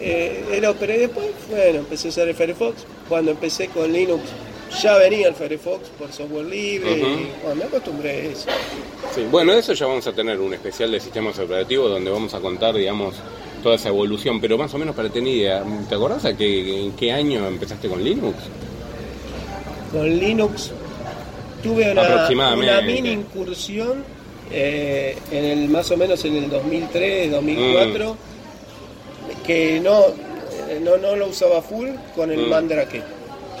Eh, 0.00 0.44
el 0.52 0.64
Opera 0.66 0.94
y 0.94 0.98
después, 0.98 1.26
bueno, 1.48 1.78
empecé 1.78 2.08
a 2.08 2.10
usar 2.10 2.28
el 2.28 2.34
Firefox. 2.34 2.84
Cuando 3.08 3.30
empecé 3.30 3.68
con 3.68 3.90
Linux 3.92 4.22
ya 4.82 4.98
venía 4.98 5.28
el 5.28 5.34
Firefox 5.34 5.88
por 5.98 6.12
software 6.12 6.44
libre 6.46 6.90
y 6.98 7.00
bueno, 7.42 7.54
me 7.56 7.64
acostumbré 7.64 8.10
a 8.10 8.14
eso. 8.14 8.48
Sí, 9.14 9.24
bueno, 9.30 9.52
eso 9.52 9.72
ya 9.72 9.86
vamos 9.86 10.06
a 10.06 10.12
tener 10.12 10.38
un 10.40 10.52
especial 10.52 10.90
de 10.90 11.00
sistemas 11.00 11.38
operativos 11.38 11.90
donde 11.90 12.10
vamos 12.10 12.34
a 12.34 12.40
contar, 12.40 12.74
digamos, 12.74 13.14
toda 13.62 13.76
esa 13.76 13.88
evolución, 13.88 14.40
pero 14.40 14.58
más 14.58 14.74
o 14.74 14.78
menos 14.78 14.94
para 14.94 15.08
tener 15.08 15.32
idea, 15.32 15.64
¿te 15.88 15.94
acordás 15.94 16.24
a 16.24 16.36
qué, 16.36 16.82
en 16.82 16.92
qué 16.92 17.12
año 17.12 17.46
empezaste 17.46 17.88
con 17.88 18.02
Linux? 18.02 18.36
Con 19.92 20.18
Linux 20.18 20.72
tuve 21.62 21.90
una, 21.92 22.28
una 22.54 22.80
mini 22.82 23.10
incursión 23.12 24.04
eh, 24.52 25.16
en 25.30 25.44
el 25.44 25.68
más 25.68 25.90
o 25.90 25.96
menos 25.96 26.24
en 26.24 26.36
el 26.36 26.48
2003, 26.50 27.30
2004, 27.32 28.14
Mm. 28.14 29.42
que 29.44 29.80
no, 29.80 30.06
eh, 30.68 30.80
no, 30.82 30.96
no 30.98 31.16
lo 31.16 31.26
usaba 31.28 31.60
full 31.62 31.88
con 32.14 32.30
el 32.30 32.46
Mm. 32.46 32.50
Mandrake. 32.50 33.02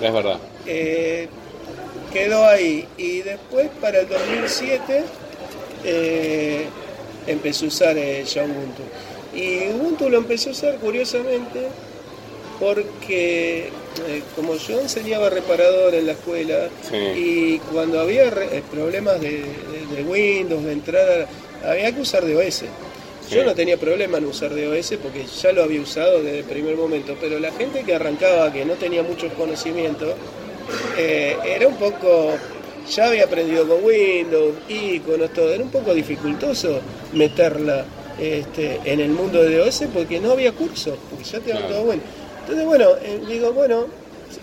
Es 0.00 0.12
verdad. 0.12 0.38
Eh, 0.66 1.28
quedó 2.12 2.46
ahí 2.46 2.86
y 2.96 3.18
después 3.22 3.68
para 3.80 4.00
el 4.00 4.08
2007 4.08 5.04
eh, 5.84 6.66
empecé 7.26 7.64
a 7.64 7.68
usar 7.68 7.98
eh, 7.98 8.24
ya 8.24 8.44
Ubuntu 8.44 8.82
y 9.34 9.68
Ubuntu 9.74 10.08
lo 10.08 10.18
empecé 10.18 10.48
a 10.48 10.52
usar 10.52 10.76
curiosamente 10.76 11.68
porque 12.58 13.70
eh, 14.08 14.22
como 14.34 14.56
yo 14.56 14.80
enseñaba 14.80 15.30
reparador 15.30 15.94
en 15.94 16.06
la 16.06 16.12
escuela 16.12 16.68
Sí. 16.88 16.96
y 16.96 17.58
cuando 17.72 18.00
había 18.00 18.30
re- 18.30 18.58
eh, 18.58 18.62
problemas 18.70 19.20
de, 19.20 19.30
de- 19.42 19.96
de 19.96 20.02
Windows 20.02 20.64
de 20.64 20.72
entrada 20.72 21.26
había 21.64 21.92
que 21.94 22.00
usar 22.00 22.26
DOS 22.26 22.62
yo 23.30 23.40
Sí. 23.40 23.44
no 23.44 23.54
tenía 23.54 23.76
problema 23.76 24.18
en 24.18 24.26
usar 24.26 24.50
DOS 24.54 24.94
porque 25.02 25.24
ya 25.42 25.50
lo 25.52 25.64
había 25.64 25.80
usado 25.80 26.22
desde 26.22 26.38
el 26.40 26.44
primer 26.44 26.76
momento, 26.76 27.16
pero 27.20 27.40
la 27.40 27.50
gente 27.50 27.82
que 27.82 27.92
arrancaba, 27.94 28.52
que 28.52 28.64
no 28.64 28.74
tenía 28.74 29.02
muchos 29.02 29.32
conocimientos, 29.32 30.14
eh, 30.96 31.36
era 31.44 31.66
un 31.66 31.74
poco, 31.76 32.34
ya 32.88 33.06
había 33.08 33.24
aprendido 33.24 33.66
con 33.66 33.82
Windows, 33.84 34.54
iconos, 34.68 35.32
todo, 35.32 35.52
era 35.52 35.62
un 35.62 35.70
poco 35.70 35.92
dificultoso 35.92 36.80
meterla 37.14 37.84
este, 38.20 38.80
en 38.84 39.00
el 39.00 39.10
mundo 39.10 39.42
de 39.42 39.56
DOS 39.58 39.84
porque 39.92 40.20
no 40.20 40.30
había 40.32 40.52
cursos, 40.52 40.96
porque 41.10 41.24
ya 41.24 41.40
te 41.40 41.50
Claro. 41.50 41.66
todo 41.66 41.82
bueno. 41.84 42.02
Entonces, 42.46 42.64
bueno, 42.66 42.90
eh, 43.02 43.20
digo, 43.26 43.52
bueno, 43.52 43.86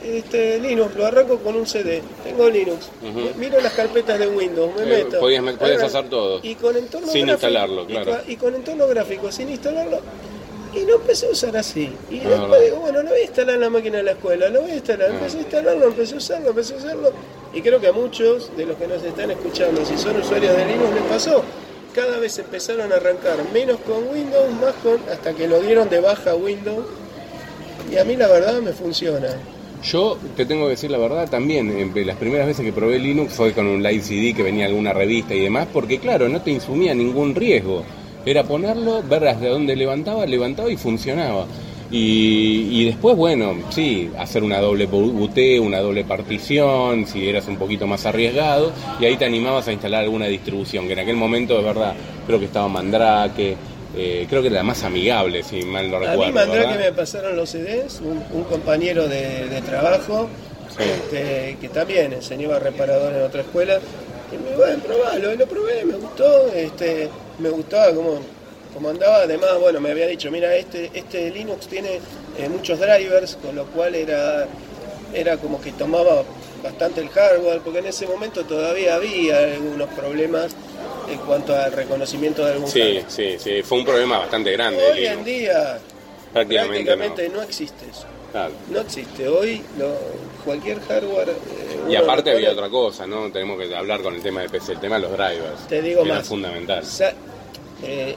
este, 0.03 0.59
Linux, 0.59 0.95
lo 0.95 1.05
arranco 1.05 1.37
con 1.39 1.55
un 1.55 1.65
CD, 1.65 2.01
tengo 2.23 2.49
Linux, 2.49 2.89
miro 3.37 3.61
las 3.61 3.71
carpetas 3.73 4.19
de 4.19 4.27
Windows, 4.27 4.71
me 4.75 4.83
Eh, 4.83 5.05
meto. 5.05 5.19
podías 5.19 5.83
hacer 5.83 6.09
todo. 6.09 6.39
Y 6.43 6.55
con 6.55 6.75
entorno 6.75 7.07
Sin 7.07 7.27
gráfico- 7.27 7.47
instalarlo, 7.47 7.83
y 7.83 7.85
claro. 7.87 8.17
y 8.27 8.35
con 8.35 8.55
entorno 8.55 8.87
gráfico 8.87 9.31
sin 9.31 9.49
instalarlo. 9.49 9.99
Y 10.75 10.85
lo 10.87 10.95
empecé 10.95 11.27
a 11.27 11.29
usar 11.29 11.55
así. 11.55 11.93
Y 12.09 12.19
Ah, 12.21 12.29
después 12.29 12.49
verdad. 12.49 12.59
digo, 12.65 12.77
bueno, 12.77 13.03
lo 13.03 13.09
voy 13.11 13.19
a 13.19 13.23
instalar 13.23 13.55
en 13.55 13.61
la 13.61 13.69
máquina 13.69 13.97
de 13.97 14.03
la 14.03 14.11
escuela, 14.13 14.49
lo 14.49 14.61
voy 14.63 14.71
a 14.71 14.75
instalar. 14.75 15.09
Ah. 15.11 15.13
Empecé 15.13 15.37
a 15.37 15.41
instalarlo, 15.41 15.85
empecé 15.85 16.13
a 16.15 16.17
usarlo, 16.17 16.49
empecé 16.49 16.73
a 16.73 16.77
usarlo. 16.77 17.11
Y 17.53 17.61
creo 17.61 17.79
que 17.79 17.87
a 17.87 17.91
muchos 17.91 18.51
de 18.57 18.65
los 18.65 18.75
que 18.77 18.87
nos 18.87 19.03
están 19.03 19.29
escuchando, 19.29 19.85
si 19.85 19.95
son 19.99 20.19
usuarios 20.19 20.57
de 20.57 20.65
Linux, 20.65 20.93
les 20.95 21.03
pasó. 21.03 21.43
Cada 21.93 22.17
vez 22.17 22.39
empezaron 22.39 22.91
a 22.91 22.95
arrancar 22.95 23.37
menos 23.53 23.79
con 23.81 24.07
Windows, 24.09 24.49
más 24.59 24.73
con. 24.81 24.97
hasta 25.11 25.33
que 25.33 25.47
lo 25.47 25.59
dieron 25.61 25.87
de 25.89 25.99
baja 25.99 26.33
Windows. 26.33 26.85
Y 27.93 27.97
a 27.97 28.03
mí 28.03 28.15
la 28.15 28.27
verdad 28.27 28.59
me 28.61 28.71
funciona. 28.71 29.27
Yo 29.83 30.17
te 30.35 30.45
tengo 30.45 30.63
que 30.65 30.71
decir 30.71 30.89
la 30.89 30.97
verdad 30.97 31.29
también, 31.29 31.69
eh, 31.69 32.05
las 32.05 32.15
primeras 32.17 32.47
veces 32.47 32.65
que 32.65 32.71
probé 32.71 32.97
Linux 32.97 33.33
fue 33.33 33.51
con 33.51 33.67
un 33.67 33.83
live 33.83 34.01
CD 34.01 34.33
que 34.33 34.41
venía 34.41 34.65
alguna 34.65 34.93
revista 34.93 35.35
y 35.35 35.41
demás, 35.41 35.67
porque 35.71 35.99
claro, 35.99 36.27
no 36.29 36.41
te 36.41 36.51
insumía 36.51 36.95
ningún 36.95 37.35
riesgo. 37.35 37.83
Era 38.25 38.43
ponerlo, 38.45 39.03
ver 39.03 39.27
hasta 39.27 39.47
dónde 39.47 39.75
levantaba, 39.75 40.25
levantaba 40.25 40.71
y 40.71 40.77
funcionaba. 40.77 41.45
Y, 41.91 42.69
y 42.71 42.85
después, 42.85 43.15
bueno, 43.15 43.53
sí, 43.69 44.09
hacer 44.17 44.41
una 44.41 44.59
doble 44.59 44.87
booteo, 44.87 45.61
una 45.61 45.79
doble 45.79 46.03
partición, 46.05 47.05
si 47.05 47.27
eras 47.27 47.47
un 47.47 47.57
poquito 47.57 47.85
más 47.85 48.05
arriesgado, 48.07 48.71
y 48.99 49.05
ahí 49.05 49.17
te 49.17 49.25
animabas 49.25 49.67
a 49.67 49.73
instalar 49.73 50.03
alguna 50.03 50.25
distribución, 50.25 50.87
que 50.87 50.93
en 50.93 50.99
aquel 50.99 51.17
momento, 51.17 51.55
de 51.55 51.63
verdad, 51.63 51.93
creo 52.25 52.39
que 52.39 52.45
estaba 52.45 52.67
Mandrake, 52.67 53.55
eh, 53.95 54.25
creo 54.29 54.41
que 54.41 54.47
era 54.47 54.57
la 54.57 54.63
más 54.63 54.83
amigable, 54.83 55.43
si 55.43 55.63
mal 55.63 55.89
no 55.89 55.97
A 55.97 55.99
recuerdo. 56.01 56.25
mí 56.25 56.31
Mandrake 56.31 56.67
¿verdad? 56.67 56.79
me 56.85 56.91
pasaron 56.93 57.35
los 57.35 57.49
CDs, 57.49 58.01
un, 58.01 58.23
un 58.31 58.43
compañero 58.45 59.07
de, 59.07 59.47
de 59.49 59.61
trabajo 59.61 60.29
Sí. 60.75 60.83
este, 60.83 61.57
que 61.61 61.69
también 61.69 62.13
enseñaba 62.13 62.57
reparador 62.57 63.13
en 63.13 63.21
otra 63.21 63.41
escuela. 63.41 63.77
Y 64.31 64.37
me 64.37 64.49
dijo, 64.49 64.61
bueno, 64.61 64.79
probalo, 64.83 65.35
lo 65.35 65.45
probé, 65.45 65.85
me 65.85 65.93
gustó, 65.97 66.47
este, 66.47 67.09
me 67.37 67.49
gustaba 67.49 67.93
cómo, 67.93 68.19
cómo 68.73 68.89
andaba. 68.89 69.17
Además, 69.17 69.49
bueno, 69.59 69.79
me 69.79 69.91
había 69.91 70.07
dicho, 70.07 70.31
mira, 70.31 70.55
este, 70.55 70.89
este 70.95 71.29
Linux 71.29 71.67
tiene 71.67 71.99
eh, 72.39 72.49
muchos 72.49 72.79
drivers, 72.79 73.35
con 73.35 73.55
lo 73.55 73.65
cual 73.67 73.93
era, 73.93 74.47
era 75.13 75.37
como 75.37 75.61
que 75.61 75.73
tomaba 75.73 76.23
bastante 76.63 77.01
el 77.01 77.09
hardware, 77.09 77.59
porque 77.63 77.77
en 77.79 77.85
ese 77.87 78.07
momento 78.07 78.43
todavía 78.43 78.95
había 78.95 79.37
algunos 79.37 79.89
problemas 79.89 80.55
en 81.09 81.19
cuanto 81.19 81.55
al 81.55 81.71
reconocimiento 81.71 82.45
de 82.45 82.53
algún 82.53 82.67
Sí, 82.69 82.99
sí, 83.07 83.35
sí, 83.37 83.61
fue 83.63 83.79
un 83.79 83.85
problema 83.85 84.19
bastante 84.19 84.51
grande. 84.51 84.81
de 84.81 84.91
Hoy 84.91 85.05
en 85.05 85.23
día 85.23 85.79
Prácticamente 86.31 86.95
prácticamente 86.95 87.29
no. 87.29 87.41
existe 87.43 87.85
eso. 87.89 88.05
Claro. 88.31 88.53
No 88.71 88.79
existe. 88.79 89.27
Hoy 89.27 89.61
lo- 89.77 89.95
cualquier 90.43 90.79
hardware... 90.81 91.29
eh, 91.29 91.91
Y 91.91 91.95
aparte 91.95 92.31
había 92.31 92.51
otra 92.51 92.69
cosa, 92.69 93.05
¿no? 93.05 93.31
Tenemos 93.31 93.59
que 93.59 93.73
hablar 93.75 94.01
con 94.01 94.15
el 94.15 94.21
tema 94.21 94.41
de 94.41 94.49
PC, 94.49 94.73
el 94.73 94.79
tema 94.79 94.95
de 94.95 95.01
los 95.03 95.11
drivers. 95.11 95.67
Te 95.69 95.81
digo 95.81 96.03
más. 96.03 96.27
fundamental. 96.27 96.83
Sa- 96.83 97.13
eh, 97.83 98.15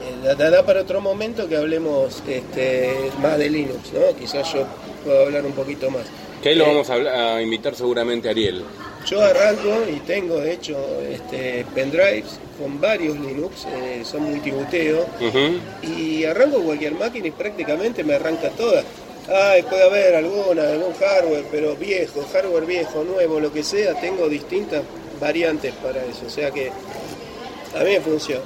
para 0.65 0.81
otro 0.81 1.01
momento 1.01 1.47
que 1.47 1.57
hablemos 1.57 2.23
este, 2.27 3.11
más 3.21 3.37
de 3.37 3.49
Linux, 3.49 3.91
¿no? 3.93 4.17
Quizás 4.17 4.51
yo 4.53 4.65
puedo 5.03 5.23
hablar 5.25 5.45
un 5.45 5.51
poquito 5.53 5.89
más. 5.91 6.03
Que 6.41 6.49
ahí 6.49 6.55
lo 6.55 6.63
Eh, 6.65 6.67
vamos 6.67 6.89
a, 6.89 6.93
hablar- 6.95 7.15
a 7.15 7.41
invitar 7.41 7.75
seguramente 7.75 8.27
a 8.27 8.31
Ariel. 8.31 8.63
Yo 9.09 9.21
arranco 9.23 9.85
y 9.89 9.99
tengo, 10.01 10.37
de 10.37 10.53
hecho, 10.53 10.77
este, 11.09 11.65
pendrives 11.73 12.39
con 12.59 12.81
varios 12.81 13.17
Linux, 13.17 13.65
eh, 13.73 14.01
son 14.03 14.23
multibuteo, 14.23 15.05
Ujú. 15.21 15.59
y 15.83 16.25
arranco 16.25 16.61
cualquier 16.61 16.93
máquina 16.95 17.27
y 17.27 17.31
prácticamente 17.31 18.03
me 18.03 18.15
arranca 18.15 18.49
todas. 18.49 18.83
Ah, 19.29 19.53
puede 19.69 19.83
haber 19.83 20.15
alguna, 20.15 20.63
algún 20.63 20.93
hardware, 20.93 21.45
pero 21.51 21.75
viejo, 21.75 22.25
hardware 22.33 22.65
viejo, 22.65 23.03
nuevo, 23.03 23.39
lo 23.39 23.51
que 23.53 23.63
sea, 23.63 23.93
tengo 23.99 24.27
distintas 24.27 24.81
variantes 25.21 25.73
para 25.75 26.03
eso. 26.03 26.25
O 26.25 26.29
sea 26.29 26.51
que 26.51 26.69
a 26.69 27.83
mí 27.83 27.91
me 27.91 28.01
funciona. 28.01 28.41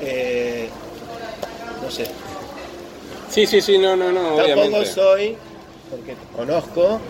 Eh, 0.00 0.68
no 1.82 1.90
sé, 1.90 2.04
Sí, 3.30 3.46
sí, 3.46 3.60
sí, 3.60 3.78
no, 3.78 3.96
no, 3.96 4.12
no, 4.12 4.36
tampoco 4.36 4.44
obviamente. 4.44 4.86
soy, 4.86 5.36
porque 5.90 6.14
conozco 6.36 7.00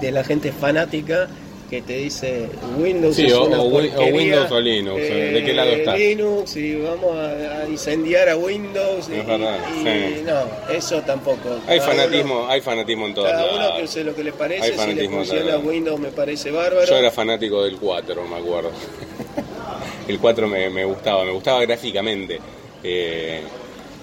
de 0.00 0.10
la 0.10 0.24
gente 0.24 0.52
fanática 0.52 1.28
que 1.68 1.82
te 1.82 1.96
dice 1.98 2.46
Windows 2.78 3.14
Sí, 3.16 3.26
es 3.26 3.32
o- 3.34 3.44
una 3.44 3.60
o 3.60 3.66
o 3.66 3.70
Windows 4.06 4.50
o 4.50 4.60
Linux, 4.60 5.00
¿de 5.02 5.42
qué 5.44 5.52
lado 5.52 5.70
estás? 5.70 5.98
Linux 5.98 6.56
y 6.56 6.76
vamos 6.76 7.14
a, 7.16 7.60
a 7.62 7.68
incendiar 7.68 8.28
a 8.30 8.36
Windows. 8.36 9.08
y, 9.10 9.14
Es 9.18 9.26
verdad, 9.26 9.58
y- 9.76 9.82
sí. 9.82 10.22
No, 10.24 10.72
eso 10.74 11.02
tampoco. 11.02 11.58
Hay 11.66 11.78
Cada 11.78 11.90
fanatismo, 11.90 12.40
uno- 12.40 12.48
hay 12.50 12.60
fanatismo 12.62 13.06
en 13.06 13.14
todos 13.14 13.28
Cada 13.30 13.54
uno 13.54 13.76
que 13.76 13.82
use 13.84 14.02
lo 14.04 14.14
que 14.14 14.24
le 14.24 14.30
Hay 14.30 14.36
parece, 14.36 14.78
si 14.78 14.94
le 14.94 15.08
funciona 15.10 15.44
lados. 15.44 15.64
Windows 15.64 16.00
me 16.00 16.08
parece 16.08 16.50
bárbaro. 16.50 16.86
Yo 16.86 16.96
era 16.96 17.10
fanático 17.10 17.62
del 17.64 17.76
4, 17.76 18.24
me 18.26 18.36
acuerdo. 18.36 18.70
El 20.08 20.18
4 20.18 20.48
me, 20.48 20.70
me 20.70 20.84
gustaba, 20.86 21.24
me 21.24 21.32
gustaba 21.32 21.60
gráficamente. 21.60 22.38
Eh, 22.82 23.42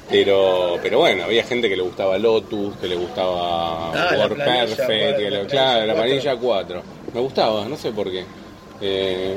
pero, 0.10 0.78
pero 0.82 1.00
bueno, 1.00 1.24
había 1.24 1.44
gente 1.44 1.68
que 1.70 1.76
le 1.76 1.84
gustaba 1.84 2.18
Lotus, 2.18 2.76
que 2.78 2.88
le 2.88 2.96
gustaba 2.96 3.90
Ah, 3.92 4.08
planilla, 4.10 4.66
Perfect, 4.76 4.88
bueno, 4.88 5.18
que 5.18 5.30
le- 5.32 5.46
claro, 5.48 5.86
la 5.86 5.94
planilla 5.96 6.22
planilla 6.22 6.38
4. 6.38 6.82
Me 7.14 7.20
gustaba, 7.22 7.66
no 7.66 7.76
sé 7.78 7.92
por 7.92 8.12
qué. 8.12 8.24
Eh, 8.82 9.34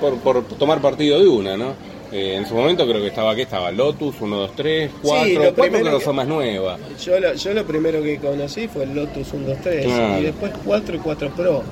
por, 0.00 0.18
por 0.18 0.44
tomar 0.56 0.80
partido 0.80 1.18
de 1.20 1.26
una, 1.28 1.56
¿no? 1.56 1.74
Eh, 2.12 2.36
en 2.36 2.46
su 2.46 2.54
momento 2.54 2.86
creo 2.86 3.00
que 3.00 3.08
estaba, 3.08 3.34
¿qué 3.34 3.42
estaba? 3.42 3.72
Lotus, 3.72 4.14
1, 4.20 4.36
2, 4.36 4.50
3, 4.54 4.90
4. 5.02 5.26
lo 5.28 5.34
4 5.40 5.54
primero 5.54 5.84
creo 5.84 5.98
que 5.98 6.04
fue 6.04 6.12
más 6.14 6.28
nueva. 6.28 6.78
Yo 7.04 7.18
lo, 7.18 7.34
yo 7.34 7.52
lo 7.52 7.64
primero 7.66 8.02
que 8.02 8.18
conocí 8.18 8.68
fue 8.68 8.84
el 8.84 8.94
Lotus 8.94 9.26
123 9.28 9.84
Claro. 9.86 10.20
y 10.20 10.22
después 10.22 10.52
4 10.64 10.94
y 10.96 10.98
4 11.00 11.30
Pro. 11.30 11.62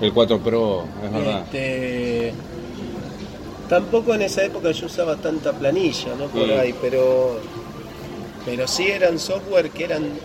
El 0.00 0.12
4 0.14 0.38
Pro, 0.38 0.84
es 1.04 1.12
verdad. 1.12 1.40
Este, 1.44 2.32
tampoco 3.68 4.14
en 4.14 4.22
esa 4.22 4.42
época 4.44 4.70
yo 4.72 4.86
usaba 4.86 5.16
tanta 5.16 5.52
planilla, 5.52 6.14
¿no? 6.18 6.26
Por 6.28 6.46
Mm. 6.46 6.58
ahí, 6.58 6.74
pero 6.80 7.38
pero 8.44 8.66
sí 8.66 8.90
eran 8.90 9.18
software 9.18 9.70
que 9.70 9.84
eran 9.84 10.18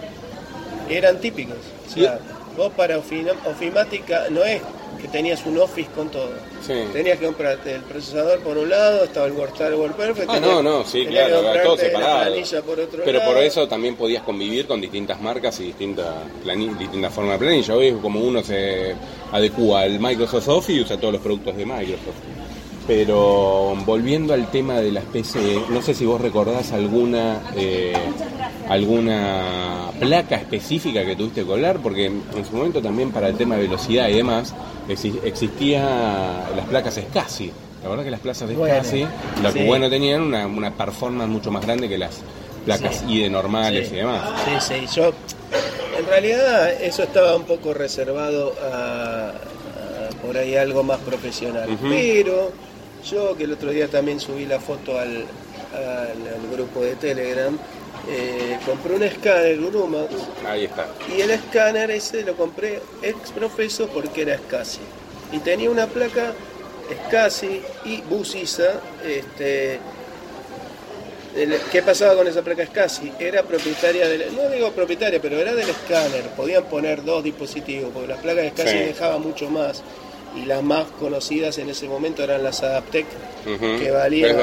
eran 0.89 1.19
típicos. 1.19 1.57
O 1.87 1.89
sea, 1.89 2.19
vos 2.55 2.71
para 2.73 2.97
ofimática 2.97 4.25
no 4.29 4.43
es 4.43 4.61
que 5.01 5.07
tenías 5.07 5.45
un 5.45 5.57
Office 5.57 5.89
con 5.95 6.09
todo. 6.09 6.31
Sí. 6.65 6.73
Tenías 6.93 7.19
que 7.19 7.25
comprarte 7.25 7.75
el 7.75 7.81
procesador 7.81 8.39
por 8.39 8.57
un 8.57 8.69
lado, 8.69 9.03
estaba 9.03 9.27
el 9.27 9.33
WordStar, 9.33 9.73
WordPerfect. 9.73 10.29
Ah, 10.29 10.39
no, 10.39 10.63
no, 10.63 10.83
sí, 10.85 11.05
claro, 11.05 11.51
era 11.51 11.63
todo 11.63 11.77
separado. 11.77 12.25
planilla 12.25 12.61
por 12.61 12.79
otro 12.79 13.01
Pero 13.03 13.23
por 13.23 13.37
eso 13.37 13.67
también 13.67 13.95
podías 13.95 14.23
convivir 14.23 14.65
con 14.65 14.81
distintas 14.81 15.21
marcas 15.21 15.59
y 15.59 15.65
distintas 15.65 16.07
distintas 16.79 17.13
formas 17.13 17.33
de 17.33 17.45
planilla. 17.45 17.75
Hoy 17.75 17.87
es 17.87 17.95
como 17.97 18.19
uno 18.19 18.43
se 18.43 18.95
adecua 19.31 19.81
al 19.81 19.99
Microsoft 19.99 20.47
Office 20.47 20.79
y 20.79 20.81
usa 20.81 20.97
todos 20.97 21.13
los 21.13 21.21
productos 21.21 21.55
de 21.55 21.65
Microsoft. 21.65 22.34
Pero 22.87 23.73
volviendo 23.85 24.33
al 24.33 24.51
tema 24.51 24.75
de 24.79 24.91
las 24.91 25.03
PC, 25.05 25.59
no 25.69 25.81
sé 25.81 25.93
si 25.95 26.05
vos 26.05 26.21
recordás 26.21 26.71
alguna 26.71 27.41
eh, 27.55 27.93
alguna 28.69 29.89
placa 29.99 30.35
específica 30.35 31.03
que 31.03 31.15
tuviste 31.15 31.41
que 31.41 31.47
colar, 31.47 31.79
porque 31.81 32.05
en 32.05 32.45
su 32.49 32.55
momento 32.55 32.81
también 32.81 33.11
para 33.11 33.27
el 33.29 33.35
tema 33.37 33.55
de 33.55 33.63
velocidad 33.63 34.07
y 34.09 34.13
demás 34.13 34.53
exi- 34.87 35.19
existía 35.23 35.83
las 36.55 36.65
placas 36.69 36.95
SCSI. 36.95 37.51
La 37.83 37.89
verdad 37.89 38.03
que 38.03 38.11
las 38.11 38.19
placas 38.19 38.47
de 38.47 38.55
Bueno, 38.55 38.83
SCSI, 38.83 39.07
lo 39.43 39.53
que 39.53 39.59
sí. 39.61 39.65
bueno 39.65 39.89
tenían 39.89 40.21
una, 40.21 40.45
una 40.47 40.71
performance 40.71 41.29
mucho 41.29 41.51
más 41.51 41.65
grande 41.65 41.89
que 41.89 41.97
las 41.97 42.19
placas 42.65 42.97
Sí. 42.99 43.05
IDE 43.17 43.29
normales 43.29 43.87
Sí. 43.89 43.95
y 43.95 43.97
demás. 43.97 44.29
Sí, 44.45 44.75
sí, 44.75 44.95
yo 44.95 45.07
en 45.97 46.05
realidad 46.07 46.71
eso 46.83 47.03
estaba 47.03 47.35
un 47.35 47.43
poco 47.45 47.73
reservado 47.73 48.53
a, 48.71 49.29
a 49.29 50.25
por 50.25 50.37
ahí 50.37 50.55
algo 50.55 50.83
más 50.83 50.97
profesional, 50.99 51.67
pero 51.89 52.51
yo 53.09 53.35
que 53.37 53.43
el 53.45 53.53
otro 53.53 53.71
día 53.71 53.87
también 53.87 54.19
subí 54.19 54.45
la 54.45 54.59
foto 54.59 54.97
al, 54.99 55.25
al- 55.73 56.27
al 56.27 56.49
grupo 56.51 56.81
de 56.83 56.95
Telegram, 56.95 57.57
eh, 58.09 58.57
compré 58.65 58.95
un 58.95 59.03
escáner, 59.03 59.59
un 59.59 59.75
Umax, 59.75 60.11
Ahí 60.45 60.65
está. 60.65 60.87
y 61.15 61.21
el 61.21 61.31
escáner 61.31 61.89
ese 61.91 62.21
lo 62.23 62.35
compré 62.35 62.81
ex 63.01 63.31
profeso 63.31 63.87
porque 63.87 64.21
era 64.23 64.37
SCSI. 64.37 64.79
Y 65.31 65.39
tenía 65.39 65.69
una 65.69 65.87
placa 65.87 66.33
SCSI 67.09 67.61
y 67.85 68.01
Busisa. 68.01 68.79
Este, 69.03 69.79
el- 71.35 71.57
¿Qué 71.71 71.81
pasaba 71.81 72.15
con 72.15 72.27
esa 72.27 72.41
placa 72.43 72.63
SCSI? 72.63 73.11
Era 73.19 73.43
propietaria 73.43 74.07
del, 74.07 74.35
no 74.35 74.49
digo 74.49 74.71
propietaria, 74.71 75.19
pero 75.21 75.37
era 75.37 75.53
del 75.53 75.67
escáner. 75.69 76.23
Podían 76.37 76.63
poner 76.65 77.03
dos 77.03 77.23
dispositivos, 77.23 77.91
porque 77.93 78.07
las 78.07 78.19
placas 78.19 78.45
SCSI 78.53 78.67
Sí. 78.69 78.77
dejaban 78.77 79.21
mucho 79.21 79.49
más. 79.49 79.81
Y 80.35 80.45
las 80.45 80.61
más 80.63 80.85
conocidas 80.99 81.57
en 81.59 81.69
ese 81.69 81.87
momento 81.87 82.23
eran 82.23 82.43
las 82.43 82.61
Adaptec, 82.61 83.05
que 83.79 83.91
valían 83.91 84.35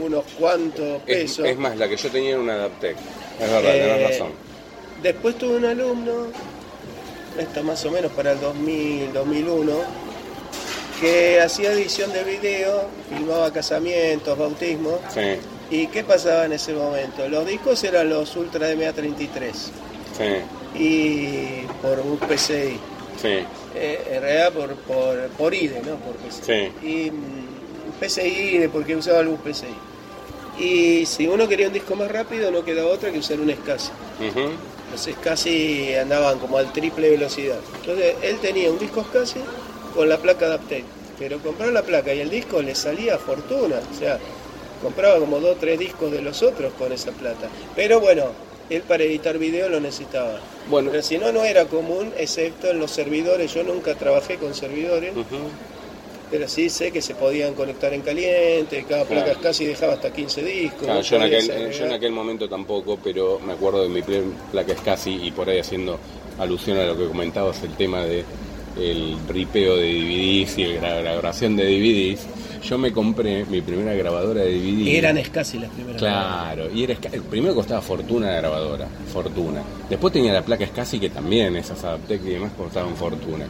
unos 0.00 0.24
cuantos 0.38 1.00
Es, 1.06 1.22
pesos. 1.22 1.46
es 1.46 1.56
más, 1.58 1.76
la 1.76 1.88
que 1.88 1.96
yo 1.96 2.08
tenía 2.10 2.30
era 2.30 2.40
una 2.40 2.54
Adaptec. 2.54 2.96
Es 3.40 3.50
verdad, 3.50 3.74
Eh, 3.74 3.80
tenés 3.96 4.10
razón. 4.10 4.32
Después 5.02 5.36
tuve 5.36 5.56
un 5.56 5.64
alumno, 5.64 6.12
esto 7.38 7.62
más 7.64 7.84
o 7.84 7.90
menos 7.90 8.12
para 8.12 8.32
el 8.32 8.40
2000, 8.40 9.12
2001, 9.12 9.72
que 11.00 11.40
hacía 11.40 11.72
edición 11.72 12.12
de 12.12 12.22
video, 12.24 12.84
filmaba 13.10 13.52
casamientos, 13.52 14.38
bautismos. 14.38 15.00
Sí, 15.12 15.20
¿Y 15.70 15.86
qué 15.88 16.04
pasaba 16.04 16.44
en 16.44 16.52
ese 16.52 16.72
momento? 16.74 17.28
Los 17.28 17.46
discos 17.46 17.82
eran 17.84 18.08
los 18.10 18.36
Ultra 18.36 18.70
MA33 18.72 19.52
sí, 20.16 20.78
y 20.78 21.66
por 21.82 21.98
un 22.00 22.18
PCI. 22.18 22.78
Sí. 23.20 23.44
Eh, 23.74 24.08
en 24.12 24.22
realidad 24.22 24.52
por, 24.52 24.74
por, 24.76 25.18
por 25.30 25.54
IDE, 25.54 25.82
¿no? 25.82 25.96
Por 25.96 26.14
PCI. 26.16 26.72
Y 26.82 27.10
mm, 27.10 28.00
PCI 28.00 28.68
porque 28.72 28.96
usaba 28.96 29.20
el 29.20 29.28
bus 29.28 29.40
PCI. 29.40 29.66
Y 30.58 31.06
si 31.06 31.26
uno 31.26 31.48
quería 31.48 31.66
un 31.66 31.72
disco 31.72 31.96
más 31.96 32.10
rápido 32.10 32.50
no 32.50 32.64
quedaba 32.64 32.90
otra 32.90 33.10
que 33.10 33.18
usar 33.18 33.40
un 33.40 33.50
SCSI. 33.50 33.90
Ujú. 34.28 34.50
Los 34.92 35.00
SCSI 35.00 35.96
andaban 35.96 36.38
como 36.38 36.58
al 36.58 36.72
triple 36.72 37.10
velocidad. 37.10 37.58
Entonces 37.80 38.14
él 38.22 38.38
tenía 38.38 38.70
un 38.70 38.78
disco 38.78 39.04
SCSI 39.04 39.40
con 39.94 40.08
la 40.08 40.18
placa 40.18 40.46
Adaptec. 40.46 40.84
Pero 41.18 41.38
comprar 41.38 41.70
la 41.70 41.82
placa 41.82 42.12
y 42.14 42.20
el 42.20 42.30
disco 42.30 42.62
le 42.62 42.74
salía 42.74 43.18
fortuna. 43.18 43.76
O 43.92 43.98
sea, 43.98 44.18
compraba 44.82 45.18
como 45.18 45.40
dos 45.40 45.56
o 45.56 45.58
tres 45.58 45.78
discos 45.78 46.12
de 46.12 46.20
los 46.20 46.42
otros 46.42 46.72
con 46.74 46.92
esa 46.92 47.10
plata. 47.12 47.48
Pero 47.74 48.00
bueno, 48.00 48.26
él 48.70 48.82
para 48.82 49.04
editar 49.04 49.38
video 49.38 49.68
lo 49.68 49.80
necesitaba. 49.80 50.40
Bueno. 50.68 50.90
Pero 50.90 51.02
si 51.02 51.18
no, 51.18 51.32
no 51.32 51.44
era 51.44 51.66
común, 51.66 52.12
excepto 52.18 52.70
en 52.70 52.78
los 52.78 52.90
servidores. 52.90 53.52
Yo 53.54 53.62
nunca 53.62 53.94
trabajé 53.94 54.36
con 54.36 54.54
servidores, 54.54 55.12
pero 56.30 56.48
sí 56.48 56.68
sé 56.70 56.90
que 56.90 57.00
se 57.02 57.14
podían 57.14 57.54
conectar 57.54 57.92
en 57.92 58.00
caliente. 58.00 58.84
Cada 58.88 59.04
placa 59.04 59.24
Claro. 59.26 59.40
casi 59.42 59.66
dejaba 59.66 59.92
hasta 59.94 60.12
15 60.12 60.42
discos. 60.42 60.82
Claro, 60.84 61.00
yo, 61.02 61.16
en 61.16 61.22
aquel, 61.22 61.50
agregar- 61.50 61.70
yo 61.72 61.84
en 61.86 61.92
aquel 61.92 62.12
momento 62.12 62.48
tampoco, 62.48 62.98
pero 63.02 63.38
me 63.40 63.52
acuerdo 63.52 63.82
de 63.82 63.88
mi 63.90 64.02
placa 64.02 64.74
casi 64.84 65.14
y 65.22 65.30
por 65.30 65.48
ahí 65.48 65.58
haciendo 65.58 65.98
alusión 66.38 66.78
a 66.78 66.84
lo 66.86 66.96
que 66.96 67.06
comentabas, 67.06 67.62
el 67.62 67.76
tema 67.76 68.04
de 68.04 68.24
el 68.76 69.16
ripeo 69.28 69.76
de 69.76 69.84
DVDs 69.92 70.58
y 70.58 70.64
la 70.80 71.00
grabación 71.02 71.54
de 71.56 71.64
DVDs. 71.64 72.26
Yo 72.64 72.78
me 72.78 72.92
compré 72.92 73.44
mi 73.44 73.60
primera 73.60 73.92
grabadora 73.94 74.40
de 74.42 74.52
DVD. 74.52 74.96
Eran 74.96 75.22
SCSI 75.22 75.58
las 75.58 75.70
primeras. 75.70 76.00
Claro, 76.00 76.70
y 76.72 76.84
era 76.84 76.94
primero 77.30 77.54
costaba 77.54 77.82
fortuna 77.82 78.28
la 78.30 78.36
grabadora, 78.36 78.88
fortuna. 79.12 79.62
Después 79.88 80.12
tenía 80.12 80.32
la 80.32 80.42
placa 80.42 80.66
SCSI 80.66 80.98
que 80.98 81.10
también 81.10 81.54
esas 81.56 81.84
Adaptec 81.84 82.22
y 82.24 82.30
demás 82.30 82.52
costaban 82.56 82.96
fortuna. 82.96 83.46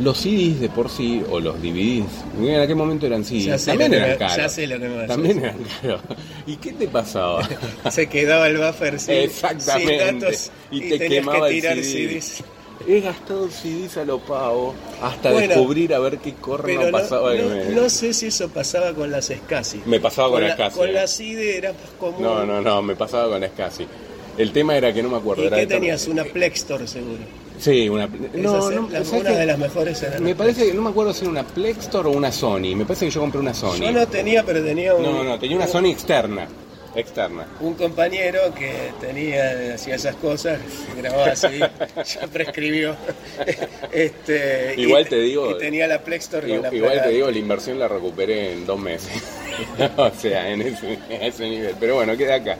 Los 0.00 0.18
CDs 0.18 0.58
de 0.60 0.68
por 0.70 0.88
sí, 0.90 1.22
o 1.30 1.38
los 1.38 1.60
DVDs, 1.62 2.06
en 2.40 2.60
aquel 2.60 2.74
momento 2.74 3.06
eran 3.06 3.24
CDs, 3.24 3.64
también 3.64 3.94
eran 3.94 4.18
caros. 4.18 4.36
ya 4.36 4.48
sé 4.48 4.66
lo 4.66 4.80
que 4.80 4.88
me 4.88 4.96
vas 4.96 5.04
a 5.04 5.08
También 5.08 5.38
eran 5.38 5.58
caros. 5.80 6.00
¿Y 6.46 6.56
qué 6.56 6.72
te 6.72 6.88
pasaba? 6.88 7.46
Se 7.90 8.08
quedaba 8.08 8.48
el 8.48 8.56
buffer 8.56 8.98
sin, 8.98 9.14
Exactamente. 9.14 10.08
sin 10.08 10.18
datos 10.20 10.50
Y 10.72 10.84
y, 10.84 10.98
te 10.98 11.08
quemaba 11.08 11.48
que 11.48 11.58
el 11.58 11.84
CD. 11.84 12.20
CDs. 12.20 12.44
He 12.86 13.00
gastado 13.00 13.48
CDs 13.48 13.96
a 13.96 14.04
lo 14.04 14.18
pavo 14.18 14.74
hasta 15.00 15.30
Bueno, 15.30 15.54
descubrir 15.54 15.94
a 15.94 15.98
ver 16.00 16.18
qué 16.18 16.34
corno 16.34 16.64
Pero 16.66 16.84
no, 16.86 16.90
pasaba. 16.90 17.32
no- 17.34 17.70
no 17.82 17.88
sé 17.88 18.12
si 18.12 18.26
eso 18.26 18.48
pasaba 18.48 18.92
con 18.92 19.10
las 19.10 19.26
SCSI. 19.30 19.82
Me 19.86 20.00
pasaba 20.00 20.30
con, 20.30 20.42
la, 20.42 20.48
las 20.48 20.58
SCSI. 20.72 20.78
Con 20.78 20.92
las 20.94 21.20
IDE 21.20 21.56
era 21.58 21.72
más 21.72 21.80
común. 21.98 22.22
No, 22.22 22.44
no, 22.44 22.60
no, 22.60 22.82
me 22.82 22.96
pasaba 22.96 23.28
con 23.28 23.40
las 23.40 23.50
SCSI. 23.52 23.86
El 24.38 24.50
tema 24.52 24.76
era 24.76 24.92
que 24.92 25.02
no 25.02 25.10
me 25.10 25.18
acuerdo. 25.18 25.42
¿Y 25.44 25.46
era 25.46 25.56
qué 25.58 25.66
tenías? 25.66 26.06
Una 26.08 26.24
Plextor 26.24 26.88
seguro. 26.88 27.18
Sí, 27.58 27.88
una. 27.88 28.06
No, 28.06 28.70
no, 28.70 28.88
¿sabes 28.90 29.12
una 29.12 29.30
de 29.30 29.46
las 29.46 29.58
mejores 29.58 30.02
eran 30.02 30.24
Me 30.24 30.34
parece 30.34 30.66
que 30.66 30.74
no 30.74 30.82
me 30.82 30.90
acuerdo 30.90 31.12
si 31.12 31.20
era 31.20 31.30
una 31.30 31.44
Plextor 31.44 32.06
o 32.06 32.10
una 32.10 32.32
Sony. 32.32 32.74
Me 32.74 32.84
parece 32.84 33.04
que 33.04 33.10
yo 33.12 33.20
compré 33.20 33.40
una 33.40 33.54
Sony. 33.54 33.76
Yo 33.82 33.92
no 33.92 34.06
tenía, 34.08 34.42
pero 34.44 34.62
tenía 34.64 34.94
un, 34.94 35.02
no, 35.04 35.22
no, 35.22 35.38
tenía 35.38 35.56
una 35.56 35.66
un- 35.66 35.70
Sony 35.70 35.86
externa. 35.90 36.48
Externa. 36.94 37.46
un 37.60 37.74
compañero 37.74 38.40
que 38.54 38.72
tenía, 39.00 39.74
hacía 39.74 39.94
esas 39.94 40.14
cosas, 40.16 40.60
grababa 40.96 41.28
así, 41.32 41.58
ya 42.20 42.26
prescribió. 42.32 42.94
este, 43.92 44.74
y- 44.76 44.82
Igual 44.82 45.08
te 45.08 45.16
digo- 45.20 45.50
Y 45.52 45.58
tenía 45.58 45.86
la 45.86 46.00
Plextor 46.02 46.46
con 46.46 46.62
la 46.62 46.74
Igual 46.74 47.02
te 47.02 47.08
digo, 47.10 47.30
la 47.30 47.38
inversión 47.38 47.78
la 47.78 47.88
recuperé 47.88 48.52
en 48.52 48.66
dos 48.66 48.78
meses. 48.78 49.10
o 49.96 50.10
sea, 50.10 50.48
en 50.50 50.62
ese, 50.62 50.98
a 51.10 51.26
ese 51.26 51.48
nivel. 51.48 51.74
Pero 51.78 51.96
bueno, 51.96 52.16
queda 52.16 52.36
acá. 52.36 52.56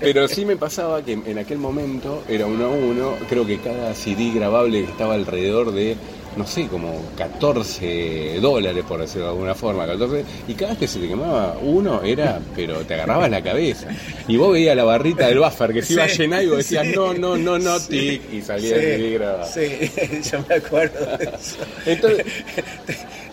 Pero 0.00 0.28
sí 0.28 0.44
me 0.44 0.56
pasaba 0.56 1.02
que 1.02 1.12
en 1.12 1.38
aquel 1.38 1.58
momento 1.58 2.22
era 2.28 2.46
uno 2.46 2.66
a 2.66 2.68
uno. 2.68 3.16
Creo 3.28 3.46
que 3.46 3.58
cada 3.58 3.94
CD 3.94 4.32
grabable 4.34 4.84
estaba 4.84 5.14
alrededor 5.14 5.72
de 5.72 5.96
no 6.38 6.46
sé, 6.46 6.68
como 6.68 7.02
14 7.16 8.38
dólares, 8.40 8.84
por 8.86 9.00
decirlo 9.00 9.24
de 9.24 9.32
alguna 9.32 9.54
forma, 9.54 9.86
14, 9.86 10.24
y 10.46 10.54
cada 10.54 10.70
vez 10.70 10.78
que 10.78 10.88
se 10.88 11.00
te 11.00 11.08
quemaba 11.08 11.58
uno 11.60 12.00
era, 12.02 12.40
pero 12.54 12.78
te 12.78 12.94
agarrabas 12.94 13.28
la 13.28 13.42
cabeza. 13.42 13.88
Y 14.28 14.36
vos 14.36 14.52
veías 14.52 14.76
la 14.76 14.84
barrita 14.84 15.26
del 15.26 15.40
buffer 15.40 15.72
que 15.72 15.82
se 15.82 15.94
iba 15.94 16.04
a 16.04 16.06
llenar 16.06 16.42
y 16.44 16.46
vos 16.46 16.58
decías, 16.58 16.86
no, 16.94 17.12
no, 17.12 17.36
no, 17.36 17.58
no, 17.58 17.80
tic, 17.80 18.22
y 18.32 18.40
salía 18.40 18.76
el 18.76 19.18
Sí, 19.52 19.90
yo 20.30 20.44
me 20.48 20.54
acuerdo 20.54 21.16
de 21.16 21.24
eso. 21.24 21.56
Entonces, 21.84 22.24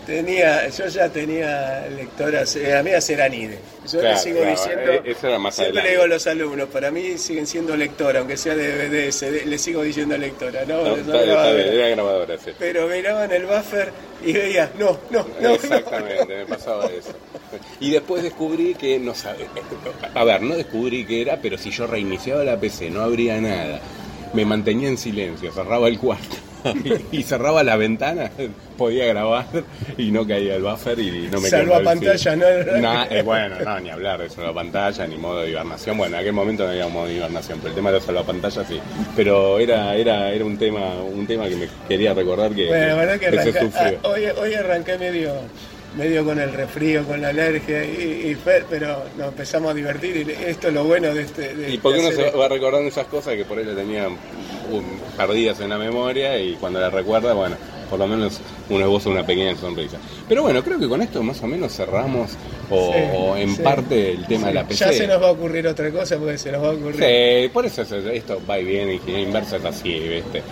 tenía, 0.06 0.68
yo 0.68 0.86
ya 0.86 1.08
tenía 1.08 1.86
lectoras, 1.88 2.54
eh, 2.56 2.76
amigas 2.76 3.10
eran 3.10 3.34
IDE. 3.34 3.58
Yo 3.92 4.00
le 4.00 4.16
sigo 4.16 4.40
diciendo, 4.40 4.92
eh, 4.92 5.14
siempre 5.50 5.82
le 5.82 5.90
digo 5.90 6.02
a 6.02 6.06
los 6.06 6.26
alumnos, 6.26 6.68
para 6.68 6.90
mí 6.90 7.18
siguen 7.18 7.46
siendo 7.46 7.76
lectora, 7.76 8.20
aunque 8.20 8.36
sea 8.36 8.54
de 8.54 8.88
DVD, 8.88 9.44
le 9.44 9.58
sigo 9.58 9.82
diciendo 9.82 10.16
lectora, 10.16 10.64
¿no? 10.64 10.86
era 10.86 11.88
grabadora, 11.90 12.38
sí. 12.38 12.52
Pero 12.58 12.88
miraban 12.88 13.30
el 13.32 13.46
buffer 13.46 13.92
y 14.24 14.32
veía, 14.32 14.70
no, 14.78 14.98
no, 15.10 15.26
no. 15.40 15.50
Exactamente, 15.50 16.36
me 16.36 16.46
pasaba 16.46 16.86
eso. 16.86 17.12
Y 17.80 17.90
después 17.90 18.22
descubrí 18.22 18.74
que 18.74 18.98
no 18.98 19.14
sabía, 19.14 19.46
a 20.14 20.24
ver, 20.24 20.42
no 20.42 20.56
descubrí 20.56 21.04
qué 21.04 21.22
era, 21.22 21.38
pero 21.40 21.58
si 21.58 21.70
yo 21.70 21.86
reiniciaba 21.86 22.44
la 22.44 22.58
PC 22.58 22.90
no 22.90 23.02
habría 23.02 23.40
nada. 23.40 23.80
Me 24.32 24.44
mantenía 24.44 24.88
en 24.88 24.98
silencio, 24.98 25.52
cerraba 25.52 25.88
el 25.88 25.98
cuarto 25.98 26.36
y 27.12 27.22
cerraba 27.22 27.62
la 27.62 27.76
ventana, 27.76 28.30
podía 28.76 29.06
grabar 29.06 29.46
y 29.96 30.10
no 30.10 30.26
caía 30.26 30.56
el 30.56 30.62
buffer 30.62 30.98
y 30.98 31.28
no 31.30 31.40
me 31.40 31.48
Salva 31.48 31.80
pantalla, 31.80 32.36
¿no? 32.36 32.46
Eh, 32.46 33.22
bueno, 33.22 33.56
no, 33.64 33.80
ni 33.80 33.90
hablar 33.90 34.20
de 34.20 34.30
salva 34.30 34.54
pantalla, 34.54 35.06
ni 35.06 35.16
modo 35.16 35.42
de 35.42 35.50
hibernación. 35.50 35.96
Bueno, 35.96 36.16
en 36.16 36.20
aquel 36.22 36.32
momento 36.32 36.64
no 36.64 36.70
había 36.70 36.88
modo 36.88 37.06
de 37.06 37.14
hibernación, 37.14 37.58
pero 37.58 37.70
el 37.70 37.74
tema 37.74 37.92
de 37.92 38.12
la 38.12 38.22
pantalla 38.22 38.64
sí. 38.64 38.80
Pero 39.14 39.58
era, 39.58 39.94
era, 39.94 40.30
era 40.30 40.44
un 40.44 40.58
tema, 40.58 40.94
un 41.02 41.26
tema 41.26 41.48
que 41.48 41.56
me 41.56 41.68
quería 41.88 42.14
recordar 42.14 42.52
que, 42.52 42.66
bueno, 42.66 42.96
verdad 42.96 43.18
que, 43.18 43.70
ah, 43.74 43.92
hoy, 44.02 44.24
hoy 44.38 44.54
arranqué 44.54 44.98
medio 44.98 45.32
medio 45.96 46.24
con 46.24 46.38
el 46.38 46.52
refrío, 46.52 47.04
con 47.04 47.20
la 47.22 47.28
alergia, 47.28 47.84
y, 47.84 48.36
pero 48.68 49.02
nos 49.16 49.28
empezamos 49.28 49.70
a 49.70 49.74
divertir 49.74 50.28
y 50.28 50.44
esto 50.44 50.68
es 50.68 50.74
lo 50.74 50.84
bueno 50.84 51.14
de 51.14 51.22
este... 51.22 51.54
¿Y 51.68 51.78
por 51.78 51.94
qué 51.94 52.00
uno 52.00 52.12
se 52.12 52.30
va 52.30 52.48
recordando 52.48 52.88
esas 52.88 53.06
cosas 53.06 53.34
que 53.34 53.44
por 53.44 53.58
ahí 53.58 53.64
le 53.64 53.74
tenían 53.74 54.16
perdidas 55.16 55.60
en 55.60 55.70
la 55.70 55.78
memoria 55.78 56.38
y 56.38 56.54
cuando 56.54 56.80
las 56.80 56.92
recuerda, 56.92 57.32
bueno, 57.34 57.56
por 57.88 57.98
lo 57.98 58.06
menos 58.06 58.40
uno 58.68 58.80
esboza 58.80 59.10
una 59.10 59.24
pequeña 59.24 59.56
sonrisa. 59.56 59.98
Pero 60.28 60.42
bueno, 60.42 60.62
creo 60.62 60.78
que 60.78 60.88
con 60.88 61.02
esto 61.02 61.22
más 61.22 61.42
o 61.42 61.46
menos 61.46 61.72
cerramos 61.72 62.32
o, 62.70 63.36
en 63.36 63.56
parte 63.58 64.12
el 64.12 64.26
tema 64.26 64.48
de 64.48 64.54
la 64.54 64.66
PC. 64.66 64.84
Ya 64.84 64.92
se 64.92 65.06
nos 65.06 65.22
va 65.22 65.28
a 65.28 65.32
ocurrir 65.32 65.66
otra 65.66 65.90
cosa 65.90 66.18
porque 66.18 66.38
se 66.38 66.50
nos 66.52 66.62
va 66.62 66.68
a 66.68 66.72
ocurrir. 66.72 66.96
Sí, 66.96 67.48
por 67.48 67.66
eso 67.66 67.82
esto 67.82 68.40
va 68.48 68.58
y 68.58 68.64
viene, 68.64 68.94
ingeniería 68.94 69.26
inversa 69.26 69.56
es 69.56 69.64
así, 69.64 69.98
¿viste? 69.98 70.42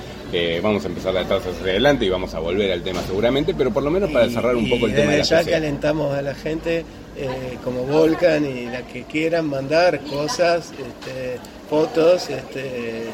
vamos 0.62 0.84
a 0.84 0.88
empezar 0.88 1.16
a 1.16 1.20
estar 1.20 1.38
hacia 1.38 1.50
adelante 1.62 2.04
y 2.04 2.08
vamos 2.08 2.34
a 2.34 2.40
volver 2.40 2.72
al 2.72 2.82
tema 2.82 3.00
seguramente, 3.06 3.54
pero 3.54 3.70
por 3.70 3.82
lo 3.82 3.90
menos 3.90 4.10
para 4.10 4.28
cerrar 4.28 4.56
un 4.56 4.68
poco 4.68 4.86
el 4.86 4.94
tema 4.94 5.12
de 5.12 5.18
la 5.18 5.24
ya 5.24 5.44
que 5.44 5.54
alentamos 5.54 6.12
a 6.12 6.22
la 6.22 6.34
gente 6.34 6.84
eh, 7.16 7.58
como 7.62 7.84
Volcan 7.84 8.44
y 8.44 8.66
la 8.66 8.82
que 8.82 9.04
quieran 9.04 9.48
mandar 9.48 10.00
cosas, 10.00 10.72
este, 10.72 11.38
fotos, 11.70 12.30
este, 12.30 13.04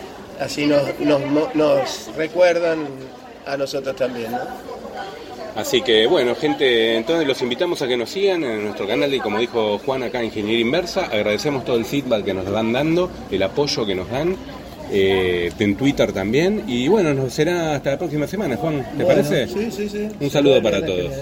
así 0.41 0.66
nos, 0.66 0.82
nos, 1.55 2.11
recuerdan 2.16 2.86
a 3.47 3.57
nosotros 3.57 3.95
también. 3.97 4.32
Así 5.57 5.82
que 5.82 6.07
bueno, 6.07 6.34
gente, 6.34 6.97
entonces 6.97 7.26
los 7.26 7.43
invitamos 7.43 7.82
a 7.82 7.88
que 7.88 7.97
nos 7.97 8.11
sigan 8.11 8.45
en 8.45 8.64
nuestro 8.64 8.86
canal 8.86 9.12
y 9.12 9.20
como 9.20 9.38
dijo 9.38 9.78
Juan 9.78 10.03
acá, 10.05 10.22
Ingeniería 10.22 10.61
Inversa. 10.61 11.07
Agradecemos 11.07 11.64
todo 11.64 11.76
el 11.76 11.84
feedback 11.84 12.24
que 12.24 12.34
nos 12.34 12.51
van 12.51 12.72
dando, 12.72 13.11
el 13.30 13.43
apoyo 13.43 13.84
que 13.84 13.95
nos 13.95 14.09
dan 14.11 14.36
eh, 14.93 15.53
en 15.59 15.76
Twitter 15.76 16.12
también. 16.12 16.64
Y 16.66 16.88
bueno, 16.88 17.14
nos 17.14 17.32
será 17.32 17.76
hasta 17.76 17.91
la 17.91 17.99
próxima 17.99 18.26
semana, 18.26 18.57
Juan, 18.57 18.86
¿te 18.97 19.05
parece? 19.05 19.49
Sí, 19.49 19.70
sí, 19.70 19.88
sí. 19.88 20.09
Un 20.20 20.30
saludo 20.30 20.62
para 20.62 20.84
todos. 20.84 21.12